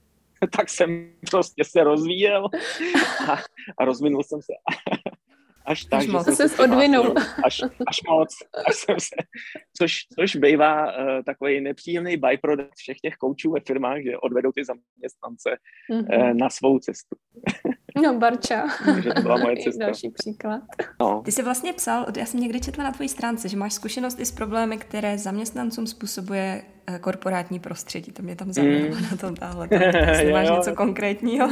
tak 0.56 0.68
jsem 0.68 1.10
prostě 1.30 1.64
se 1.64 1.84
rozvíjel 1.84 2.48
a, 3.30 3.36
a 3.78 3.84
rozvinul 3.84 4.22
jsem 4.22 4.42
se 4.42 4.52
až 5.66 5.84
tak, 5.84 5.98
až 5.98 6.06
že 6.06 6.12
moc. 6.12 6.36
jsem 6.36 6.48
se 6.48 6.62
odvinul. 6.62 7.14
Až, 7.44 7.62
až 7.62 7.96
moc. 8.08 8.34
Až 8.68 8.74
jsem 8.74 9.00
se, 9.00 9.16
což, 9.78 9.92
což 10.18 10.36
bývá 10.36 10.86
uh, 10.86 11.22
takový 11.22 11.60
nepříjemný 11.60 12.16
byproduct 12.16 12.76
všech 12.76 12.96
těch 13.02 13.14
koučů 13.14 13.52
ve 13.52 13.60
firmách, 13.60 14.02
že 14.02 14.18
odvedou 14.18 14.52
ty 14.52 14.64
zaměstnance 14.64 15.56
mm-hmm. 15.90 16.30
uh, 16.30 16.34
na 16.34 16.50
svou 16.50 16.78
cestu. 16.78 17.16
No, 18.02 18.18
Barča. 18.18 18.66
Takže 18.84 19.10
to 19.10 19.22
byla 19.22 19.36
moje 19.36 19.56
cesta. 19.64 19.84
Další 19.84 20.10
příklad. 20.10 20.62
No. 21.00 21.22
Ty 21.24 21.32
jsi 21.32 21.42
vlastně 21.42 21.72
psal, 21.72 22.06
já 22.16 22.26
jsem 22.26 22.40
někdy 22.40 22.60
četla 22.60 22.84
na 22.84 22.92
tvojí 22.92 23.08
stránce, 23.08 23.48
že 23.48 23.56
máš 23.56 23.72
zkušenost 23.72 24.20
i 24.20 24.26
s 24.26 24.32
problémy, 24.32 24.76
které 24.76 25.18
zaměstnancům 25.18 25.86
způsobuje 25.86 26.62
eh, 26.86 26.98
korporátní 26.98 27.60
prostředí. 27.60 28.12
To 28.12 28.22
mě 28.22 28.36
tam 28.36 28.52
zaujalo 28.52 28.94
mm. 28.94 29.02
na 29.10 29.16
tom 29.16 29.36
táhle. 29.36 29.68
Jestli 29.70 30.32
máš 30.32 30.50
něco 30.50 30.74
konkrétního. 30.74 31.48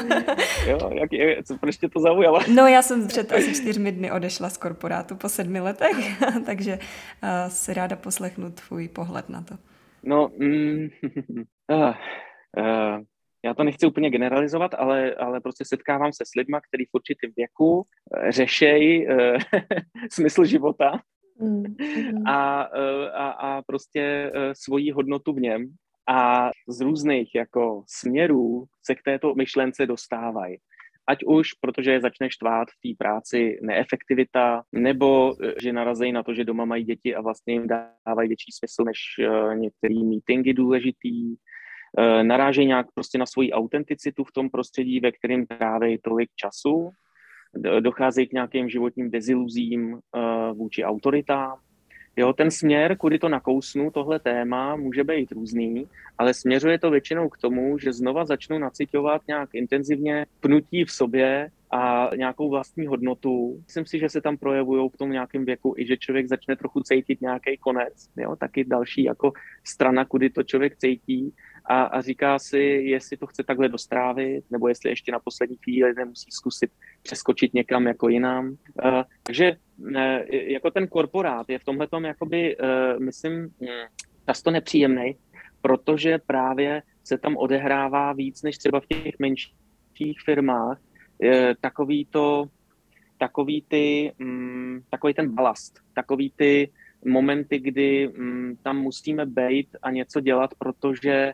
jo, 0.66 0.90
jak 0.92 1.12
je, 1.12 1.42
co, 1.42 1.58
proč 1.58 1.76
tě 1.76 1.88
to 1.88 2.00
zaujalo? 2.00 2.40
no 2.54 2.66
já 2.66 2.82
jsem 2.82 3.08
před 3.08 3.32
asi 3.32 3.54
čtyřmi 3.54 3.92
dny 3.92 4.12
odešla 4.12 4.50
z 4.50 4.56
korporátu 4.56 5.16
po 5.16 5.28
sedmi 5.28 5.60
letech, 5.60 6.22
takže 6.46 6.72
uh, 6.78 7.28
si 7.48 7.74
ráda 7.74 7.96
poslechnu 7.96 8.50
tvůj 8.50 8.88
pohled 8.88 9.28
na 9.28 9.42
to. 9.42 9.54
No, 10.02 10.30
mm, 10.38 10.88
uh, 11.72 11.94
uh, 12.58 13.04
já 13.44 13.54
to 13.54 13.64
nechci 13.64 13.86
úplně 13.86 14.10
generalizovat, 14.10 14.74
ale, 14.74 15.14
ale 15.14 15.40
prostě 15.40 15.64
setkávám 15.64 16.12
se 16.12 16.24
s 16.26 16.34
lidmi, 16.36 16.56
kteří 16.68 16.84
v 16.84 16.94
určitém 16.94 17.30
věku 17.36 17.76
uh, 17.76 17.84
řešejí 18.30 19.08
uh, 19.08 19.14
smysl 20.10 20.44
života 20.44 21.00
mm-hmm. 21.40 22.22
a, 22.26 22.68
uh, 22.78 23.06
a, 23.14 23.30
a 23.30 23.62
prostě 23.62 24.32
svoji 24.52 24.90
hodnotu 24.90 25.32
v 25.32 25.40
něm 25.40 25.74
a 26.08 26.50
z 26.68 26.80
různých 26.80 27.34
jako 27.34 27.84
směrů 27.88 28.64
se 28.86 28.94
k 28.94 29.02
této 29.02 29.34
myšlence 29.34 29.86
dostávají 29.86 30.58
ať 31.06 31.24
už 31.24 31.52
protože 31.52 31.92
je 31.92 32.00
začne 32.00 32.30
štvát 32.30 32.68
v 32.70 32.80
té 32.82 32.96
práci 32.98 33.58
neefektivita, 33.62 34.62
nebo 34.72 35.34
eh, 35.42 35.54
že 35.62 35.72
narazí 35.72 36.12
na 36.12 36.22
to, 36.22 36.34
že 36.34 36.44
doma 36.44 36.64
mají 36.64 36.84
děti 36.84 37.14
a 37.14 37.20
vlastně 37.20 37.54
jim 37.54 37.66
dávají 38.06 38.28
větší 38.28 38.52
smysl 38.52 38.84
než 38.84 38.98
některé 39.54 39.94
meetingy 39.94 40.52
důležitý, 40.52 41.36
narážejí 42.22 42.66
nějak 42.66 42.86
prostě 42.94 43.18
na 43.18 43.26
svoji 43.26 43.52
autenticitu 43.52 44.24
v 44.24 44.32
tom 44.32 44.50
prostředí, 44.50 45.00
ve 45.00 45.12
kterém 45.12 45.46
tráví 45.46 45.98
tolik 46.02 46.28
času, 46.36 46.90
docházejí 47.80 48.26
k 48.26 48.32
nějakým 48.32 48.68
životním 48.68 49.10
deziluzím 49.10 49.92
uh, 49.92 49.98
vůči 50.56 50.84
autoritám, 50.84 51.58
Jo, 52.16 52.32
ten 52.32 52.50
směr, 52.50 52.96
kudy 52.96 53.18
to 53.18 53.28
nakousnu, 53.28 53.90
tohle 53.90 54.18
téma, 54.18 54.76
může 54.76 55.04
být 55.04 55.32
různý, 55.32 55.88
ale 56.18 56.34
směřuje 56.34 56.78
to 56.78 56.90
většinou 56.90 57.28
k 57.28 57.38
tomu, 57.38 57.78
že 57.78 57.92
znova 57.92 58.24
začnu 58.24 58.58
nacitovat 58.58 59.22
nějak 59.28 59.50
intenzivně 59.52 60.26
pnutí 60.40 60.84
v 60.84 60.90
sobě 60.90 61.50
a 61.70 62.10
nějakou 62.16 62.50
vlastní 62.50 62.86
hodnotu. 62.86 63.62
Myslím 63.66 63.86
si, 63.86 63.98
že 63.98 64.08
se 64.08 64.20
tam 64.20 64.36
projevují 64.36 64.90
v 64.90 64.96
tom 64.96 65.10
nějakém 65.10 65.44
věku 65.44 65.74
i 65.78 65.86
že 65.86 65.96
člověk 65.96 66.28
začne 66.28 66.56
trochu 66.56 66.80
cítit 66.80 67.20
nějaký 67.20 67.56
konec. 67.56 68.08
Jo? 68.16 68.36
Taky 68.36 68.64
další 68.64 69.04
jako 69.04 69.32
strana, 69.64 70.04
kudy 70.04 70.30
to 70.30 70.42
člověk 70.42 70.76
cítí 70.76 71.32
a, 71.64 71.82
a 71.82 72.00
říká 72.00 72.38
si, 72.38 72.58
jestli 72.58 73.16
to 73.16 73.26
chce 73.26 73.42
takhle 73.42 73.68
dostrávit, 73.68 74.44
nebo 74.50 74.68
jestli 74.68 74.90
ještě 74.90 75.12
na 75.12 75.18
poslední 75.18 75.56
chvíli 75.64 75.94
nemusí 75.94 76.30
zkusit 76.30 76.70
přeskočit 77.02 77.54
někam 77.54 77.86
jako 77.86 78.08
jinam. 78.08 78.48
Uh, 78.48 79.02
takže 79.22 79.56
uh, 79.78 79.92
jako 80.30 80.70
ten 80.70 80.88
korporát 80.88 81.48
je 81.48 81.58
v 81.58 81.64
tomhle 81.64 81.86
tom 81.88 82.04
jakoby, 82.04 82.56
uh, 82.56 83.00
myslím, 83.00 83.54
často 84.26 84.50
nepříjemný, 84.50 85.16
protože 85.60 86.18
právě 86.26 86.82
se 87.04 87.18
tam 87.18 87.36
odehrává 87.36 88.12
víc 88.12 88.42
než 88.42 88.58
třeba 88.58 88.80
v 88.80 88.86
těch 88.86 89.18
menších 89.18 90.20
firmách, 90.24 90.78
takový 91.60 92.06
to, 92.10 92.46
takový 93.18 93.64
ty, 93.68 94.12
um, 94.20 94.84
takový 94.90 95.14
ten 95.14 95.34
balast, 95.34 95.80
takový 95.94 96.32
ty 96.36 96.72
momenty, 97.04 97.58
kdy 97.58 98.08
um, 98.08 98.58
tam 98.62 98.78
musíme 98.78 99.26
být 99.26 99.76
a 99.82 99.90
něco 99.90 100.20
dělat, 100.20 100.50
protože 100.58 101.32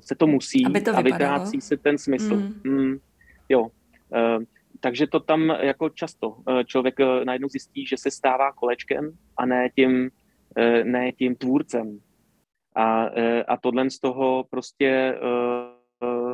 se 0.00 0.14
to 0.14 0.26
musí 0.26 0.66
Aby 0.66 0.80
to 0.80 0.96
a 0.96 1.00
vytrácí 1.00 1.60
se 1.60 1.76
ten 1.76 1.98
smysl. 1.98 2.36
Mm. 2.36 2.60
Mm, 2.64 2.98
jo. 3.48 3.62
Uh, 3.62 4.44
takže 4.80 5.06
to 5.06 5.20
tam 5.20 5.40
jako 5.60 5.88
často 5.88 6.28
uh, 6.28 6.62
člověk 6.62 6.94
najednou 7.24 7.48
zjistí, 7.48 7.86
že 7.86 7.96
se 7.96 8.10
stává 8.10 8.52
kolečkem 8.52 9.12
a 9.36 9.46
ne 9.46 9.70
tím, 9.76 10.10
ne 10.84 11.12
tím 11.12 11.36
tvůrcem. 11.36 11.98
A, 12.76 13.04
a 13.48 13.56
tohle 13.56 13.90
z 13.90 13.98
toho 13.98 14.44
prostě 14.50 15.18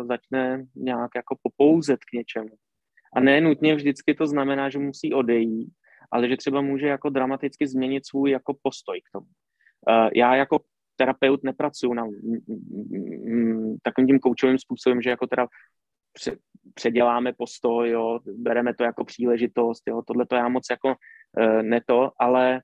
začne 0.02 0.66
nějak 0.76 1.10
jako 1.16 1.36
popouzet 1.42 2.00
k 2.04 2.12
něčemu. 2.12 2.48
A 3.14 3.20
ne 3.20 3.40
nutně 3.40 3.74
vždycky 3.74 4.14
to 4.14 4.26
znamená, 4.26 4.70
že 4.70 4.78
musí 4.78 5.14
odejít, 5.14 5.70
ale 6.10 6.28
že 6.28 6.36
třeba 6.36 6.60
může 6.60 6.86
jako 6.86 7.10
dramaticky 7.10 7.66
změnit 7.66 8.06
svůj 8.06 8.30
jako 8.30 8.56
postoj 8.62 9.00
k 9.00 9.10
tomu. 9.12 9.26
Já 10.14 10.34
jako 10.34 10.60
terapeut 10.98 11.44
nepracuju 11.44 11.94
na 11.94 12.06
takovým 13.82 14.08
tím 14.08 14.18
koučovým 14.18 14.58
způsobem, 14.58 15.02
že 15.02 15.10
jako 15.10 15.26
teda 15.26 15.46
předěláme 16.74 17.32
postoj, 17.32 17.90
jo, 17.90 18.20
bereme 18.36 18.74
to 18.74 18.84
jako 18.84 19.04
příležitost, 19.04 19.82
jo, 19.86 20.02
tohle 20.06 20.26
to 20.26 20.34
já 20.36 20.48
moc 20.48 20.66
jako 20.70 20.88
uh, 20.88 21.62
ne 21.62 21.80
to, 21.86 22.12
ale, 22.18 22.60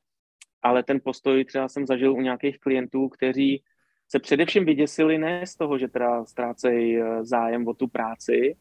ale 0.63 0.83
ten 0.83 1.01
postoj 1.05 1.45
třeba 1.45 1.69
jsem 1.69 1.87
zažil 1.87 2.13
u 2.13 2.21
nějakých 2.21 2.59
klientů, 2.59 3.09
kteří 3.09 3.63
se 4.09 4.19
především 4.19 4.65
vyděsili 4.65 5.19
ne 5.19 5.47
z 5.47 5.57
toho, 5.57 5.79
že 5.79 5.89
teda 5.89 6.25
ztrácejí 6.25 7.01
e, 7.01 7.25
zájem 7.25 7.69
o 7.69 7.75
tu 7.75 7.89
práci, 7.89 8.57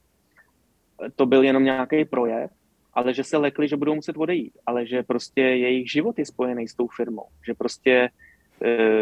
to 1.16 1.26
byl 1.26 1.44
jenom 1.44 1.64
nějaký 1.64 2.06
projev, 2.06 2.52
ale 2.94 3.14
že 3.14 3.24
se 3.24 3.38
lekli, 3.38 3.68
že 3.68 3.78
budou 3.78 3.96
muset 3.96 4.18
odejít, 4.18 4.58
ale 4.66 4.88
že 4.88 5.04
prostě 5.04 5.42
jejich 5.42 5.92
život 5.92 6.20
je 6.20 6.26
spojený 6.26 6.68
s 6.68 6.76
tou 6.76 6.88
firmou, 6.88 7.28
že 7.46 7.54
prostě 7.54 8.10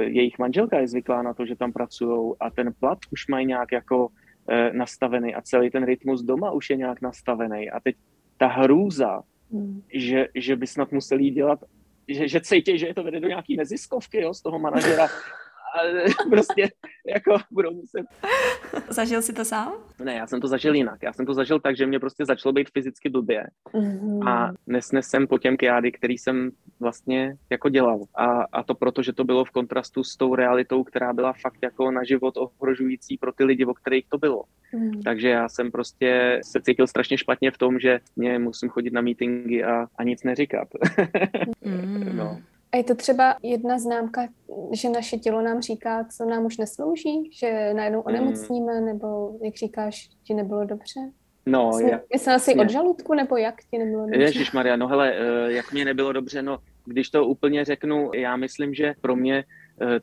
jejich 0.02 0.40
manželka 0.40 0.80
je 0.80 0.88
zvyklá 0.88 1.22
na 1.22 1.34
to, 1.34 1.46
že 1.46 1.56
tam 1.56 1.74
pracují 1.74 2.34
a 2.40 2.50
ten 2.50 2.74
plat 2.80 3.00
už 3.12 3.28
mají 3.28 3.46
nějak 3.46 3.72
jako 3.72 4.08
eh, 4.50 4.74
nastavený 4.74 5.36
a 5.36 5.42
celý 5.42 5.70
ten 5.70 5.86
rytmus 5.86 6.22
doma 6.22 6.52
už 6.52 6.70
je 6.70 6.76
nějak 6.76 7.02
nastavený 7.02 7.70
a 7.70 7.80
teď 7.80 7.96
ta 8.38 8.48
hrůza, 8.48 9.22
hmm. 9.52 9.82
že, 9.94 10.28
že 10.36 10.56
by 10.56 10.68
snad 10.68 10.92
museli 10.92 11.30
dělat, 11.30 11.60
že, 12.08 12.28
že 12.28 12.42
cítí, 12.42 12.78
že 12.78 12.88
je 12.88 12.94
to 12.94 13.04
vede 13.04 13.20
do 13.20 13.28
nějaký 13.28 13.58
neziskovky 13.58 14.22
jo, 14.22 14.34
z 14.34 14.42
toho 14.42 14.60
manažera 14.60 15.08
prostě 16.30 16.70
jako 17.08 17.38
budou 17.52 17.74
muset. 17.74 18.06
Zažil 18.90 19.22
jsi 19.22 19.34
to 19.34 19.46
sám? 19.46 19.74
Ne, 20.04 20.14
já 20.14 20.28
jsem 20.28 20.42
to 20.42 20.48
zažil 20.48 20.76
jinak. 20.76 21.04
Já 21.04 21.14
jsem 21.14 21.26
to 21.26 21.34
zažil 21.34 21.60
tak, 21.60 21.78
že 21.78 21.86
mě 21.86 22.00
prostě 22.00 22.26
začalo 22.26 22.54
být 22.54 22.70
fyzicky 22.74 23.10
blbě 23.10 23.48
mm-hmm. 23.74 24.30
a 24.30 24.52
nesnesem 24.68 25.28
po 25.28 25.38
těm 25.38 25.58
kiády, 25.58 25.92
který 25.92 26.18
jsem 26.18 26.52
vlastně 26.80 27.36
jako 27.50 27.70
dělal. 27.70 28.04
A, 28.16 28.26
a 28.52 28.64
to 28.64 28.76
proto, 28.76 29.04
že 29.04 29.14
to 29.14 29.24
bylo 29.24 29.46
v 29.46 29.52
kontrastu 29.52 30.04
s 30.04 30.18
tou 30.18 30.36
realitou, 30.36 30.84
která 30.84 31.14
byla 31.14 31.34
fakt 31.34 31.60
jako 31.62 31.92
na 31.92 32.04
život 32.04 32.34
ohrožující 32.38 33.18
pro 33.18 33.32
ty 33.32 33.44
lidi, 33.44 33.66
o 33.66 33.74
kterých 33.74 34.06
to 34.10 34.18
bylo. 34.18 34.44
Mm. 34.74 35.02
Takže 35.02 35.30
já 35.30 35.50
jsem 35.50 35.72
prostě 35.72 36.40
se 36.44 36.62
cítil 36.62 36.88
strašně 36.88 37.18
špatně 37.18 37.52
v 37.52 37.58
tom, 37.58 37.80
že 37.80 38.00
mě 38.16 38.40
musím 38.40 38.70
chodit 38.70 38.94
na 38.94 39.02
meetingy 39.02 39.64
a, 39.64 39.88
a 39.96 40.04
nic 40.04 40.24
neříkat. 40.24 40.68
mm. 41.66 42.18
no. 42.18 42.42
A 42.74 42.78
je 42.78 42.84
to 42.84 42.96
třeba 42.96 43.36
jedna 43.44 43.80
známka, 43.80 44.28
že 44.74 44.90
naše 44.90 45.18
tělo 45.18 45.42
nám 45.42 45.62
říká, 45.62 46.06
co 46.18 46.26
nám 46.26 46.46
už 46.46 46.58
neslouží? 46.58 47.32
Že 47.40 47.74
najednou 47.74 48.02
hmm. 48.02 48.16
onemocníme, 48.16 48.74
hmm. 48.74 48.86
nebo 48.86 49.38
jak 49.44 49.56
říkáš, 49.56 50.10
ti 50.24 50.34
nebylo 50.34 50.66
dobře? 50.66 51.00
No, 51.46 51.74
Jsme, 51.74 51.92
já, 51.92 52.00
Myslel 52.14 52.40
jsi 52.40 52.56
od 52.56 52.70
žaludku, 52.70 53.14
nebo 53.14 53.38
jak 53.38 53.56
ti 53.72 53.78
nebylo 53.78 54.06
dobře? 54.06 54.22
Ježíš 54.22 54.52
Maria, 54.52 54.76
no 54.76 54.88
hele, 54.88 55.14
eh, 55.14 55.52
jak 55.52 55.72
mě 55.72 55.86
nebylo 55.86 56.14
dobře, 56.14 56.42
no 56.42 56.60
když 56.86 57.10
to 57.10 57.26
úplně 57.26 57.66
řeknu, 57.66 58.12
já 58.14 58.36
myslím, 58.36 58.74
že 58.74 58.94
pro 59.02 59.16
mě 59.16 59.44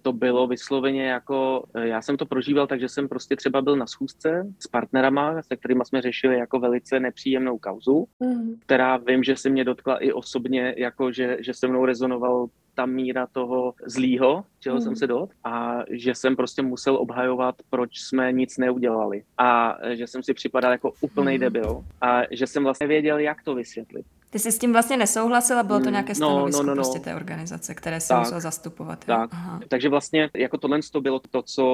to 0.02 0.12
bylo 0.12 0.46
vysloveně 0.46 1.08
jako, 1.08 1.64
eh, 1.74 1.88
já 1.88 2.02
jsem 2.02 2.16
to 2.16 2.26
prožíval, 2.26 2.66
takže 2.66 2.88
jsem 2.88 3.08
prostě 3.08 3.36
třeba 3.36 3.62
byl 3.62 3.76
na 3.76 3.86
schůzce 3.86 4.46
s 4.58 4.66
partnerama, 4.66 5.42
se 5.42 5.56
kterými 5.56 5.84
jsme 5.84 6.02
řešili 6.02 6.38
jako 6.38 6.58
velice 6.58 7.00
nepříjemnou 7.00 7.58
kauzu, 7.58 8.06
mm. 8.20 8.56
která 8.66 8.96
vím, 8.96 9.24
že 9.24 9.36
se 9.36 9.50
mě 9.50 9.64
dotkla 9.64 9.96
i 9.96 10.12
osobně, 10.12 10.74
jako 10.76 11.12
že, 11.12 11.36
že 11.40 11.54
se 11.54 11.68
mnou 11.68 11.84
rezonoval 11.84 12.46
ta 12.74 12.86
míra 12.86 13.26
toho 13.26 13.74
zlýho, 13.86 14.44
čeho 14.60 14.76
mm. 14.76 14.82
jsem 14.82 14.96
se 14.96 15.06
dot, 15.06 15.30
a 15.44 15.78
že 15.90 16.14
jsem 16.14 16.36
prostě 16.36 16.62
musel 16.62 16.96
obhajovat, 16.96 17.54
proč 17.70 18.00
jsme 18.00 18.32
nic 18.32 18.58
neudělali. 18.58 19.22
A 19.38 19.78
že 19.94 20.06
jsem 20.06 20.22
si 20.22 20.34
připadal 20.34 20.72
jako 20.72 20.92
úplný 21.00 21.34
mm. 21.34 21.40
debil 21.40 21.84
a 22.00 22.22
že 22.30 22.46
jsem 22.46 22.64
vlastně 22.64 22.86
věděl, 22.86 23.18
jak 23.18 23.42
to 23.42 23.54
vysvětlit. 23.54 24.06
Ty 24.30 24.38
jsi 24.38 24.52
s 24.52 24.58
tím 24.58 24.72
vlastně 24.72 24.96
nesouhlasil 24.96 25.58
a 25.58 25.62
bylo 25.62 25.78
to 25.78 25.84
hmm, 25.84 25.92
nějaké 25.92 26.14
stanovisko 26.14 26.62
no, 26.62 26.66
no, 26.66 26.66
no, 26.66 26.74
no. 26.74 26.82
prostě 26.82 26.98
té 26.98 27.14
organizace, 27.14 27.74
které 27.74 28.00
se 28.00 28.14
musel 28.14 28.40
zastupovat. 28.40 29.04
Tak. 29.04 29.30
Aha. 29.32 29.60
Takže 29.68 29.88
vlastně 29.88 30.30
jako 30.36 30.58
tohle 30.58 30.78
to 30.92 31.00
bylo 31.00 31.20
to, 31.30 31.42
co 31.42 31.64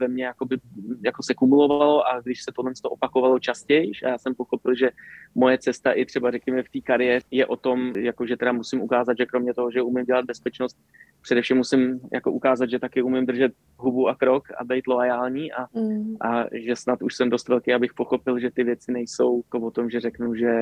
ve 0.00 0.08
mně 0.08 0.24
jakoby, 0.24 0.58
jako 1.04 1.22
se 1.22 1.34
kumulovalo 1.34 2.08
a 2.08 2.20
když 2.20 2.42
se 2.42 2.52
tohle 2.56 2.72
to 2.82 2.90
opakovalo 2.90 3.38
častěji, 3.38 3.92
a 4.04 4.08
já 4.08 4.18
jsem 4.18 4.34
pochopil, 4.34 4.74
že 4.74 4.90
moje 5.34 5.58
cesta 5.58 5.92
i 5.92 6.04
třeba 6.04 6.30
řekněme 6.30 6.62
v 6.62 6.68
té 6.68 6.80
kariéře 6.80 7.26
je 7.30 7.46
o 7.46 7.56
tom, 7.56 7.92
jako 7.96 8.26
že 8.26 8.36
teda 8.36 8.52
musím 8.52 8.82
ukázat, 8.82 9.18
že 9.18 9.26
kromě 9.26 9.54
toho, 9.54 9.70
že 9.70 9.82
umím 9.82 10.04
dělat 10.04 10.24
bezpečnost, 10.24 10.76
především 11.22 11.56
musím 11.56 12.00
jako 12.12 12.32
ukázat, 12.32 12.70
že 12.70 12.78
taky 12.78 13.02
umím 13.02 13.26
držet 13.26 13.52
hubu 13.78 14.08
a 14.08 14.14
krok 14.14 14.44
a 14.58 14.64
být 14.64 14.86
loajální 14.86 15.52
a, 15.52 15.66
mm. 15.74 16.16
a 16.20 16.44
že 16.52 16.76
snad 16.76 17.02
už 17.02 17.14
jsem 17.14 17.30
dost 17.30 17.48
velký, 17.48 17.74
abych 17.74 17.94
pochopil, 17.94 18.38
že 18.38 18.50
ty 18.50 18.64
věci 18.64 18.92
nejsou 18.92 19.42
jako 19.46 19.66
o 19.66 19.70
tom, 19.70 19.90
že 19.90 20.00
řeknu, 20.00 20.34
že 20.34 20.52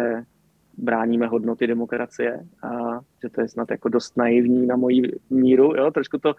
bráníme 0.77 1.27
hodnoty 1.27 1.67
demokracie 1.67 2.47
a 2.63 3.01
že 3.23 3.29
to 3.31 3.41
je 3.41 3.49
snad 3.49 3.71
jako 3.71 3.89
dost 3.89 4.17
naivní 4.17 4.67
na 4.67 4.77
moji 4.77 5.03
míru, 5.31 5.77
jo, 5.77 5.91
trošku 5.91 6.19
to 6.19 6.35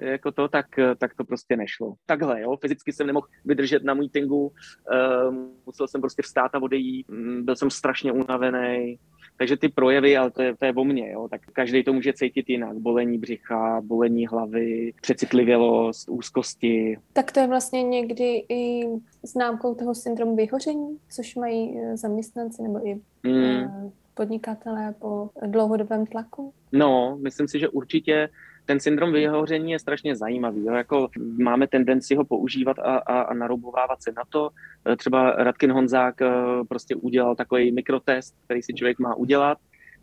jako 0.00 0.32
to, 0.32 0.48
tak, 0.48 0.66
tak 0.98 1.14
to 1.14 1.24
prostě 1.24 1.56
nešlo. 1.56 1.94
Takhle, 2.06 2.40
jo, 2.40 2.56
fyzicky 2.56 2.92
jsem 2.92 3.06
nemohl 3.06 3.26
vydržet 3.44 3.84
na 3.84 3.94
meetingu, 3.94 4.46
uh, 4.46 5.34
musel 5.66 5.88
jsem 5.88 6.00
prostě 6.00 6.22
vstát 6.22 6.54
a 6.54 6.62
odejít, 6.62 7.08
mm, 7.08 7.44
byl 7.44 7.56
jsem 7.56 7.70
strašně 7.70 8.12
unavený, 8.12 8.98
takže 9.40 9.56
ty 9.56 9.68
projevy, 9.68 10.16
ale 10.16 10.30
to 10.30 10.42
je, 10.42 10.56
to 10.56 10.64
je 10.64 10.72
o 10.72 10.84
mně, 10.84 11.10
jo, 11.10 11.28
tak 11.30 11.40
každý 11.52 11.84
to 11.84 11.92
může 11.92 12.12
cítit 12.12 12.48
jinak. 12.48 12.76
Bolení 12.76 13.18
břicha, 13.18 13.80
bolení 13.80 14.26
hlavy, 14.26 14.92
přecitlivělost, 15.00 16.08
úzkosti. 16.08 16.98
Tak 17.12 17.32
to 17.32 17.40
je 17.40 17.46
vlastně 17.46 17.82
někdy 17.82 18.44
i 18.48 18.86
známkou 19.22 19.74
toho 19.74 19.94
syndromu 19.94 20.36
vyhoření, 20.36 20.98
což 21.10 21.36
mají 21.36 21.78
eh, 21.78 21.96
zaměstnanci 21.96 22.62
nebo 22.62 22.88
i 22.88 23.00
mm. 23.24 23.90
podnikatelé 24.14 24.94
po 24.98 25.30
dlouhodobém 25.46 26.06
tlaku? 26.06 26.52
No, 26.72 27.18
myslím 27.22 27.48
si, 27.48 27.58
že 27.58 27.68
určitě 27.68 28.28
ten 28.70 28.80
syndrom 28.80 29.12
vyhoření 29.12 29.72
je 29.72 29.78
strašně 29.78 30.16
zajímavý. 30.16 30.64
Jo? 30.64 30.74
Jako 30.74 31.08
máme 31.42 31.66
tendenci 31.66 32.14
ho 32.14 32.24
používat 32.24 32.78
a, 32.78 32.96
a, 32.96 33.20
a 33.20 33.34
naroubovávat 33.34 34.02
se 34.02 34.12
na 34.16 34.22
to. 34.28 34.50
Třeba 34.96 35.30
Radkin 35.30 35.72
Honzák 35.72 36.22
e, 36.22 36.30
prostě 36.68 36.94
udělal 36.94 37.34
takový 37.36 37.72
mikrotest, 37.72 38.34
který 38.44 38.62
si 38.62 38.74
člověk 38.74 38.98
má 38.98 39.14
udělat. 39.14 39.58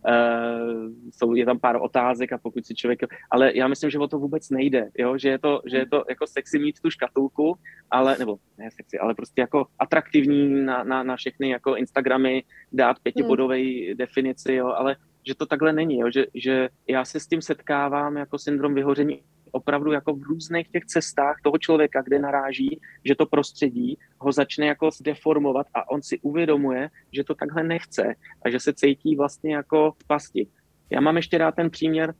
Uh, 0.08 0.92
jsou, 1.12 1.36
je 1.36 1.46
tam 1.46 1.60
pár 1.60 1.78
otázek 1.82 2.34
a 2.34 2.38
pokud 2.38 2.66
si 2.66 2.76
člověk, 2.76 3.00
ale 3.32 3.52
já 3.56 3.68
myslím, 3.68 3.90
že 3.90 4.00
o 4.00 4.08
to 4.08 4.20
vůbec 4.20 4.50
nejde, 4.50 4.90
jo? 4.98 5.18
Že, 5.18 5.30
je 5.30 5.40
to, 5.40 5.62
že 5.66 5.78
je 5.78 5.86
to 5.86 6.04
jako 6.10 6.28
sexy 6.28 6.60
mít 6.60 6.80
tu 6.82 6.90
škatulku, 6.90 7.58
ale, 7.92 8.16
nebo 8.20 8.38
ne 8.58 8.72
sexy, 8.72 9.00
ale 9.00 9.16
prostě 9.16 9.42
jako 9.42 9.66
atraktivní 9.80 10.66
na, 10.66 10.84
na, 10.84 11.04
na 11.04 11.16
všechny 11.16 11.50
jako 11.50 11.76
Instagramy 11.76 12.44
dát 12.72 13.00
pětibodovej 13.04 13.88
hmm. 13.88 13.98
definici, 13.98 14.54
jo? 14.54 14.68
ale 14.68 14.96
že 15.28 15.36
to 15.36 15.46
takhle 15.46 15.74
není, 15.74 16.00
jo? 16.00 16.12
Že, 16.14 16.26
že 16.34 16.70
já 16.88 17.06
se 17.06 17.20
s 17.20 17.28
tím 17.28 17.42
setkávám 17.42 18.18
jako 18.18 18.40
syndrom 18.40 18.74
vyhoření 18.74 19.22
opravdu 19.52 19.92
jako 19.92 20.14
v 20.14 20.22
různých 20.22 20.70
těch 20.70 20.86
cestách 20.86 21.36
toho 21.44 21.58
člověka, 21.58 22.02
kde 22.02 22.20
naráží, 22.20 22.80
že 23.06 23.16
to 23.16 23.26
prostředí 23.26 23.98
ho 24.20 24.32
začne 24.32 24.68
jako 24.68 24.90
deformovat 25.02 25.68
a 25.74 25.90
on 25.90 26.02
si 26.02 26.20
uvědomuje, 26.20 26.90
že 27.12 27.24
to 27.24 27.36
takhle 27.36 27.64
nechce 27.64 28.16
a 28.46 28.50
že 28.50 28.60
se 28.60 28.74
cítí 28.74 29.16
vlastně 29.16 29.56
jako 29.56 29.92
v 29.92 30.08
pasti. 30.08 30.48
Já 30.90 31.02
mám 31.02 31.16
ještě 31.16 31.38
rád 31.38 31.56
ten 31.56 31.70
příměr, 31.70 32.14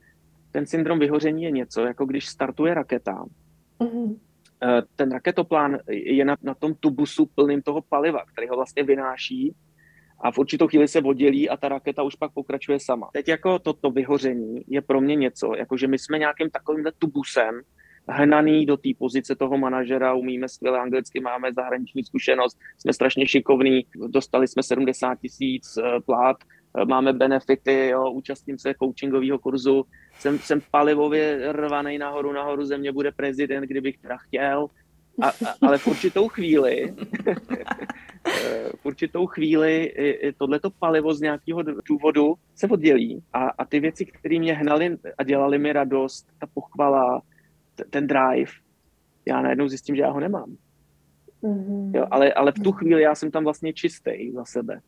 ten 0.50 0.66
syndrom 0.66 0.98
vyhoření 0.98 1.42
je 1.42 1.50
něco, 1.50 1.80
jako 1.80 2.06
když 2.06 2.26
startuje 2.26 2.74
raketa, 2.74 3.24
mm-hmm. 3.80 4.16
ten 4.96 5.12
raketoplán 5.12 5.78
je 5.88 6.24
na, 6.24 6.36
na 6.42 6.54
tom 6.54 6.74
tubusu 6.74 7.26
plným 7.26 7.62
toho 7.62 7.82
paliva, 7.88 8.24
který 8.32 8.48
ho 8.48 8.56
vlastně 8.56 8.82
vynáší 8.82 9.54
a 10.20 10.30
v 10.30 10.38
určitou 10.38 10.68
chvíli 10.68 10.88
se 10.88 11.00
oddělí 11.00 11.48
a 11.48 11.56
ta 11.56 11.68
raketa 11.68 12.02
už 12.02 12.14
pak 12.14 12.32
pokračuje 12.32 12.80
sama. 12.80 13.08
Teď 13.12 13.28
jako 13.28 13.58
toto 13.58 13.90
vyhoření 13.90 14.62
je 14.66 14.82
pro 14.82 15.00
mě 15.00 15.16
něco, 15.16 15.54
jako 15.56 15.76
že 15.76 15.86
my 15.86 15.98
jsme 15.98 16.18
nějakým 16.18 16.50
takovýmhle 16.50 16.92
tubusem 16.98 17.60
hnaný 18.08 18.66
do 18.66 18.76
té 18.76 18.88
pozice 18.98 19.34
toho 19.34 19.58
manažera, 19.58 20.14
umíme 20.14 20.48
skvěle 20.48 20.78
anglicky, 20.78 21.20
máme 21.20 21.52
zahraniční 21.52 22.04
zkušenost, 22.04 22.58
jsme 22.78 22.92
strašně 22.92 23.26
šikovní, 23.26 23.86
dostali 24.06 24.48
jsme 24.48 24.62
70 24.62 25.14
tisíc 25.14 25.76
eh, 25.76 26.00
plát, 26.06 26.36
eh, 26.78 26.84
máme 26.84 27.12
benefity, 27.12 27.88
jo, 27.88 28.10
účastním 28.10 28.58
se 28.58 28.74
coachingového 28.82 29.38
kurzu, 29.38 29.84
jsem, 30.18 30.38
jsem 30.38 30.60
palivově 30.70 31.52
rvaný 31.52 31.98
nahoru, 31.98 32.32
nahoru 32.32 32.64
země 32.64 32.92
bude 32.92 33.12
prezident, 33.12 33.64
kdybych 33.64 33.98
teda 33.98 34.16
chtěl, 34.16 34.66
a, 35.22 35.28
a, 35.28 35.32
ale 35.62 35.78
v 35.78 35.86
určitou 35.86 36.28
chvíli 36.28 36.94
v 38.80 38.86
určitou 38.86 39.26
chvíli 39.26 39.94
tohleto 40.38 40.70
palivo 40.70 41.14
z 41.14 41.20
nějakého 41.20 41.62
důvodu 41.62 42.34
se 42.54 42.66
oddělí 42.66 43.22
a, 43.32 43.48
a 43.48 43.64
ty 43.64 43.80
věci, 43.80 44.06
které 44.06 44.38
mě 44.38 44.54
hnaly 44.54 44.98
a 45.18 45.24
dělali 45.24 45.58
mi 45.58 45.72
radost, 45.72 46.26
ta 46.38 46.46
pochvala, 46.54 47.22
t- 47.74 47.84
ten 47.90 48.06
drive, 48.06 48.52
já 49.26 49.42
najednou 49.42 49.68
zjistím, 49.68 49.96
že 49.96 50.02
já 50.02 50.10
ho 50.10 50.20
nemám. 50.20 50.56
Mm-hmm. 51.42 51.96
Jo, 51.96 52.06
ale, 52.10 52.32
ale 52.32 52.52
v 52.52 52.62
tu 52.64 52.72
chvíli 52.72 53.02
já 53.02 53.14
jsem 53.14 53.30
tam 53.30 53.44
vlastně 53.44 53.72
čistý 53.72 54.32
za 54.32 54.44
sebe. 54.44 54.80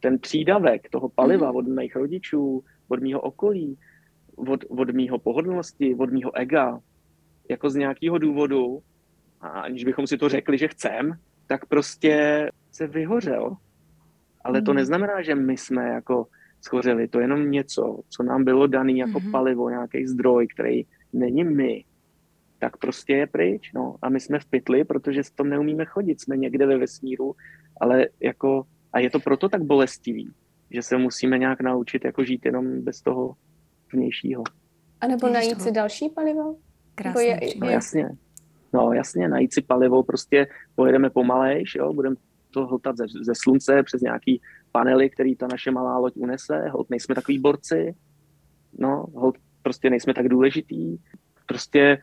Ten 0.00 0.18
přídavek 0.18 0.88
toho 0.90 1.08
paliva 1.08 1.52
mm-hmm. 1.52 1.56
od 1.56 1.66
mých 1.66 1.96
rodičů, 1.96 2.64
od 2.88 3.00
mýho 3.00 3.20
okolí, 3.20 3.78
od, 4.36 4.64
od 4.68 4.90
mýho 4.90 5.18
pohodlnosti, 5.18 5.94
od 5.94 6.12
mýho 6.12 6.36
ega, 6.36 6.80
jako 7.50 7.70
z 7.70 7.74
nějakého 7.74 8.18
důvodu, 8.18 8.82
a 9.46 9.60
aniž 9.60 9.84
bychom 9.84 10.06
si 10.06 10.18
to 10.18 10.28
řekli, 10.28 10.58
že 10.58 10.68
chcem, 10.68 11.12
tak 11.46 11.66
prostě 11.66 12.46
se 12.72 12.86
vyhořel. 12.86 13.56
Ale 14.44 14.62
to 14.62 14.70
hmm. 14.70 14.76
neznamená, 14.76 15.22
že 15.22 15.34
my 15.34 15.56
jsme 15.56 15.88
jako 15.88 16.26
schořeli. 16.60 17.08
To 17.08 17.18
je 17.18 17.24
jenom 17.24 17.50
něco, 17.50 18.00
co 18.08 18.22
nám 18.22 18.44
bylo 18.44 18.66
dané 18.66 18.92
jako 18.92 19.18
mm-hmm. 19.18 19.30
palivo, 19.30 19.70
nějaký 19.70 20.06
zdroj, 20.06 20.46
který 20.46 20.82
není 21.12 21.44
my. 21.44 21.84
Tak 22.58 22.76
prostě 22.76 23.12
je 23.12 23.26
pryč. 23.26 23.72
No. 23.74 23.96
A 24.02 24.08
my 24.08 24.20
jsme 24.20 24.38
v 24.38 24.44
pytli, 24.44 24.84
protože 24.84 25.24
s 25.24 25.30
tom 25.30 25.48
neumíme 25.48 25.84
chodit. 25.84 26.20
Jsme 26.20 26.36
někde 26.36 26.66
ve 26.66 26.78
vesmíru, 26.78 27.34
ale 27.80 28.06
jako, 28.20 28.66
a 28.92 28.98
je 28.98 29.10
to 29.10 29.20
proto 29.20 29.48
tak 29.48 29.62
bolestivý, 29.62 30.30
že 30.70 30.82
se 30.82 30.98
musíme 30.98 31.38
nějak 31.38 31.60
naučit 31.60 32.04
jako 32.04 32.24
žít 32.24 32.44
jenom 32.44 32.82
bez 32.82 33.02
toho 33.02 33.34
vnějšího. 33.92 34.42
A 35.00 35.06
nebo 35.06 35.28
najít 35.28 35.62
si 35.62 35.72
další 35.72 36.08
palivo? 36.08 36.56
Krásně. 36.94 37.22
Je, 37.22 37.44
je... 37.44 37.54
No 37.60 37.68
jasně. 37.68 38.08
No 38.72 38.92
jasně, 38.92 39.28
najít 39.28 39.54
si 39.54 39.62
palivo, 39.62 40.02
prostě 40.02 40.46
pojedeme 40.74 41.10
pomalejš, 41.10 41.74
jo, 41.74 41.92
budeme 41.92 42.16
to 42.50 42.66
hltat 42.66 42.96
ze, 42.96 43.04
ze 43.22 43.32
slunce 43.34 43.82
přes 43.82 44.00
nějaký 44.00 44.40
panely, 44.72 45.10
který 45.10 45.36
ta 45.36 45.46
naše 45.46 45.70
malá 45.70 45.98
loď 45.98 46.12
unese, 46.16 46.68
hold 46.68 46.90
nejsme 46.90 47.14
takový 47.14 47.38
borci, 47.38 47.94
no, 48.78 49.06
hold 49.14 49.36
prostě 49.62 49.90
nejsme 49.90 50.14
tak 50.14 50.28
důležitý, 50.28 50.96
prostě 51.46 51.98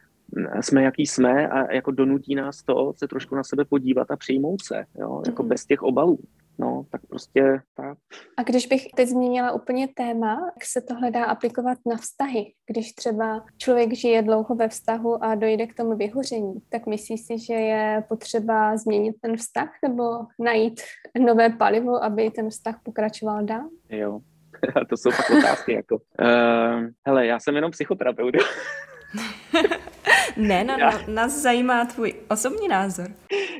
jsme, 0.61 0.83
jaký 0.83 1.07
jsme 1.07 1.47
a 1.47 1.73
jako 1.73 1.91
donutí 1.91 2.35
nás 2.35 2.63
to 2.63 2.93
se 2.97 3.07
trošku 3.07 3.35
na 3.35 3.43
sebe 3.43 3.65
podívat 3.65 4.11
a 4.11 4.15
přijmout 4.15 4.63
se, 4.63 4.85
jo, 4.95 5.21
jako 5.25 5.43
mm. 5.43 5.49
bez 5.49 5.65
těch 5.65 5.83
obalů. 5.83 6.19
No, 6.59 6.85
tak 6.91 7.01
prostě 7.09 7.61
tak. 7.73 7.97
A 8.37 8.43
když 8.43 8.67
bych 8.67 8.87
teď 8.95 9.09
změnila 9.09 9.51
úplně 9.51 9.87
téma, 9.87 10.33
jak 10.45 10.65
se 10.65 10.81
tohle 10.81 11.11
dá 11.11 11.25
aplikovat 11.25 11.77
na 11.85 11.97
vztahy? 11.97 12.53
Když 12.69 12.93
třeba 12.93 13.45
člověk 13.57 13.93
žije 13.93 14.21
dlouho 14.21 14.55
ve 14.55 14.67
vztahu 14.67 15.23
a 15.23 15.35
dojde 15.35 15.67
k 15.67 15.75
tomu 15.75 15.97
vyhoření, 15.97 16.53
tak 16.69 16.87
myslíš 16.87 17.21
si, 17.21 17.39
že 17.39 17.53
je 17.53 18.03
potřeba 18.09 18.77
změnit 18.77 19.15
ten 19.21 19.37
vztah 19.37 19.69
nebo 19.87 20.03
najít 20.39 20.81
nové 21.19 21.49
palivo, 21.49 22.03
aby 22.03 22.31
ten 22.31 22.49
vztah 22.49 22.79
pokračoval 22.83 23.43
dál? 23.43 23.69
Jo, 23.89 24.19
to 24.89 24.97
jsou 24.97 25.11
fakt 25.11 25.29
otázky. 25.29 25.73
Jako. 25.73 25.95
Uh, 25.95 26.87
hele, 27.07 27.25
já 27.25 27.39
jsem 27.39 27.55
jenom 27.55 27.71
psychoterapeut. 27.71 28.35
ne, 30.37 30.63
na, 30.63 30.77
já... 30.79 31.07
nás 31.07 31.41
zajímá 31.41 31.85
tvůj 31.85 32.13
osobní 32.29 32.67
názor. 32.67 33.07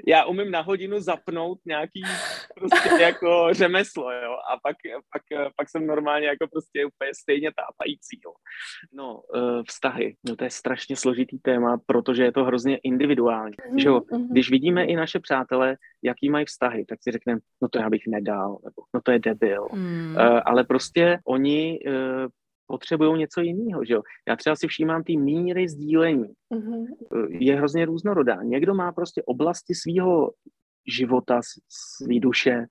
Já 0.08 0.26
umím 0.26 0.51
na 0.51 0.62
hodinu 0.62 0.99
zapnout 0.99 1.60
nějaký 1.66 2.01
prostě 2.56 2.89
jako 3.01 3.47
řemeslo, 3.51 4.12
jo, 4.12 4.32
a 4.32 4.60
pak, 4.64 4.76
pak, 5.14 5.51
pak 5.56 5.70
jsem 5.70 5.88
normálně 5.88 6.28
jako 6.28 6.47
prostě 6.51 6.86
úplně 6.86 7.12
stejně 7.22 7.51
tápající, 7.51 8.20
jo. 8.26 8.34
No, 8.93 9.22
uh, 9.36 9.64
vztahy, 9.68 10.16
no 10.28 10.36
to 10.36 10.43
je 10.43 10.49
strašně 10.49 10.95
složitý 10.95 11.39
téma, 11.39 11.78
protože 11.86 12.24
je 12.24 12.32
to 12.32 12.43
hrozně 12.43 12.78
individuální, 12.78 13.56
mm-hmm. 13.56 13.82
že 13.82 13.88
jo. 13.88 14.01
Mhm. 14.12 14.28
Když 14.32 14.51
vidíme 14.51 14.86
i 14.86 14.95
naše 14.95 15.20
přátelé, 15.20 15.76
jaký 16.04 16.30
mají 16.30 16.45
vztahy, 16.45 16.86
tak 16.86 16.99
si 17.04 17.12
řekneme, 17.12 17.39
no 17.62 17.68
to 17.70 17.80
já 17.80 17.89
bych 17.89 18.01
nedal, 18.08 18.58
nebo 18.64 18.84
no 18.93 19.01
to 19.01 19.12
je 19.12 19.20
debil. 19.20 19.68
Mm. 19.74 20.16
Ale 20.45 20.64
prostě 20.64 21.20
oni 21.26 21.80
uh, 21.88 22.28
potřebují 22.68 23.20
něco 23.20 23.41
jiného, 23.41 23.86
že 23.86 23.93
jo. 23.93 24.01
Já 24.28 24.36
třeba 24.36 24.55
si 24.55 24.68
všímám 24.68 25.03
ty 25.03 25.18
míry 25.18 25.70
sdílení. 25.70 26.34
Mm-hmm. 26.53 26.86
Je 27.30 27.55
hrozně 27.55 27.86
různorodá. 27.86 28.43
Někdo 28.43 28.74
má 28.74 28.91
prostě 28.91 29.24
oblasti 29.26 29.76
svého 29.76 30.32
života, 30.88 31.41
svý 31.70 32.20
duše, 32.20 32.66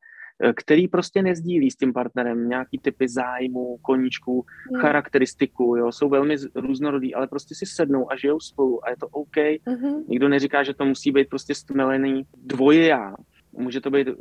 eh, 0.44 0.52
který 0.52 0.88
prostě 0.88 1.22
nezdílí 1.22 1.70
s 1.70 1.76
tím 1.76 1.92
partnerem 1.92 2.48
nějaký 2.48 2.78
typy 2.78 3.08
zájmu, 3.08 3.78
koníčků, 3.82 4.44
mm. 4.72 4.80
charakteristiku, 4.80 5.76
jo, 5.76 5.92
jsou 5.92 6.08
velmi 6.08 6.36
různorodý, 6.54 7.14
ale 7.14 7.26
prostě 7.26 7.54
si 7.54 7.66
sednou 7.66 8.12
a 8.12 8.16
žijou 8.16 8.40
spolu 8.40 8.86
a 8.86 8.90
je 8.90 8.96
to 8.96 9.06
OK. 9.08 9.36
Mm-hmm. 9.36 10.04
Nikdo 10.08 10.28
neříká, 10.28 10.62
že 10.62 10.74
to 10.74 10.84
musí 10.84 11.12
být 11.12 11.28
prostě 11.28 11.54
stmelený 11.54 12.22
dvoje 12.36 12.86
já. 12.86 13.14
Může 13.52 13.80
to 13.80 13.90
být 13.90 14.08
uh, 14.08 14.16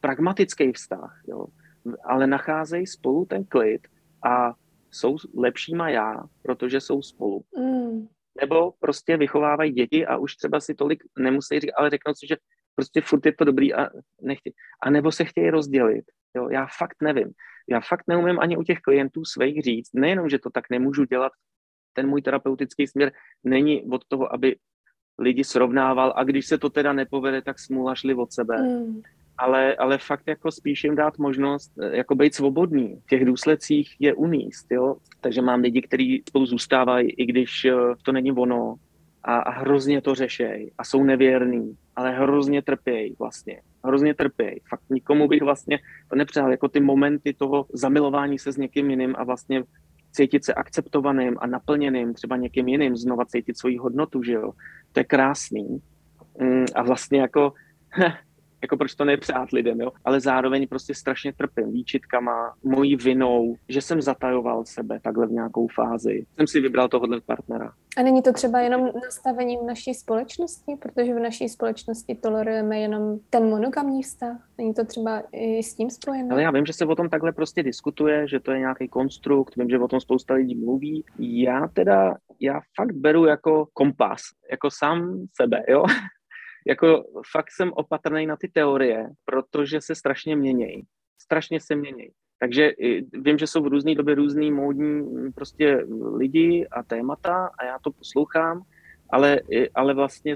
pragmatický 0.00 0.72
vztah, 0.72 1.22
jo. 1.28 1.46
Ale 2.04 2.26
nacházejí 2.26 2.86
spolu 2.86 3.24
ten 3.24 3.44
klid 3.44 3.80
a 4.22 4.54
jsou 4.96 5.16
lepšíma 5.36 5.88
já, 5.88 6.22
protože 6.42 6.80
jsou 6.80 7.02
spolu. 7.02 7.42
Mm. 7.58 8.06
Nebo 8.40 8.72
prostě 8.80 9.16
vychovávají 9.16 9.72
děti 9.72 10.06
a 10.06 10.16
už 10.16 10.36
třeba 10.36 10.60
si 10.60 10.74
tolik 10.74 11.04
nemusí 11.18 11.60
říct, 11.60 11.72
ale 11.76 11.90
řeknou 11.90 12.14
si, 12.14 12.26
že 12.26 12.36
prostě 12.74 13.00
furt 13.00 13.26
je 13.26 13.32
to 13.32 13.44
dobrý 13.44 13.74
a 13.74 13.88
nechtějí. 14.22 14.54
A 14.82 14.90
nebo 14.90 15.12
se 15.12 15.24
chtějí 15.24 15.50
rozdělit. 15.50 16.04
Jo, 16.36 16.48
já 16.48 16.66
fakt 16.78 16.96
nevím. 17.02 17.32
Já 17.68 17.80
fakt 17.80 18.04
neumím 18.06 18.40
ani 18.40 18.56
u 18.56 18.62
těch 18.62 18.80
klientů 18.80 19.24
svých 19.24 19.62
říct, 19.62 19.90
nejenom, 19.94 20.28
že 20.28 20.38
to 20.38 20.50
tak 20.50 20.70
nemůžu 20.70 21.04
dělat, 21.04 21.32
ten 21.92 22.08
můj 22.08 22.22
terapeutický 22.22 22.86
směr 22.86 23.12
není 23.44 23.82
od 23.82 24.04
toho, 24.08 24.34
aby 24.34 24.56
lidi 25.18 25.44
srovnával 25.44 26.12
a 26.16 26.24
když 26.24 26.46
se 26.46 26.58
to 26.58 26.70
teda 26.70 26.92
nepovede, 26.92 27.42
tak 27.42 27.58
smůla 27.58 27.94
šli 27.94 28.14
od 28.14 28.32
sebe. 28.32 28.62
Mm 28.62 29.02
ale, 29.38 29.74
ale 29.74 29.98
fakt 29.98 30.22
jako 30.26 30.52
spíš 30.52 30.84
jim 30.84 30.96
dát 30.96 31.18
možnost 31.18 31.72
eh, 31.82 31.96
jako 31.96 32.14
být 32.14 32.34
svobodný. 32.34 33.00
V 33.04 33.08
těch 33.08 33.24
důsledcích 33.24 33.96
je 33.98 34.14
uníst, 34.14 34.66
jo. 34.70 34.96
Takže 35.20 35.42
mám 35.42 35.60
lidi, 35.60 35.82
kteří 35.82 36.22
spolu 36.28 36.46
zůstávají, 36.46 37.10
i 37.10 37.26
když 37.26 37.64
eh, 37.64 37.74
to 38.02 38.12
není 38.12 38.32
ono. 38.32 38.74
a, 39.24 39.36
a 39.38 39.50
hrozně 39.50 40.00
to 40.00 40.14
řešej 40.14 40.70
a 40.78 40.84
jsou 40.84 41.04
nevěrný, 41.04 41.76
ale 41.96 42.10
hrozně 42.12 42.62
trpějí 42.62 43.14
vlastně. 43.18 43.60
Hrozně 43.84 44.14
trpějí. 44.14 44.60
Fakt 44.68 44.82
nikomu 44.90 45.28
bych 45.28 45.42
vlastně 45.42 45.78
to 46.10 46.16
nepřál, 46.16 46.50
jako 46.50 46.68
ty 46.68 46.80
momenty 46.80 47.34
toho 47.34 47.66
zamilování 47.72 48.38
se 48.38 48.52
s 48.52 48.56
někým 48.56 48.90
jiným 48.90 49.14
a 49.18 49.24
vlastně 49.24 49.62
cítit 50.12 50.44
se 50.44 50.54
akceptovaným 50.54 51.36
a 51.40 51.46
naplněným 51.46 52.14
třeba 52.14 52.36
někým 52.36 52.68
jiným, 52.68 52.96
znova 52.96 53.24
cítit 53.24 53.58
svoji 53.58 53.76
hodnotu, 53.76 54.22
že 54.22 54.32
jo. 54.32 54.52
To 54.92 55.00
je 55.00 55.04
krásný. 55.04 55.82
Mm, 56.40 56.64
a 56.74 56.82
vlastně 56.82 57.20
jako 57.20 57.52
jako 58.66 58.76
proč 58.76 58.94
to 58.94 59.04
nepřát 59.04 59.50
lidem, 59.50 59.80
jo? 59.80 59.92
ale 60.04 60.20
zároveň 60.20 60.66
prostě 60.68 60.94
strašně 60.94 61.32
trpím 61.32 61.72
výčitkama, 61.72 62.54
mojí 62.64 62.96
vinou, 62.96 63.56
že 63.68 63.80
jsem 63.80 64.02
zatajoval 64.02 64.64
sebe 64.64 65.00
takhle 65.02 65.26
v 65.26 65.30
nějakou 65.30 65.68
fázi. 65.68 66.26
Jsem 66.36 66.46
si 66.46 66.60
vybral 66.60 66.88
tohohle 66.88 67.20
partnera. 67.20 67.72
A 67.96 68.02
není 68.02 68.22
to 68.22 68.32
třeba 68.32 68.60
jenom 68.60 68.90
nastavením 69.04 69.66
naší 69.66 69.94
společnosti, 69.94 70.76
protože 70.82 71.14
v 71.14 71.18
naší 71.18 71.48
společnosti 71.48 72.14
tolerujeme 72.14 72.80
jenom 72.80 73.18
ten 73.30 73.48
monogamní 73.48 74.02
vztah? 74.02 74.36
Není 74.58 74.74
to 74.74 74.84
třeba 74.84 75.22
i 75.32 75.62
s 75.62 75.74
tím 75.74 75.90
spojené? 75.90 76.28
Ale 76.30 76.42
já 76.42 76.50
vím, 76.50 76.66
že 76.66 76.72
se 76.72 76.84
o 76.84 76.94
tom 76.94 77.08
takhle 77.08 77.32
prostě 77.32 77.62
diskutuje, 77.62 78.28
že 78.28 78.40
to 78.40 78.52
je 78.52 78.58
nějaký 78.58 78.88
konstrukt, 78.88 79.56
vím, 79.56 79.70
že 79.70 79.78
o 79.78 79.88
tom 79.88 80.00
spousta 80.00 80.34
lidí 80.34 80.54
mluví. 80.54 81.04
Já 81.18 81.68
teda, 81.72 82.16
já 82.40 82.60
fakt 82.76 82.92
beru 82.92 83.24
jako 83.24 83.66
kompas, 83.72 84.22
jako 84.50 84.70
sám 84.70 85.26
sebe, 85.40 85.62
jo? 85.68 85.84
Jako 86.66 87.04
fakt 87.32 87.50
jsem 87.50 87.72
opatrný 87.72 88.26
na 88.26 88.36
ty 88.36 88.48
teorie, 88.48 89.08
protože 89.24 89.80
se 89.80 89.94
strašně 89.94 90.36
měnějí. 90.36 90.82
Strašně 91.22 91.60
se 91.60 91.76
měnějí. 91.76 92.10
Takže 92.38 92.70
vím, 93.12 93.38
že 93.38 93.46
jsou 93.46 93.62
v 93.62 93.66
různé 93.66 93.94
době 93.94 94.14
různý 94.14 94.52
módní 94.52 95.32
prostě 95.32 95.86
lidi 96.16 96.66
a 96.70 96.82
témata 96.82 97.50
a 97.58 97.64
já 97.64 97.78
to 97.78 97.90
poslouchám, 97.92 98.62
ale, 99.10 99.40
ale 99.74 99.94
vlastně 99.94 100.34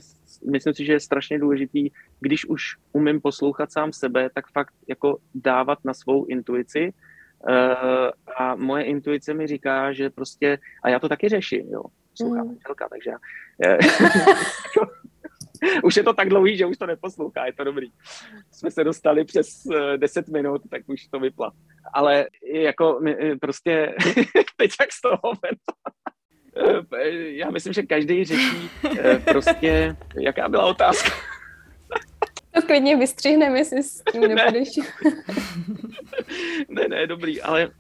myslím 0.51 0.75
si, 0.75 0.85
že 0.85 0.93
je 0.93 1.01
strašně 1.01 1.39
důležitý, 1.39 1.89
když 2.21 2.45
už 2.45 2.63
umím 2.93 3.21
poslouchat 3.21 3.73
sám 3.73 3.93
sebe, 3.93 4.31
tak 4.35 4.45
fakt 4.53 4.75
jako 4.89 5.19
dávat 5.35 5.79
na 5.85 5.95
svou 5.95 6.25
intuici, 6.25 6.93
Uh, 7.49 8.11
a 8.37 8.55
moje 8.57 8.85
intuice 8.85 9.35
mi 9.35 9.47
říká, 9.47 9.93
že 9.93 10.11
prostě, 10.11 10.59
a 10.83 10.89
já 10.89 10.99
to 10.99 11.09
taky 11.09 11.29
řeším, 11.29 11.69
jo, 11.73 11.83
poslouchám 12.11 12.47
mm. 12.47 12.57
takže 12.91 13.11
já, 13.11 13.19
už 15.83 15.97
je 15.97 16.03
to 16.03 16.13
tak 16.13 16.29
dlouhý, 16.29 16.57
že 16.57 16.67
už 16.67 16.79
to 16.79 16.87
neposlouchá, 16.87 17.47
je 17.47 17.53
to 17.53 17.65
dobrý. 17.65 17.89
Jsme 18.53 18.71
se 18.71 18.85
dostali 18.85 19.25
přes 19.25 19.67
10 19.97 20.29
eh, 20.29 20.33
minut, 20.33 20.63
tak 20.71 20.83
už 20.87 21.07
to 21.07 21.21
vypla. 21.21 21.53
Ale 21.95 22.27
jako 22.53 23.01
eh, 23.07 23.37
prostě 23.37 23.95
teď 24.57 24.71
jak 24.81 24.93
z 24.93 25.01
toho 25.01 25.33
eh, 26.95 27.11
já 27.13 27.51
myslím, 27.51 27.73
že 27.73 27.83
každý 27.83 28.25
řeší 28.25 28.71
prostě, 29.25 29.97
jaká 30.21 30.49
byla 30.49 30.67
otázka. 30.67 31.11
To 32.53 32.63
klidně 32.63 32.97
vystřihneme, 32.97 33.59
jestli 33.59 33.83
s 33.83 34.03
tím 34.13 34.21
nebudeš. 34.21 34.69
ne, 36.69 36.89
ne, 36.89 37.07
dobrý, 37.07 37.43
ale... 37.43 37.71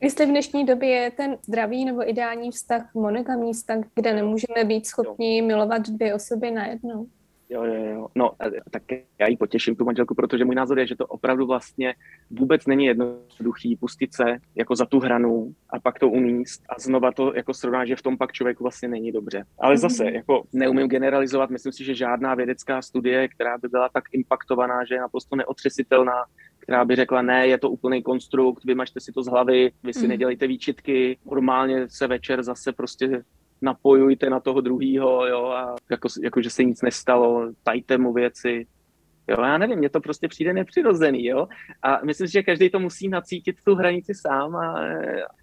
Jestli 0.00 0.26
v 0.26 0.28
dnešní 0.28 0.66
době 0.66 0.88
je 0.88 1.10
ten 1.10 1.38
zdravý 1.42 1.84
nebo 1.84 2.10
ideální 2.10 2.50
vztah 2.50 2.94
monogamní 2.94 3.52
vztah, 3.52 3.78
kde 3.94 4.14
nemůžeme 4.14 4.64
být 4.64 4.86
schopni 4.86 5.42
milovat 5.42 5.82
dvě 5.82 6.14
osoby 6.14 6.50
najednou? 6.50 7.06
Jo, 7.52 7.64
jo, 7.64 7.84
jo. 7.84 8.06
No, 8.14 8.30
tak 8.70 8.82
já 9.18 9.28
ji 9.28 9.36
potěším, 9.36 9.76
tu 9.76 9.84
manželku, 9.84 10.14
protože 10.14 10.44
můj 10.44 10.54
názor 10.54 10.78
je, 10.78 10.86
že 10.86 10.96
to 10.96 11.06
opravdu 11.06 11.46
vlastně 11.46 11.94
vůbec 12.30 12.66
není 12.66 12.84
jednoduchý 12.84 13.76
pustit 13.76 14.14
se 14.14 14.24
jako 14.54 14.76
za 14.76 14.86
tu 14.86 15.00
hranu 15.00 15.54
a 15.70 15.80
pak 15.80 15.98
to 15.98 16.08
umíst 16.08 16.62
a 16.68 16.80
znova 16.80 17.12
to 17.12 17.32
jako 17.34 17.54
srovnat, 17.54 17.84
že 17.84 17.96
v 17.96 18.02
tom 18.02 18.18
pak 18.18 18.32
člověku 18.32 18.64
vlastně 18.64 18.88
není 18.88 19.12
dobře. 19.12 19.44
Ale 19.58 19.78
zase, 19.78 20.04
mm-hmm. 20.04 20.14
jako 20.14 20.42
neumím 20.52 20.88
generalizovat, 20.88 21.50
myslím 21.50 21.72
si, 21.72 21.84
že 21.84 21.94
žádná 21.94 22.34
vědecká 22.34 22.82
studie, 22.82 23.28
která 23.28 23.58
by 23.58 23.68
byla 23.68 23.88
tak 23.88 24.04
impaktovaná, 24.12 24.84
že 24.84 24.94
je 24.94 25.00
naprosto 25.00 25.36
neotřesitelná, 25.36 26.24
která 26.58 26.84
by 26.84 26.96
řekla, 26.96 27.22
ne, 27.22 27.46
je 27.46 27.58
to 27.58 27.70
úplný 27.70 28.02
konstrukt, 28.02 28.64
vymažte 28.64 29.00
si 29.00 29.12
to 29.12 29.22
z 29.22 29.28
hlavy, 29.28 29.72
vy 29.82 29.92
si 29.92 30.02
mm. 30.02 30.08
nedělejte 30.08 30.46
výčitky, 30.46 31.18
normálně 31.26 31.88
se 31.88 32.06
večer 32.06 32.42
zase 32.42 32.72
prostě 32.72 33.22
napojujte 33.62 34.30
na 34.30 34.40
toho 34.40 34.60
druhýho, 34.60 35.26
jo, 35.26 35.46
a 35.46 35.76
jako, 35.90 36.08
jako, 36.22 36.42
že 36.42 36.50
se 36.50 36.64
nic 36.64 36.82
nestalo, 36.82 37.52
tajte 37.62 37.98
mu 37.98 38.12
věci. 38.12 38.66
Jo, 39.28 39.36
já 39.40 39.58
nevím, 39.58 39.78
mně 39.78 39.88
to 39.88 40.00
prostě 40.00 40.28
přijde 40.28 40.52
nepřirozený, 40.52 41.24
jo. 41.24 41.48
A 41.82 42.04
myslím 42.04 42.28
si, 42.28 42.32
že 42.32 42.42
každý 42.42 42.70
to 42.70 42.78
musí 42.78 43.08
nacítit 43.08 43.56
tu 43.64 43.74
hranici 43.74 44.12
sám 44.14 44.56
a, 44.56 44.74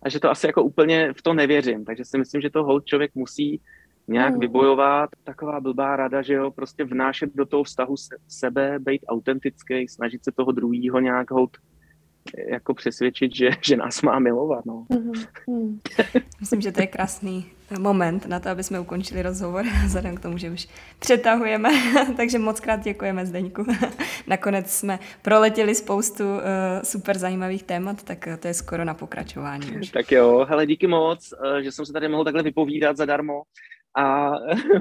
a 0.03 0.09
že 0.09 0.19
to 0.19 0.29
asi 0.29 0.47
jako 0.47 0.63
úplně 0.63 1.13
v 1.13 1.21
to 1.21 1.33
nevěřím. 1.33 1.85
Takže 1.85 2.05
si 2.05 2.17
myslím, 2.17 2.41
že 2.41 2.49
to 2.49 2.63
hold 2.63 2.85
člověk 2.85 3.15
musí 3.15 3.61
nějak 4.07 4.31
hmm. 4.31 4.39
vybojovat. 4.39 5.09
Taková 5.23 5.59
blbá 5.59 5.95
rada, 5.95 6.21
že 6.21 6.33
jo, 6.33 6.51
prostě 6.51 6.83
vnášet 6.83 7.35
do 7.35 7.45
toho 7.45 7.63
vztahu 7.63 7.97
se, 7.97 8.15
sebe, 8.27 8.79
být 8.79 9.01
autentický, 9.07 9.87
snažit 9.87 10.23
se 10.23 10.31
toho 10.31 10.51
druhýho 10.51 10.99
nějak 10.99 11.31
hold 11.31 11.57
jako 12.47 12.73
přesvědčit, 12.73 13.35
že, 13.35 13.49
že 13.61 13.77
nás 13.77 14.01
má 14.01 14.19
milovat. 14.19 14.65
No. 14.65 14.85
Mm-hmm. 14.89 15.79
Myslím, 16.39 16.61
že 16.61 16.71
to 16.71 16.81
je 16.81 16.87
krásný 16.87 17.45
moment 17.79 18.25
na 18.25 18.39
to, 18.39 18.49
aby 18.49 18.63
jsme 18.63 18.79
ukončili 18.79 19.21
rozhovor, 19.21 19.65
vzhledem 19.85 20.15
k 20.15 20.19
tomu, 20.19 20.37
že 20.37 20.51
už 20.51 20.67
přetahujeme, 20.99 21.69
takže 22.17 22.39
moc 22.39 22.59
krát 22.59 22.83
děkujeme 22.83 23.25
Zdeňku. 23.25 23.65
Nakonec 24.27 24.71
jsme 24.71 24.99
proletěli 25.21 25.75
spoustu 25.75 26.23
uh, 26.23 26.39
super 26.83 27.17
zajímavých 27.17 27.63
témat, 27.63 28.03
tak 28.03 28.27
to 28.39 28.47
je 28.47 28.53
skoro 28.53 28.85
na 28.85 28.93
pokračování 28.93 29.77
už. 29.79 29.89
Tak 29.89 30.11
jo, 30.11 30.45
hele, 30.49 30.67
díky 30.67 30.87
moc, 30.87 31.33
uh, 31.33 31.57
že 31.57 31.71
jsem 31.71 31.85
se 31.85 31.93
tady 31.93 32.07
mohl 32.07 32.23
takhle 32.23 32.43
vypovídat 32.43 32.97
zadarmo 32.97 33.41
a 33.97 34.31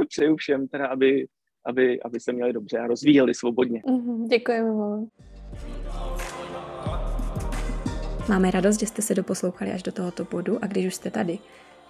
přeju 0.08 0.36
všem 0.36 0.68
teda, 0.68 0.86
aby, 0.86 1.26
aby, 1.66 2.02
aby 2.02 2.20
se 2.20 2.32
měli 2.32 2.52
dobře 2.52 2.78
a 2.78 2.86
rozvíjeli 2.86 3.34
svobodně. 3.34 3.80
Mm-hmm, 3.80 4.28
děkujeme 4.28 4.70
moc. 4.70 5.08
Máme 8.28 8.50
radost, 8.50 8.80
že 8.80 8.86
jste 8.86 9.02
se 9.02 9.14
doposlouchali 9.14 9.72
až 9.72 9.82
do 9.82 9.92
tohoto 9.92 10.24
bodu 10.24 10.58
a 10.64 10.66
když 10.66 10.86
už 10.86 10.94
jste 10.94 11.10
tady, 11.10 11.38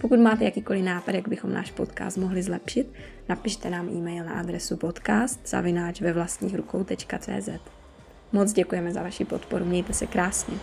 Pokud 0.00 0.18
máte 0.18 0.44
jakýkoliv 0.44 0.84
nápad, 0.84 1.14
jak 1.14 1.28
bychom 1.28 1.52
náš 1.52 1.70
podcast 1.70 2.16
mohli 2.16 2.42
zlepšit, 2.42 2.92
napište 3.28 3.70
nám 3.70 3.88
e-mail 3.88 4.24
na 4.24 4.32
adresu 4.32 4.76
podcast 4.76 5.48
zavináč 5.48 6.00
ve 6.00 6.12
vlastních 6.12 6.54
rukou.cz. 6.54 7.48
Moc 8.32 8.52
děkujeme 8.52 8.92
za 8.92 9.02
vaši 9.02 9.24
podporu, 9.24 9.64
mějte 9.64 9.92
se 9.92 10.06
krásně. 10.06 10.56